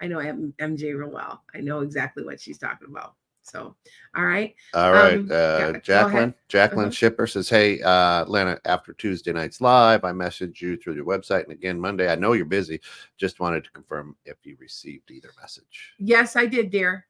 I 0.00 0.06
know 0.06 0.18
MJ 0.18 0.98
real 0.98 1.10
well. 1.10 1.42
I 1.54 1.60
know 1.60 1.80
exactly 1.80 2.24
what 2.24 2.40
she's 2.40 2.58
talking 2.58 2.88
about. 2.88 3.14
So, 3.42 3.74
all 4.16 4.24
right. 4.24 4.54
All 4.72 4.92
right. 4.92 5.18
Um, 5.18 5.28
uh, 5.30 5.72
Jacqueline. 5.80 6.34
Jacqueline 6.48 6.86
Uh-huh. 6.86 6.92
Shipper 6.92 7.26
says, 7.26 7.48
"Hey, 7.48 7.80
uh, 7.82 8.24
Lana. 8.26 8.58
After 8.64 8.92
Tuesday 8.92 9.32
night's 9.32 9.60
live, 9.60 10.04
I 10.04 10.12
messaged 10.12 10.60
you 10.60 10.76
through 10.76 10.94
your 10.94 11.04
website, 11.04 11.44
and 11.44 11.52
again 11.52 11.78
Monday. 11.78 12.10
I 12.10 12.14
know 12.14 12.32
you're 12.32 12.44
busy. 12.44 12.80
Just 13.16 13.40
wanted 13.40 13.64
to 13.64 13.70
confirm 13.72 14.16
if 14.24 14.36
you 14.44 14.56
received 14.60 15.10
either 15.10 15.30
message." 15.40 15.94
Yes, 15.98 16.36
I 16.36 16.46
did, 16.46 16.70
dear. 16.70 17.06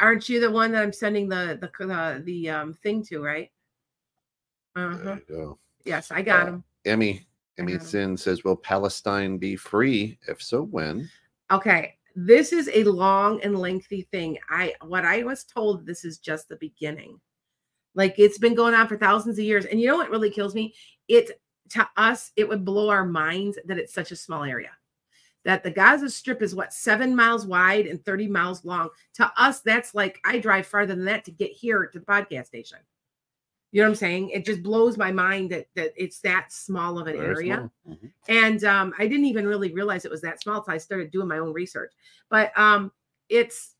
Aren't 0.00 0.28
you 0.28 0.40
the 0.40 0.50
one 0.50 0.72
that 0.72 0.82
I'm 0.82 0.92
sending 0.92 1.28
the 1.28 1.58
the 1.60 1.86
the, 1.86 2.22
the 2.24 2.50
um 2.50 2.74
thing 2.74 3.04
to, 3.04 3.20
right? 3.22 3.50
Uh-huh. 4.78 5.16
Go. 5.28 5.58
Yes, 5.84 6.10
I 6.10 6.22
got 6.22 6.48
Uh, 6.48 6.52
him. 6.52 6.64
Emmy. 6.84 7.26
Emmy 7.58 7.72
got 7.72 7.82
'em. 7.82 7.86
Sin 7.86 8.16
says, 8.16 8.44
"Will 8.44 8.56
Palestine 8.56 9.36
be 9.38 9.56
free? 9.56 10.18
If 10.28 10.42
so, 10.42 10.62
when?" 10.62 11.08
Okay. 11.50 11.94
This 12.14 12.52
is 12.52 12.68
a 12.72 12.82
long 12.84 13.40
and 13.42 13.58
lengthy 13.58 14.02
thing. 14.10 14.38
I 14.50 14.74
what 14.82 15.04
I 15.04 15.22
was 15.22 15.44
told 15.44 15.86
this 15.86 16.04
is 16.04 16.18
just 16.18 16.48
the 16.48 16.56
beginning. 16.56 17.20
Like 17.94 18.14
it's 18.18 18.38
been 18.38 18.54
going 18.54 18.74
on 18.74 18.88
for 18.88 18.96
thousands 18.96 19.38
of 19.38 19.44
years. 19.44 19.64
And 19.66 19.80
you 19.80 19.86
know 19.86 19.96
what 19.96 20.10
really 20.10 20.30
kills 20.30 20.54
me? 20.54 20.74
It 21.06 21.40
to 21.70 21.88
us, 21.96 22.32
it 22.36 22.48
would 22.48 22.64
blow 22.64 22.88
our 22.88 23.04
minds 23.04 23.58
that 23.66 23.78
it's 23.78 23.92
such 23.92 24.10
a 24.10 24.16
small 24.16 24.42
area. 24.42 24.70
That 25.44 25.62
the 25.62 25.70
Gaza 25.70 26.10
Strip 26.10 26.42
is 26.42 26.54
what 26.54 26.72
seven 26.72 27.14
miles 27.14 27.46
wide 27.46 27.86
and 27.86 28.04
30 28.04 28.26
miles 28.26 28.64
long. 28.64 28.88
To 29.14 29.32
us, 29.36 29.60
that's 29.60 29.94
like 29.94 30.18
I 30.24 30.38
drive 30.38 30.66
farther 30.66 30.94
than 30.94 31.04
that 31.04 31.24
to 31.26 31.30
get 31.30 31.52
here 31.52 31.86
to 31.86 31.98
the 31.98 32.04
podcast 32.04 32.46
station. 32.46 32.78
You 33.70 33.82
know 33.82 33.88
what 33.88 33.92
I'm 33.92 33.96
saying? 33.96 34.30
It 34.30 34.46
just 34.46 34.62
blows 34.62 34.96
my 34.96 35.12
mind 35.12 35.50
that 35.50 35.66
that 35.74 35.92
it's 35.96 36.20
that 36.20 36.52
small 36.52 36.98
of 36.98 37.06
an 37.06 37.16
Very 37.16 37.50
area. 37.50 37.70
Mhm. 37.88 38.10
and 38.28 38.64
um, 38.64 38.94
I 38.98 39.06
didn't 39.06 39.26
even 39.26 39.46
really 39.46 39.72
realize 39.72 40.04
it 40.04 40.10
was 40.10 40.22
that 40.22 40.40
small 40.40 40.58
until 40.58 40.74
I 40.74 40.78
started 40.78 41.10
doing 41.10 41.28
my 41.28 41.38
own 41.38 41.52
research. 41.52 41.92
But 42.30 42.56
um, 42.58 42.92
it's 43.28 43.74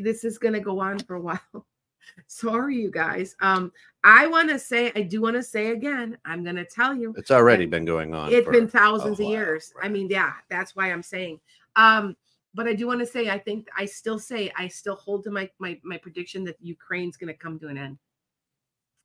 this 0.00 0.24
is 0.24 0.38
going 0.38 0.54
to 0.54 0.60
go 0.60 0.80
on 0.80 0.98
for 0.98 1.16
a 1.16 1.20
while. 1.20 1.40
Sorry, 2.26 2.76
you 2.76 2.90
guys. 2.90 3.36
Um, 3.40 3.72
I 4.02 4.26
want 4.26 4.48
to 4.50 4.58
say, 4.58 4.92
I 4.96 5.02
do 5.02 5.20
want 5.20 5.36
to 5.36 5.42
say 5.42 5.70
again, 5.70 6.18
I'm 6.24 6.42
going 6.42 6.56
to 6.56 6.64
tell 6.64 6.94
you, 6.94 7.14
It's 7.16 7.30
already 7.30 7.66
been 7.66 7.84
going 7.84 8.14
on. 8.14 8.32
It's 8.32 8.48
been 8.48 8.68
thousands 8.68 9.20
of 9.20 9.26
years. 9.26 9.72
I 9.82 9.88
mean, 9.88 10.08
yeah, 10.10 10.32
that's 10.48 10.74
why 10.74 10.90
I'm 10.90 11.02
saying. 11.02 11.40
Um, 11.76 12.16
but 12.54 12.66
I 12.66 12.74
do 12.74 12.86
want 12.86 13.00
to 13.00 13.06
say, 13.06 13.30
I 13.30 13.38
think 13.38 13.68
I 13.76 13.84
still 13.84 14.18
say, 14.18 14.50
I 14.56 14.68
still 14.68 14.96
hold 14.96 15.22
to 15.24 15.30
my 15.30 15.48
my 15.58 15.78
my 15.84 15.96
prediction 15.96 16.44
that 16.44 16.56
Ukraine's 16.60 17.16
going 17.16 17.32
to 17.32 17.38
come 17.38 17.58
to 17.60 17.68
an 17.68 17.78
end. 17.78 17.98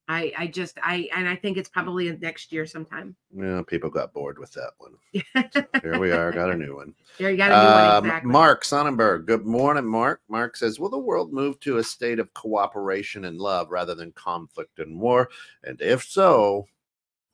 I 0.07 0.33
I 0.37 0.47
just 0.47 0.77
I 0.83 1.07
and 1.15 1.27
I 1.27 1.35
think 1.35 1.57
it's 1.57 1.69
probably 1.69 2.11
next 2.17 2.51
year 2.51 2.65
sometime. 2.65 3.15
Yeah, 3.35 3.61
people 3.65 3.89
got 3.89 4.13
bored 4.13 4.37
with 4.37 4.51
that 4.53 4.71
one. 4.77 4.93
Here 5.81 5.99
we 5.99 6.11
are, 6.11 6.31
got 6.31 6.51
a 6.51 6.55
new 6.55 6.75
one. 6.75 6.93
there 7.17 7.31
you 7.31 7.37
got 7.37 7.49
to 7.49 7.53
do 7.53 7.73
one 7.73 7.95
Um, 7.97 8.05
exactly. 8.05 8.31
Mark 8.31 8.65
Sonnenberg. 8.65 9.25
Good 9.25 9.45
morning, 9.45 9.85
Mark. 9.85 10.21
Mark 10.27 10.57
says, 10.57 10.79
Will 10.79 10.89
the 10.89 10.97
world 10.97 11.31
move 11.31 11.59
to 11.61 11.77
a 11.77 11.83
state 11.83 12.19
of 12.19 12.33
cooperation 12.33 13.25
and 13.25 13.39
love 13.39 13.71
rather 13.71 13.95
than 13.95 14.11
conflict 14.11 14.79
and 14.79 14.99
war? 14.99 15.29
And 15.63 15.81
if 15.81 16.03
so, 16.03 16.67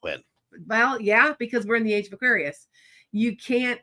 when? 0.01 0.23
Well, 0.67 1.01
yeah, 1.01 1.33
because 1.39 1.65
we're 1.65 1.75
in 1.75 1.83
the 1.83 1.93
age 1.93 2.07
of 2.07 2.13
Aquarius. 2.13 2.67
You 3.11 3.35
can't 3.35 3.79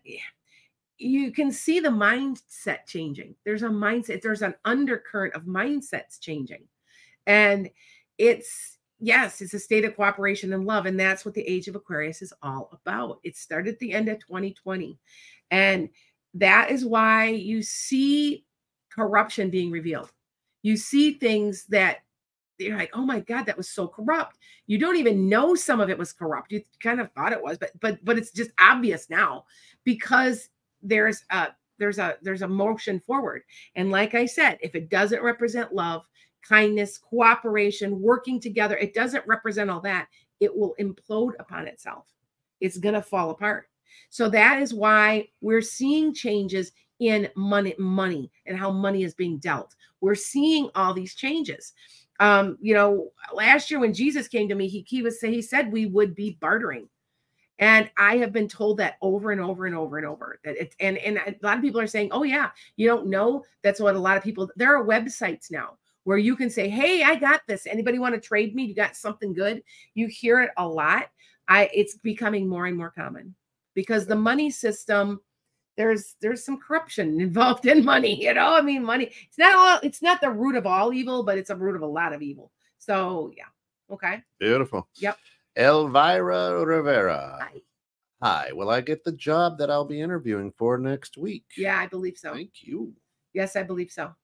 you 0.98 1.30
can 1.30 1.52
see 1.52 1.80
the 1.80 1.88
mindset 1.88 2.86
changing. 2.86 3.34
There's 3.44 3.62
a 3.62 3.68
mindset, 3.68 4.22
there's 4.22 4.42
an 4.42 4.54
undercurrent 4.64 5.34
of 5.34 5.42
mindsets 5.42 6.20
changing. 6.20 6.62
And 7.26 7.68
it's 8.18 8.75
yes, 8.98 9.40
it's 9.40 9.54
a 9.54 9.58
state 9.58 9.84
of 9.84 9.96
cooperation 9.96 10.52
and 10.52 10.66
love. 10.66 10.86
And 10.86 10.98
that's 10.98 11.24
what 11.24 11.34
the 11.34 11.46
age 11.46 11.68
of 11.68 11.76
Aquarius 11.76 12.22
is 12.22 12.32
all 12.42 12.70
about. 12.72 13.20
It 13.24 13.36
started 13.36 13.74
at 13.74 13.78
the 13.78 13.92
end 13.92 14.08
of 14.08 14.18
2020. 14.20 14.98
And 15.50 15.88
that 16.34 16.70
is 16.70 16.84
why 16.84 17.28
you 17.28 17.62
see 17.62 18.44
corruption 18.90 19.50
being 19.50 19.70
revealed. 19.70 20.10
You 20.62 20.76
see 20.76 21.14
things 21.14 21.66
that 21.66 21.98
you're 22.58 22.76
like, 22.76 22.90
oh 22.94 23.04
my 23.04 23.20
God, 23.20 23.44
that 23.46 23.56
was 23.56 23.68
so 23.68 23.86
corrupt. 23.86 24.38
You 24.66 24.78
don't 24.78 24.96
even 24.96 25.28
know 25.28 25.54
some 25.54 25.80
of 25.80 25.90
it 25.90 25.98
was 25.98 26.12
corrupt. 26.12 26.52
You 26.52 26.62
kind 26.80 27.00
of 27.00 27.12
thought 27.12 27.32
it 27.32 27.42
was, 27.42 27.58
but 27.58 27.70
but 27.80 28.02
but 28.04 28.18
it's 28.18 28.32
just 28.32 28.50
obvious 28.58 29.10
now 29.10 29.44
because 29.84 30.48
there's 30.82 31.24
a 31.30 31.48
there's 31.78 31.98
a 31.98 32.16
there's 32.22 32.42
a 32.42 32.48
motion 32.48 32.98
forward. 33.00 33.42
And 33.74 33.90
like 33.90 34.14
I 34.14 34.26
said, 34.26 34.58
if 34.62 34.74
it 34.74 34.88
doesn't 34.88 35.22
represent 35.22 35.74
love, 35.74 36.06
kindness, 36.46 36.98
cooperation, 36.98 38.00
working 38.00 38.40
together, 38.40 38.76
it 38.76 38.94
doesn't 38.94 39.26
represent 39.26 39.70
all 39.70 39.80
that, 39.80 40.08
it 40.40 40.54
will 40.54 40.74
implode 40.80 41.32
upon 41.38 41.66
itself. 41.66 42.06
It's 42.60 42.78
gonna 42.78 43.02
fall 43.02 43.30
apart. 43.30 43.68
So 44.10 44.28
that 44.30 44.60
is 44.60 44.74
why 44.74 45.28
we're 45.40 45.62
seeing 45.62 46.14
changes 46.14 46.72
in 46.98 47.28
money 47.36 47.74
money 47.78 48.30
and 48.46 48.58
how 48.58 48.70
money 48.70 49.02
is 49.02 49.14
being 49.14 49.38
dealt. 49.38 49.74
We're 50.00 50.14
seeing 50.14 50.70
all 50.74 50.94
these 50.94 51.14
changes 51.14 51.72
um 52.20 52.56
you 52.60 52.74
know 52.74 53.10
last 53.32 53.70
year 53.70 53.80
when 53.80 53.92
jesus 53.92 54.28
came 54.28 54.48
to 54.48 54.54
me 54.54 54.68
he, 54.68 54.84
he 54.88 55.02
was 55.02 55.20
he 55.20 55.42
said 55.42 55.70
we 55.70 55.86
would 55.86 56.14
be 56.14 56.36
bartering 56.40 56.88
and 57.58 57.90
i 57.98 58.16
have 58.16 58.32
been 58.32 58.48
told 58.48 58.78
that 58.78 58.96
over 59.02 59.32
and 59.32 59.40
over 59.40 59.66
and 59.66 59.74
over 59.74 59.98
and 59.98 60.06
over 60.06 60.38
that 60.44 60.56
it 60.56 60.74
and 60.80 60.96
and 60.98 61.18
a 61.18 61.34
lot 61.42 61.56
of 61.56 61.62
people 61.62 61.80
are 61.80 61.86
saying 61.86 62.08
oh 62.12 62.22
yeah 62.22 62.50
you 62.76 62.86
don't 62.86 63.06
know 63.06 63.44
that's 63.62 63.80
what 63.80 63.96
a 63.96 63.98
lot 63.98 64.16
of 64.16 64.22
people 64.22 64.48
there 64.56 64.74
are 64.74 64.84
websites 64.86 65.50
now 65.50 65.76
where 66.06 66.18
you 66.18 66.36
can 66.36 66.48
say 66.48 66.68
hey 66.68 67.02
i 67.02 67.16
got 67.16 67.40
this 67.48 67.66
anybody 67.66 67.98
want 67.98 68.14
to 68.14 68.20
trade 68.20 68.54
me 68.54 68.62
you 68.64 68.74
got 68.74 68.94
something 68.96 69.32
good 69.34 69.62
you 69.94 70.06
hear 70.06 70.40
it 70.40 70.50
a 70.56 70.66
lot 70.66 71.08
i 71.48 71.68
it's 71.74 71.96
becoming 71.96 72.48
more 72.48 72.66
and 72.66 72.76
more 72.78 72.90
common 72.90 73.34
because 73.74 74.06
the 74.06 74.14
money 74.14 74.48
system 74.48 75.20
there's 75.76 76.14
there's 76.20 76.44
some 76.44 76.58
corruption 76.60 77.20
involved 77.28 77.66
in 77.66 77.84
money 77.84 78.22
you 78.22 78.32
know 78.32 78.54
i 78.56 78.62
mean 78.62 78.84
money 78.84 79.10
it's 79.26 79.36
not 79.36 79.54
all 79.54 79.80
it's 79.82 80.00
not 80.00 80.20
the 80.20 80.30
root 80.30 80.54
of 80.54 80.64
all 80.66 80.92
evil 80.94 81.24
but 81.24 81.36
it's 81.38 81.50
a 81.50 81.56
root 81.56 81.74
of 81.76 81.82
a 81.82 81.86
lot 81.86 82.12
of 82.12 82.22
evil 82.22 82.52
so 82.78 83.30
yeah 83.36 83.44
okay 83.90 84.22
Beautiful. 84.38 84.88
Yep. 84.96 85.18
Elvira 85.58 86.64
Rivera. 86.64 87.38
Hi. 87.40 87.62
Hi. 88.22 88.52
Will 88.52 88.68
I 88.68 88.82
get 88.82 89.04
the 89.04 89.12
job 89.12 89.56
that 89.58 89.70
I'll 89.70 89.86
be 89.86 90.00
interviewing 90.02 90.52
for 90.56 90.76
next 90.78 91.16
week? 91.16 91.44
yeah 91.56 91.78
i 91.80 91.86
believe 91.86 92.16
so 92.16 92.32
Thank 92.32 92.62
you. 92.62 92.92
yes 93.32 93.56
i 93.56 93.62
believe 93.62 93.90
so 93.90 94.14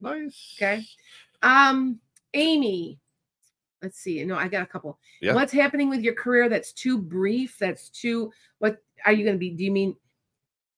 Nice. 0.00 0.56
Okay. 0.58 0.82
um 1.42 1.98
amy 2.34 2.98
let's 3.82 3.98
see 3.98 4.24
no 4.24 4.36
i 4.36 4.48
got 4.48 4.62
a 4.62 4.66
couple 4.66 4.98
Yeah. 5.20 5.34
what's 5.34 5.52
happening 5.52 5.88
with 5.88 6.00
your 6.00 6.14
career 6.14 6.48
that's 6.48 6.72
too 6.72 6.98
brief 6.98 7.56
that's 7.58 7.88
too 7.90 8.32
what 8.58 8.82
are 9.04 9.12
you 9.12 9.24
going 9.24 9.36
to 9.36 9.38
be 9.40 9.50
do 9.50 9.64
you 9.64 9.70
mean 9.72 9.96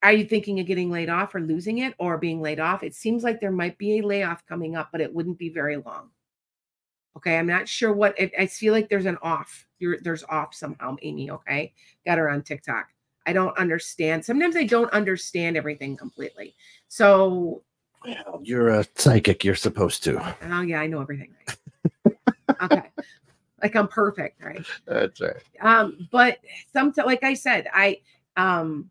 are 0.02 0.12
you 0.12 0.24
thinking 0.24 0.60
of 0.60 0.66
getting 0.66 0.90
laid 0.90 1.08
off 1.08 1.34
or 1.34 1.40
losing 1.40 1.78
it 1.78 1.94
or 1.98 2.18
being 2.18 2.40
laid 2.40 2.60
off 2.60 2.82
it 2.82 2.94
seems 2.94 3.24
like 3.24 3.40
there 3.40 3.50
might 3.50 3.76
be 3.78 3.98
a 3.98 4.06
layoff 4.06 4.46
coming 4.46 4.76
up 4.76 4.88
but 4.92 5.00
it 5.00 5.12
wouldn't 5.12 5.38
be 5.38 5.48
very 5.48 5.76
long 5.76 6.10
okay 7.16 7.38
i'm 7.38 7.46
not 7.46 7.68
sure 7.68 7.92
what 7.92 8.14
i 8.20 8.30
I 8.38 8.46
feel 8.46 8.72
like 8.72 8.88
there's 8.88 9.06
an 9.06 9.18
off 9.22 9.66
You're, 9.78 9.98
there's 10.00 10.24
off 10.24 10.54
somehow 10.54 10.96
amy 11.02 11.30
okay 11.30 11.72
got 12.06 12.18
her 12.18 12.28
on 12.30 12.42
tiktok 12.42 12.88
i 13.26 13.32
don't 13.32 13.56
understand 13.58 14.24
sometimes 14.24 14.56
i 14.56 14.64
don't 14.64 14.92
understand 14.92 15.56
everything 15.56 15.96
completely 15.96 16.54
so 16.88 17.62
Well, 18.05 18.40
you're 18.42 18.68
a 18.68 18.84
psychic. 18.94 19.44
You're 19.44 19.55
supposed 19.55 20.05
to. 20.05 20.34
oh 20.51 20.61
yeah 20.62 20.80
i 20.80 20.86
know 20.86 21.01
everything 21.01 21.34
okay 22.62 22.82
like 23.62 23.74
i'm 23.76 23.88
perfect 23.88 24.42
right 24.42 24.64
That's 24.86 25.20
right. 25.20 25.36
um 25.61 26.09
but 26.12 26.38
sometimes 26.72 27.07
like 27.07 27.22
i 27.24 27.34
said 27.34 27.66
i 27.74 28.01
um 28.36 28.90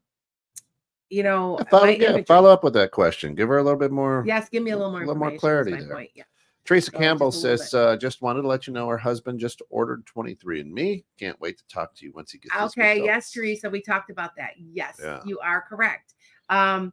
you 1.09 1.23
know 1.23 1.57
Follow, 1.69 1.85
yeah, 1.85 1.93
inventory- 1.93 2.23
follow 2.25 2.49
up 2.51 2.63
with 2.65 2.73
that 2.73 2.91
question. 2.91 3.33
Give 3.33 3.47
her 3.47 3.57
a 3.59 3.63
little 3.63 3.79
bit 3.79 3.91
more. 3.91 4.23
yes 4.27 4.49
give 4.49 4.61
me 4.63 4.71
a 4.71 4.75
little 4.75 4.91
more 4.91 5.01
a 5.03 5.05
little 5.05 5.15
more 5.19 5.37
clarity 5.37 5.71
there. 5.71 5.89
point, 5.89 6.09
yeah 6.15 6.23
Teresa 6.65 6.91
So, 6.91 6.97
Campbell 6.97 7.31
just 7.31 7.41
says, 7.41 7.73
uh, 7.73 7.95
just 7.95 8.21
wanted 8.21 8.41
to 8.41 8.47
let 8.49 8.67
you 8.67 8.73
know 8.73 8.89
her 8.89 8.97
husband 8.97 9.39
just 9.39 9.61
ordered 9.69 10.05
23andMe. 10.05 11.05
Can't 11.17 11.39
wait 11.39 11.57
to 11.59 11.67
talk 11.69 11.95
to 11.95 12.05
you 12.05 12.11
once 12.13 12.33
he 12.33 12.39
gets 12.39 12.53
okay 12.53 12.95
results." 12.99 13.05
yes 13.07 13.31
teresa 13.31 13.69
we 13.69 13.81
talked 13.81 14.09
about 14.09 14.35
that 14.35 14.51
yes 14.57 14.99
Yeah. 15.01 15.21
you 15.25 15.39
are 15.39 15.61
correct 15.61 16.15
um 16.49 16.91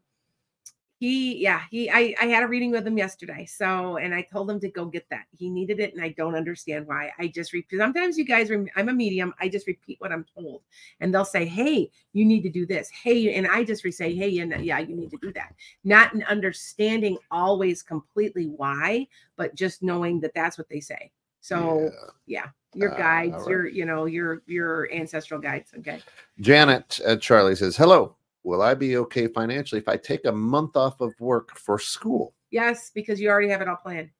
he 1.04 1.36
yeah 1.36 1.60
he 1.70 1.90
I, 1.90 2.14
I 2.18 2.26
had 2.26 2.42
a 2.42 2.48
reading 2.48 2.70
with 2.70 2.86
him 2.86 2.96
yesterday 2.96 3.44
so 3.44 3.98
and 3.98 4.14
i 4.14 4.22
told 4.22 4.50
him 4.50 4.58
to 4.60 4.70
go 4.70 4.86
get 4.86 5.06
that 5.10 5.26
he 5.36 5.50
needed 5.50 5.78
it 5.78 5.92
and 5.92 6.02
i 6.02 6.08
don't 6.08 6.34
understand 6.34 6.86
why 6.86 7.12
i 7.18 7.26
just 7.26 7.52
repeat 7.52 7.78
sometimes 7.78 8.16
you 8.16 8.24
guys 8.24 8.50
i'm 8.50 8.88
a 8.88 8.92
medium 8.92 9.34
i 9.38 9.46
just 9.46 9.66
repeat 9.66 10.00
what 10.00 10.12
i'm 10.12 10.24
told 10.34 10.62
and 11.00 11.12
they'll 11.12 11.24
say 11.24 11.44
hey 11.44 11.90
you 12.14 12.24
need 12.24 12.40
to 12.42 12.48
do 12.48 12.64
this 12.64 12.88
hey 12.88 13.34
and 13.34 13.46
i 13.48 13.62
just 13.62 13.84
re- 13.84 13.90
say 13.90 14.14
hey 14.14 14.38
and 14.38 14.64
yeah 14.64 14.78
you 14.78 14.96
need 14.96 15.10
to 15.10 15.18
do 15.20 15.30
that 15.34 15.52
not 15.84 16.14
an 16.14 16.22
understanding 16.22 17.18
always 17.30 17.82
completely 17.82 18.46
why 18.46 19.06
but 19.36 19.54
just 19.54 19.82
knowing 19.82 20.20
that 20.20 20.32
that's 20.34 20.56
what 20.56 20.70
they 20.70 20.80
say 20.80 21.10
so 21.40 21.90
Yeah. 22.26 22.44
yeah 22.44 22.46
your 22.74 22.92
Uh, 22.92 22.96
guides 22.96 23.34
right. 23.34 23.48
your 23.48 23.66
you 23.68 23.84
know 23.84 24.06
your 24.06 24.42
your 24.46 24.90
ancestral 24.90 25.38
guides 25.38 25.70
okay 25.78 26.00
Janet 26.40 26.98
uh, 27.06 27.16
Charlie 27.16 27.54
says, 27.56 27.76
hello. 27.76 28.16
Will 28.44 28.62
I 28.62 28.74
be 28.74 28.98
okay 28.98 29.26
financially 29.26 29.80
if 29.80 29.88
I 29.88 29.96
take 29.96 30.26
a 30.26 30.32
month 30.32 30.76
off 30.76 31.00
of 31.00 31.12
work 31.18 31.56
for 31.58 31.78
school? 31.78 32.34
yes 32.50 32.92
because 32.94 33.20
you 33.20 33.28
already 33.28 33.48
have 33.48 33.60
it 33.60 33.68
all 33.68 33.76
planned. 33.76 34.10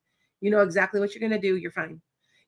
You 0.41 0.51
know 0.51 0.61
exactly 0.61 0.99
what 0.99 1.15
you're 1.15 1.27
going 1.27 1.41
to 1.41 1.49
do 1.49 1.57
you're 1.57 1.71
fine. 1.71 2.01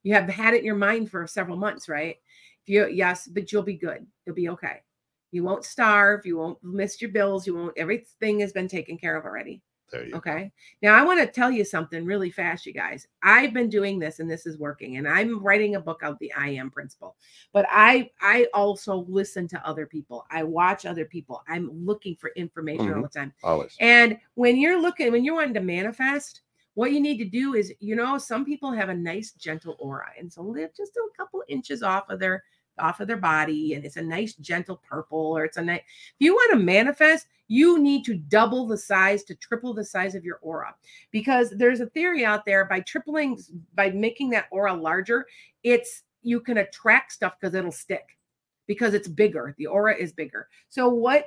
You 0.02 0.14
have 0.14 0.28
had 0.28 0.54
it 0.54 0.58
in 0.58 0.64
your 0.64 0.74
mind 0.74 1.10
for 1.10 1.26
several 1.26 1.56
months 1.56 1.88
right? 1.88 2.16
If 2.64 2.68
you 2.68 2.88
yes 2.88 3.28
but 3.28 3.52
you'll 3.52 3.62
be 3.62 3.76
good 3.76 4.04
you'll 4.24 4.34
be 4.34 4.48
okay. 4.48 4.82
You 5.30 5.44
won't 5.44 5.64
starve 5.64 6.26
you 6.26 6.38
won't 6.38 6.58
miss 6.62 7.00
your 7.00 7.12
bills 7.12 7.46
you 7.46 7.54
won't 7.54 7.76
everything 7.76 8.40
has 8.40 8.52
been 8.52 8.68
taken 8.68 8.98
care 8.98 9.16
of 9.16 9.24
already 9.24 9.62
There 9.90 10.04
you 10.04 10.16
Okay. 10.16 10.50
Now 10.82 10.94
I 10.94 11.02
want 11.02 11.20
to 11.20 11.26
tell 11.26 11.50
you 11.50 11.64
something 11.64 12.04
really 12.04 12.30
fast, 12.30 12.66
you 12.66 12.72
guys. 12.72 13.06
I've 13.22 13.52
been 13.52 13.68
doing 13.68 13.98
this 13.98 14.18
and 14.18 14.30
this 14.30 14.46
is 14.46 14.58
working. 14.58 14.96
And 14.96 15.08
I'm 15.08 15.42
writing 15.42 15.76
a 15.76 15.80
book 15.80 16.00
out 16.02 16.18
the 16.18 16.32
I 16.34 16.48
am 16.50 16.70
principle. 16.70 17.16
But 17.52 17.66
I 17.70 18.10
I 18.20 18.46
also 18.54 19.04
listen 19.08 19.46
to 19.48 19.66
other 19.66 19.86
people. 19.86 20.26
I 20.30 20.42
watch 20.42 20.86
other 20.86 21.04
people. 21.04 21.42
I'm 21.48 21.70
looking 21.84 22.16
for 22.16 22.30
information 22.36 22.92
all 22.92 23.00
Mhm. 23.00 23.02
the 23.02 23.08
time. 23.20 23.32
Always. 23.42 23.76
And 23.80 24.18
when 24.34 24.56
you're 24.56 24.80
looking, 24.80 25.12
when 25.12 25.24
you're 25.24 25.34
wanting 25.34 25.54
to 25.54 25.60
manifest, 25.60 26.42
what 26.74 26.92
you 26.92 27.00
need 27.00 27.18
to 27.18 27.24
do 27.24 27.54
is, 27.54 27.72
you 27.80 27.96
know, 27.96 28.18
some 28.18 28.44
people 28.44 28.70
have 28.72 28.88
a 28.90 28.94
nice 28.94 29.32
gentle 29.32 29.76
aura. 29.78 30.10
And 30.18 30.30
so 30.32 30.42
live 30.42 30.74
just 30.76 30.96
a 30.96 31.08
couple 31.16 31.42
inches 31.48 31.82
off 31.82 32.08
of 32.10 32.20
their 32.20 32.44
off 32.78 33.00
of 33.00 33.08
their 33.08 33.16
body 33.16 33.74
and 33.74 33.84
it's 33.84 33.96
a 33.96 34.02
nice 34.02 34.34
gentle 34.34 34.80
purple 34.88 35.36
or 35.36 35.44
it's 35.44 35.56
a 35.56 35.62
nice 35.62 35.80
if 35.80 36.14
you 36.18 36.34
want 36.34 36.52
to 36.52 36.58
manifest 36.58 37.26
you 37.48 37.78
need 37.78 38.04
to 38.04 38.14
double 38.14 38.66
the 38.66 38.76
size 38.76 39.22
to 39.22 39.34
triple 39.36 39.72
the 39.72 39.84
size 39.84 40.14
of 40.14 40.24
your 40.24 40.38
aura 40.42 40.74
because 41.10 41.50
there's 41.56 41.80
a 41.80 41.86
theory 41.86 42.24
out 42.24 42.44
there 42.44 42.64
by 42.64 42.80
tripling 42.80 43.38
by 43.74 43.90
making 43.90 44.30
that 44.30 44.46
aura 44.50 44.74
larger 44.74 45.26
it's 45.62 46.02
you 46.22 46.40
can 46.40 46.58
attract 46.58 47.12
stuff 47.12 47.36
because 47.40 47.54
it'll 47.54 47.70
stick 47.70 48.18
because 48.66 48.94
it's 48.94 49.08
bigger 49.08 49.54
the 49.58 49.66
aura 49.66 49.96
is 49.96 50.12
bigger. 50.12 50.48
So 50.68 50.88
what 50.88 51.26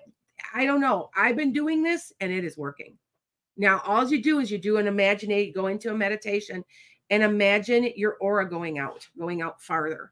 i 0.54 0.66
don't 0.66 0.82
know 0.82 1.10
i've 1.18 1.36
been 1.36 1.54
doing 1.54 1.84
this 1.84 2.14
and 2.20 2.32
it 2.32 2.44
is 2.44 2.58
working. 2.58 2.98
Now 3.58 3.82
all 3.86 4.08
you 4.10 4.22
do 4.22 4.40
is 4.40 4.52
you 4.52 4.58
do 4.58 4.78
an 4.78 4.88
imaginate 4.88 5.56
go 5.56 5.68
into 5.68 5.92
a 5.92 5.96
meditation 5.96 6.64
and 7.10 7.24
imagine 7.24 7.92
your 7.96 8.18
aura 8.22 8.50
going 8.50 8.78
out 8.78 9.08
going 9.18 9.42
out 9.42 9.62
farther 9.62 10.12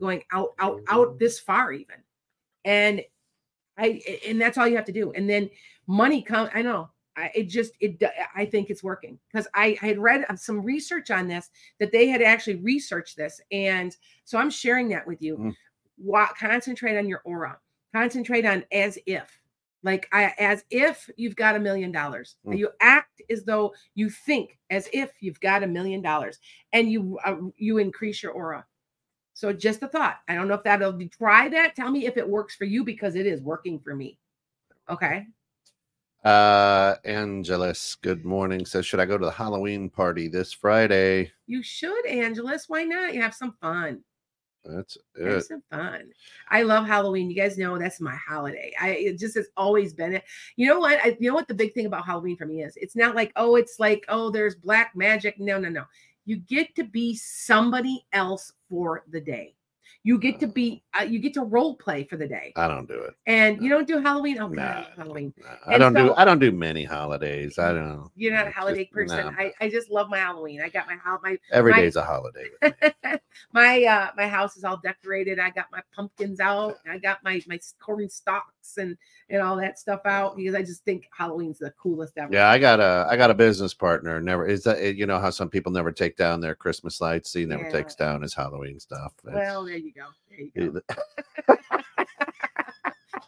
going 0.00 0.22
out 0.32 0.50
out 0.58 0.80
out 0.88 1.18
this 1.18 1.38
far 1.38 1.72
even 1.72 1.96
and 2.64 3.02
i 3.78 4.00
and 4.26 4.40
that's 4.40 4.58
all 4.58 4.66
you 4.66 4.76
have 4.76 4.84
to 4.84 4.92
do 4.92 5.12
and 5.12 5.28
then 5.28 5.48
money 5.86 6.22
come 6.22 6.48
i 6.54 6.62
know 6.62 6.88
I, 7.16 7.30
it 7.34 7.48
just 7.48 7.72
it 7.80 8.02
I 8.34 8.46
think 8.46 8.70
it's 8.70 8.82
working 8.82 9.18
because 9.30 9.46
I, 9.54 9.76
I 9.82 9.86
had 9.86 9.98
read 9.98 10.24
some 10.36 10.62
research 10.62 11.10
on 11.10 11.28
this 11.28 11.50
that 11.78 11.92
they 11.92 12.08
had 12.08 12.22
actually 12.22 12.56
researched 12.56 13.16
this, 13.16 13.40
and 13.50 13.94
so 14.24 14.38
I'm 14.38 14.50
sharing 14.50 14.88
that 14.90 15.06
with 15.06 15.20
you. 15.20 15.54
Mm. 16.02 16.34
Concentrate 16.38 16.96
on 16.96 17.08
your 17.08 17.20
aura. 17.24 17.58
Concentrate 17.94 18.46
on 18.46 18.64
as 18.72 18.98
if, 19.06 19.40
like 19.82 20.08
I, 20.12 20.32
as 20.38 20.64
if 20.70 21.10
you've 21.16 21.36
got 21.36 21.56
a 21.56 21.60
million 21.60 21.92
dollars. 21.92 22.36
Mm. 22.46 22.58
You 22.58 22.70
act 22.80 23.20
as 23.28 23.44
though 23.44 23.74
you 23.94 24.08
think 24.08 24.58
as 24.70 24.88
if 24.92 25.10
you've 25.20 25.40
got 25.40 25.62
a 25.62 25.68
million 25.68 26.00
dollars, 26.00 26.38
and 26.72 26.90
you 26.90 27.18
uh, 27.24 27.36
you 27.56 27.78
increase 27.78 28.22
your 28.22 28.32
aura. 28.32 28.64
So 29.40 29.54
just 29.54 29.82
a 29.82 29.88
thought. 29.88 30.18
I 30.28 30.34
don't 30.34 30.48
know 30.48 30.54
if 30.54 30.64
that'll 30.64 30.92
be 30.92 31.08
try 31.08 31.48
that. 31.48 31.74
Tell 31.74 31.90
me 31.90 32.04
if 32.04 32.18
it 32.18 32.28
works 32.28 32.54
for 32.54 32.66
you 32.66 32.84
because 32.84 33.14
it 33.14 33.24
is 33.24 33.40
working 33.40 33.78
for 33.80 33.96
me. 33.96 34.18
Okay. 34.90 35.28
Uh, 36.22 36.96
Angelus, 37.06 37.96
good 38.02 38.26
morning. 38.26 38.66
Says, 38.66 38.84
should 38.84 39.00
I 39.00 39.06
go 39.06 39.16
to 39.16 39.24
the 39.24 39.30
Halloween 39.30 39.88
party 39.88 40.28
this 40.28 40.52
Friday? 40.52 41.32
You 41.46 41.62
should, 41.62 42.04
Angelus. 42.04 42.66
Why 42.68 42.84
not? 42.84 43.14
You 43.14 43.22
have 43.22 43.34
some 43.34 43.54
fun. 43.62 44.04
That's 44.62 44.98
Have 45.18 45.26
it. 45.26 45.46
some 45.46 45.62
fun. 45.70 46.10
I 46.50 46.62
love 46.62 46.86
Halloween. 46.86 47.30
You 47.30 47.36
guys 47.36 47.56
know 47.56 47.78
that's 47.78 47.98
my 47.98 48.14
holiday. 48.16 48.74
I 48.78 48.90
it 48.90 49.18
just 49.18 49.36
has 49.36 49.48
always 49.56 49.94
been 49.94 50.12
it. 50.12 50.24
You 50.56 50.66
know 50.66 50.80
what? 50.80 51.00
I, 51.02 51.16
you 51.18 51.30
know 51.30 51.34
what 51.34 51.48
the 51.48 51.54
big 51.54 51.72
thing 51.72 51.86
about 51.86 52.04
Halloween 52.04 52.36
for 52.36 52.44
me 52.44 52.62
is? 52.62 52.74
It's 52.76 52.94
not 52.94 53.14
like 53.14 53.32
oh, 53.36 53.56
it's 53.56 53.78
like 53.78 54.04
oh, 54.10 54.28
there's 54.30 54.54
black 54.54 54.92
magic. 54.94 55.40
No, 55.40 55.58
no, 55.58 55.70
no. 55.70 55.84
You 56.26 56.36
get 56.36 56.74
to 56.76 56.84
be 56.84 57.14
somebody 57.16 58.04
else 58.12 58.52
for 58.68 59.04
the 59.10 59.20
day. 59.20 59.54
You 60.02 60.18
get 60.18 60.38
to 60.40 60.46
be. 60.46 60.82
Uh, 60.98 61.02
you 61.02 61.18
get 61.18 61.34
to 61.34 61.42
role 61.42 61.74
play 61.76 62.04
for 62.04 62.16
the 62.16 62.26
day, 62.26 62.52
I 62.56 62.68
don't 62.68 62.86
do 62.88 62.94
it. 62.94 63.14
and 63.26 63.60
you 63.62 63.68
don't 63.68 63.86
do 63.86 64.00
Halloween. 64.00 64.38
Oh, 64.38 64.48
Nah, 64.48 64.84
Halloween. 64.96 65.34
Nah, 65.36 65.48
I 65.66 65.74
And 65.74 65.80
don't 65.80 65.94
do. 65.94 66.14
I 66.14 66.24
don't 66.24 66.38
do 66.38 66.52
many 66.52 66.84
holidays. 66.84 67.58
I 67.58 67.72
don't. 67.74 68.08
You're 68.16 68.32
not 68.32 68.46
a 68.46 68.50
holiday 68.50 68.84
just- 68.84 68.92
person. 68.94 69.26
no. 69.26 69.32
I, 69.36 69.52
I 69.60 69.68
just 69.68 69.90
love 69.90 70.08
my 70.08 70.16
Halloween. 70.18 70.62
I 70.62 70.68
got 70.70 70.86
my 70.86 70.96
my 71.22 71.36
Every 71.52 71.72
my- 71.72 71.80
day's 71.80 71.96
a 71.96 72.04
holiday. 72.04 72.46
my 73.52 73.84
uh 73.84 74.10
my 74.16 74.26
house 74.26 74.56
is 74.56 74.64
all 74.64 74.78
decorated. 74.78 75.38
I 75.38 75.50
got 75.50 75.66
my 75.72 75.82
pumpkins 75.94 76.40
out. 76.40 76.76
I 76.90 76.96
got 76.98 77.22
my 77.24 77.42
my 77.46 77.58
corn 77.80 78.08
stalks 78.60 78.76
and 78.78 78.96
and 79.28 79.42
all 79.42 79.56
that 79.56 79.78
stuff 79.78 80.00
out 80.04 80.36
because 80.36 80.54
I 80.54 80.62
just 80.62 80.84
think 80.84 81.06
Halloween's 81.16 81.58
the 81.58 81.70
coolest 81.72 82.16
ever. 82.18 82.32
Yeah, 82.32 82.48
I 82.48 82.58
got 82.58 82.80
a 82.80 83.06
I 83.08 83.16
got 83.16 83.30
a 83.30 83.34
business 83.34 83.74
partner. 83.74 84.20
Never 84.20 84.46
is 84.46 84.64
that 84.64 84.96
you 84.96 85.06
know 85.06 85.18
how 85.18 85.30
some 85.30 85.48
people 85.48 85.72
never 85.72 85.92
take 85.92 86.16
down 86.16 86.40
their 86.40 86.54
Christmas 86.54 87.00
lights. 87.00 87.32
He 87.32 87.44
never 87.44 87.64
Yeah. 87.64 87.70
takes 87.70 87.94
down 87.94 88.22
his 88.22 88.34
Halloween 88.34 88.78
stuff. 88.80 89.12
It's- 89.24 89.34
Well, 89.34 89.64
there 89.64 89.76
you 89.76 89.92
go. 89.92 90.06
There 90.28 90.40
you 90.40 90.82
go. 91.48 91.56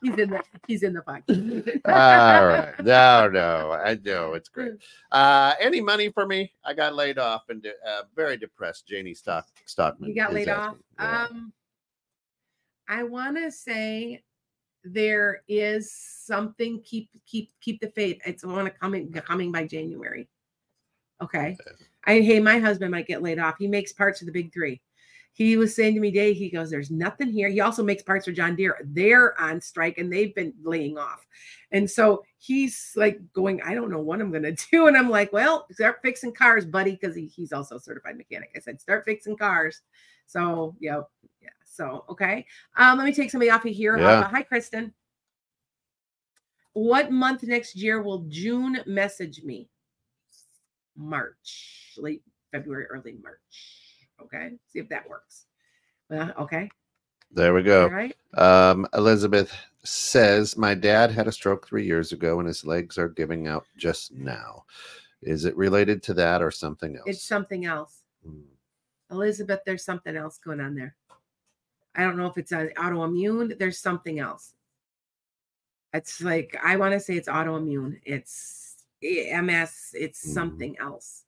He's 0.00 0.14
in 0.18 0.30
the 0.30 0.42
he's 0.66 0.82
in 0.82 0.94
the 0.94 1.02
pocket. 1.02 1.24
all 1.84 2.46
right. 2.46 2.74
No, 2.82 3.28
no, 3.28 3.70
I 3.70 3.96
know 4.04 4.34
it's 4.34 4.48
great. 4.48 4.72
Uh, 5.12 5.54
any 5.60 5.80
money 5.80 6.10
for 6.10 6.26
me? 6.26 6.52
I 6.64 6.74
got 6.74 6.96
laid 6.96 7.18
off 7.18 7.42
and 7.50 7.64
uh, 7.64 8.02
very 8.16 8.36
depressed. 8.36 8.88
Janie 8.88 9.14
Stock 9.14 9.46
Stockman. 9.64 10.08
You 10.08 10.16
got 10.16 10.32
laid 10.32 10.48
off. 10.48 10.74
Yeah. 10.98 11.26
Um, 11.30 11.52
I 12.88 13.04
want 13.04 13.36
to 13.36 13.52
say 13.52 14.24
there 14.84 15.42
is 15.48 15.92
something. 15.92 16.82
Keep 16.82 17.10
keep 17.26 17.50
keep 17.60 17.80
the 17.80 17.90
faith. 17.90 18.20
It's 18.26 18.44
want 18.44 18.66
to 18.66 18.70
coming 18.70 19.12
coming 19.12 19.52
by 19.52 19.66
January. 19.66 20.28
Okay. 21.22 21.56
I 22.04 22.20
hey, 22.20 22.40
my 22.40 22.58
husband 22.58 22.90
might 22.90 23.06
get 23.06 23.22
laid 23.22 23.38
off. 23.38 23.56
He 23.58 23.68
makes 23.68 23.92
parts 23.92 24.20
of 24.20 24.26
the 24.26 24.32
big 24.32 24.52
three. 24.52 24.80
He 25.34 25.56
was 25.56 25.74
saying 25.74 25.94
to 25.94 26.00
me, 26.00 26.10
day 26.10 26.34
he 26.34 26.50
goes, 26.50 26.70
There's 26.70 26.90
nothing 26.90 27.30
here. 27.30 27.48
He 27.48 27.60
also 27.60 27.82
makes 27.82 28.02
parts 28.02 28.26
for 28.26 28.32
John 28.32 28.54
Deere. 28.54 28.76
They're 28.84 29.40
on 29.40 29.60
strike 29.60 29.98
and 29.98 30.12
they've 30.12 30.34
been 30.34 30.52
laying 30.62 30.98
off. 30.98 31.26
And 31.70 31.90
so 31.90 32.22
he's 32.38 32.92
like 32.96 33.20
going, 33.32 33.62
I 33.62 33.74
don't 33.74 33.90
know 33.90 34.00
what 34.00 34.20
I'm 34.20 34.30
gonna 34.30 34.52
do. 34.70 34.88
And 34.88 34.96
I'm 34.96 35.08
like, 35.08 35.32
Well, 35.32 35.66
start 35.70 36.00
fixing 36.02 36.34
cars, 36.34 36.66
buddy, 36.66 36.98
because 37.00 37.16
he, 37.16 37.26
he's 37.26 37.52
also 37.52 37.76
a 37.76 37.80
certified 37.80 38.18
mechanic. 38.18 38.50
I 38.54 38.60
said, 38.60 38.80
start 38.80 39.04
fixing 39.04 39.36
cars. 39.36 39.80
So 40.26 40.74
yeah. 40.80 41.02
So 41.72 42.04
okay. 42.10 42.44
Um, 42.76 42.98
let 42.98 43.04
me 43.04 43.12
take 43.12 43.30
somebody 43.30 43.50
off 43.50 43.64
of 43.64 43.72
here. 43.72 43.96
Yeah. 43.96 44.20
Uh, 44.20 44.28
hi, 44.28 44.42
Kristen. 44.42 44.92
What 46.74 47.10
month 47.10 47.42
next 47.42 47.76
year 47.76 48.02
will 48.02 48.24
June 48.28 48.80
message 48.86 49.42
me? 49.42 49.68
March, 50.96 51.94
late 51.96 52.22
February, 52.50 52.86
early 52.86 53.16
March. 53.22 53.38
Okay, 54.20 54.52
see 54.68 54.78
if 54.78 54.88
that 54.90 55.08
works. 55.08 55.46
Uh, 56.10 56.30
okay, 56.38 56.68
there 57.34 57.54
we 57.54 57.62
go. 57.62 57.86
right. 57.88 58.16
Um, 58.34 58.86
Elizabeth 58.94 59.52
says, 59.84 60.56
My 60.56 60.74
dad 60.74 61.10
had 61.10 61.26
a 61.26 61.32
stroke 61.32 61.66
three 61.66 61.86
years 61.86 62.12
ago 62.12 62.38
and 62.38 62.46
his 62.46 62.64
legs 62.64 62.98
are 62.98 63.08
giving 63.08 63.46
out 63.46 63.64
just 63.76 64.12
now. 64.12 64.64
Is 65.22 65.44
it 65.44 65.56
related 65.56 66.02
to 66.04 66.14
that 66.14 66.42
or 66.42 66.50
something 66.50 66.96
else? 66.96 67.04
It's 67.06 67.22
something 67.22 67.64
else. 67.64 68.02
Hmm. 68.26 68.40
Elizabeth, 69.10 69.60
there's 69.64 69.84
something 69.84 70.16
else 70.16 70.38
going 70.38 70.60
on 70.60 70.74
there. 70.74 70.94
I 71.94 72.02
don't 72.02 72.16
know 72.16 72.26
if 72.26 72.38
it's 72.38 72.52
an 72.52 72.70
autoimmune. 72.76 73.58
There's 73.58 73.78
something 73.78 74.18
else. 74.18 74.54
It's 75.92 76.22
like 76.22 76.56
I 76.62 76.76
want 76.76 76.92
to 76.94 77.00
say 77.00 77.14
it's 77.16 77.28
autoimmune. 77.28 78.00
It's 78.04 78.76
MS. 79.02 79.90
It's 79.94 80.26
Mhm. 80.26 80.32
something 80.34 80.78
else. 80.78 81.24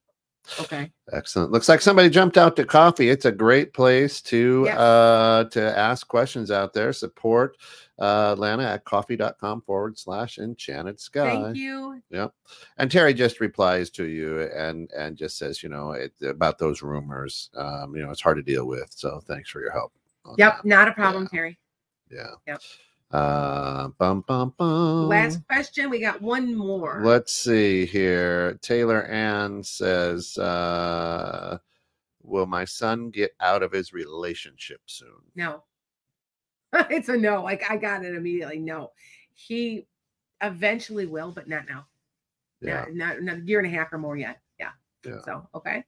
Okay. 0.60 0.92
Excellent. 1.12 1.52
Looks 1.52 1.70
like 1.70 1.80
somebody 1.80 2.10
jumped 2.10 2.36
out 2.36 2.54
to 2.56 2.66
Ko-fi. 2.66 3.08
It's 3.08 3.24
a 3.24 3.32
great 3.32 3.72
place 3.72 4.20
to 4.22 4.64
Yes. 4.66 4.78
uh 4.78 5.44
to 5.52 5.78
ask 5.78 6.06
questions 6.06 6.50
out 6.50 6.72
there. 6.74 6.92
Support 6.92 7.56
uh 7.98 8.34
Lana 8.38 8.64
at 8.64 8.84
ko-fi.com 8.84 9.62
forward 9.62 9.98
slash 9.98 10.38
enchanted 10.38 11.00
sky. 11.00 11.30
Thank 11.44 11.56
you. 11.56 12.02
Yep. 12.10 12.34
And 12.76 12.90
Terry 12.90 13.14
just 13.14 13.40
replies 13.40 13.88
to 13.90 14.04
you 14.04 14.42
and 14.42 14.90
and 14.92 15.16
just 15.16 15.38
says, 15.38 15.62
you 15.62 15.68
know, 15.70 15.92
it, 15.92 16.12
about 16.22 16.58
those 16.58 16.82
rumors. 16.82 17.50
Um, 17.54 17.94
you 17.96 18.02
know, 18.02 18.10
it's 18.10 18.20
hard 18.22 18.36
to 18.36 18.42
deal 18.42 18.66
with. 18.66 18.92
So 18.94 19.20
thanks 19.26 19.48
for 19.50 19.60
your 19.60 19.72
help. 19.72 19.92
Yep, 20.38 20.64
not 20.64 20.88
a 20.88 20.92
problem, 20.92 21.26
Terry. 21.26 21.58
Yeah. 22.10 22.30
Yep. 22.46 22.60
Uh 23.10 23.88
bum 23.98 24.24
bum 24.26 24.54
bum. 24.56 25.08
Last 25.08 25.46
question. 25.46 25.90
We 25.90 26.00
got 26.00 26.20
one 26.20 26.54
more. 26.56 27.00
Let's 27.04 27.32
see 27.32 27.86
here. 27.86 28.58
Taylor 28.62 29.04
Ann 29.04 29.62
says, 29.62 30.36
uh, 30.38 31.58
Will 32.24 32.46
my 32.46 32.64
son 32.64 33.10
get 33.10 33.32
out 33.40 33.62
of 33.62 33.70
his 33.70 33.92
relationship 33.92 34.80
soon? 34.86 35.20
No. 35.36 35.62
it's 36.90 37.08
a 37.10 37.16
no. 37.16 37.42
Like 37.42 37.70
I 37.70 37.76
got 37.76 38.04
it 38.04 38.14
immediately. 38.14 38.58
No. 38.58 38.92
He 39.34 39.86
eventually 40.40 41.06
will, 41.06 41.30
but 41.30 41.48
not 41.48 41.68
now. 41.68 41.86
Yeah. 42.60 42.86
Not, 42.90 42.94
not, 42.94 43.22
not 43.22 43.36
a 43.38 43.42
year 43.42 43.60
and 43.60 43.68
a 43.68 43.76
half 43.76 43.92
or 43.92 43.98
more 43.98 44.16
yet. 44.16 44.40
Yeah. 45.04 45.20
So 45.24 45.48
okay. 45.54 45.84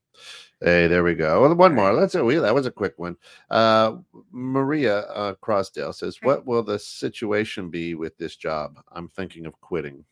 Hey, 0.60 0.86
there 0.86 1.04
we 1.04 1.14
go. 1.14 1.42
Well, 1.42 1.54
one 1.54 1.74
more. 1.74 1.92
Let's 1.92 2.14
we 2.14 2.36
that 2.36 2.54
was 2.54 2.66
a 2.66 2.70
quick 2.70 2.94
one. 2.96 3.16
Uh 3.50 3.96
Maria 4.30 5.00
uh 5.00 5.34
Crossdale 5.34 5.94
says, 5.94 6.16
Okay. 6.18 6.26
What 6.26 6.46
will 6.46 6.62
the 6.62 6.78
situation 6.78 7.70
be 7.70 7.94
with 7.94 8.16
this 8.18 8.36
job? 8.36 8.78
I'm 8.92 9.08
thinking 9.08 9.46
of 9.46 9.60
quitting. 9.60 10.04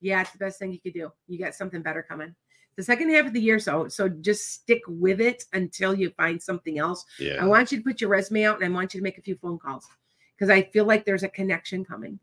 Yeah, 0.00 0.20
it's 0.20 0.32
the 0.32 0.38
best 0.38 0.58
thing 0.58 0.72
you 0.72 0.80
could 0.80 0.94
do. 0.94 1.12
You 1.28 1.38
got 1.38 1.54
something 1.54 1.82
better 1.82 2.02
coming. 2.02 2.34
The 2.76 2.82
second 2.82 3.10
half 3.10 3.26
of 3.26 3.32
the 3.34 3.40
year, 3.40 3.58
so 3.58 3.88
so 3.88 4.08
just 4.08 4.50
stick 4.52 4.82
with 4.88 5.20
it 5.20 5.44
until 5.52 5.94
you 5.94 6.10
find 6.10 6.42
something 6.42 6.78
else. 6.78 7.04
Yeah. 7.18 7.38
I 7.40 7.46
want 7.46 7.70
you 7.70 7.78
to 7.78 7.84
put 7.84 8.00
your 8.00 8.10
resume 8.10 8.44
out 8.44 8.62
and 8.62 8.64
I 8.64 8.74
want 8.74 8.94
you 8.94 9.00
to 9.00 9.04
make 9.04 9.18
a 9.18 9.22
few 9.22 9.36
phone 9.36 9.58
calls 9.58 9.86
because 10.34 10.50
I 10.50 10.62
feel 10.62 10.84
like 10.84 11.04
there's 11.04 11.22
a 11.22 11.28
connection 11.28 11.84
coming. 11.84 12.18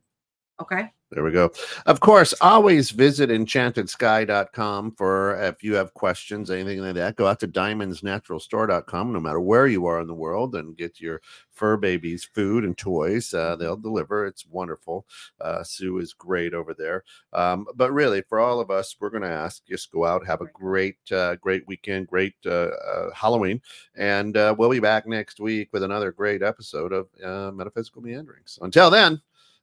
Okay. 0.61 0.91
There 1.11 1.23
we 1.23 1.31
go. 1.31 1.51
Of 1.87 2.01
course, 2.01 2.35
always 2.39 2.91
visit 2.91 3.31
enchantedskye.com 3.31 4.91
for 4.91 5.41
if 5.41 5.63
you 5.63 5.73
have 5.73 5.95
questions, 5.95 6.51
anything 6.51 6.81
like 6.81 6.93
that. 6.95 7.15
Go 7.15 7.25
out 7.25 7.39
to 7.39 7.47
diamondsnaturalstore.com 7.47 9.13
no 9.13 9.19
matter 9.19 9.39
where 9.39 9.65
you 9.65 9.87
are 9.87 9.99
in 10.01 10.07
the 10.07 10.13
world 10.13 10.53
and 10.53 10.77
get 10.77 11.01
your 11.01 11.19
fur 11.49 11.77
babies 11.77 12.29
food 12.35 12.63
and 12.63 12.77
toys. 12.77 13.33
Uh, 13.33 13.55
they'll 13.55 13.75
deliver. 13.75 14.27
It's 14.27 14.45
wonderful. 14.45 15.07
Uh, 15.41 15.63
Sue 15.63 15.97
is 15.97 16.13
great 16.13 16.53
over 16.53 16.75
there. 16.75 17.03
Um, 17.33 17.65
but 17.73 17.91
really, 17.91 18.21
for 18.21 18.39
all 18.39 18.59
of 18.59 18.69
us, 18.69 18.95
we're 18.99 19.09
going 19.09 19.23
to 19.23 19.29
ask 19.29 19.65
just 19.65 19.91
go 19.91 20.05
out, 20.05 20.27
have 20.27 20.41
a 20.41 20.51
great, 20.53 20.97
uh, 21.11 21.37
great 21.37 21.67
weekend, 21.67 22.07
great 22.07 22.35
uh, 22.45 22.69
uh, 22.69 23.09
Halloween. 23.15 23.63
And 23.95 24.37
uh, 24.37 24.53
we'll 24.55 24.69
be 24.69 24.79
back 24.79 25.07
next 25.07 25.39
week 25.39 25.69
with 25.73 25.81
another 25.81 26.11
great 26.11 26.43
episode 26.43 26.93
of 26.93 27.07
uh, 27.23 27.51
Metaphysical 27.51 28.03
Meanderings. 28.03 28.59
Until 28.61 28.91
then, 28.91 29.19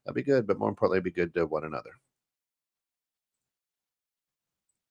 That'd 0.07 0.15
be 0.15 0.23
good, 0.23 0.47
but 0.47 0.61
more 0.61 0.69
importantly, 0.69 1.01
be 1.01 1.11
good 1.11 1.35
to 1.35 1.47
one 1.47 1.65
another. 1.65 1.91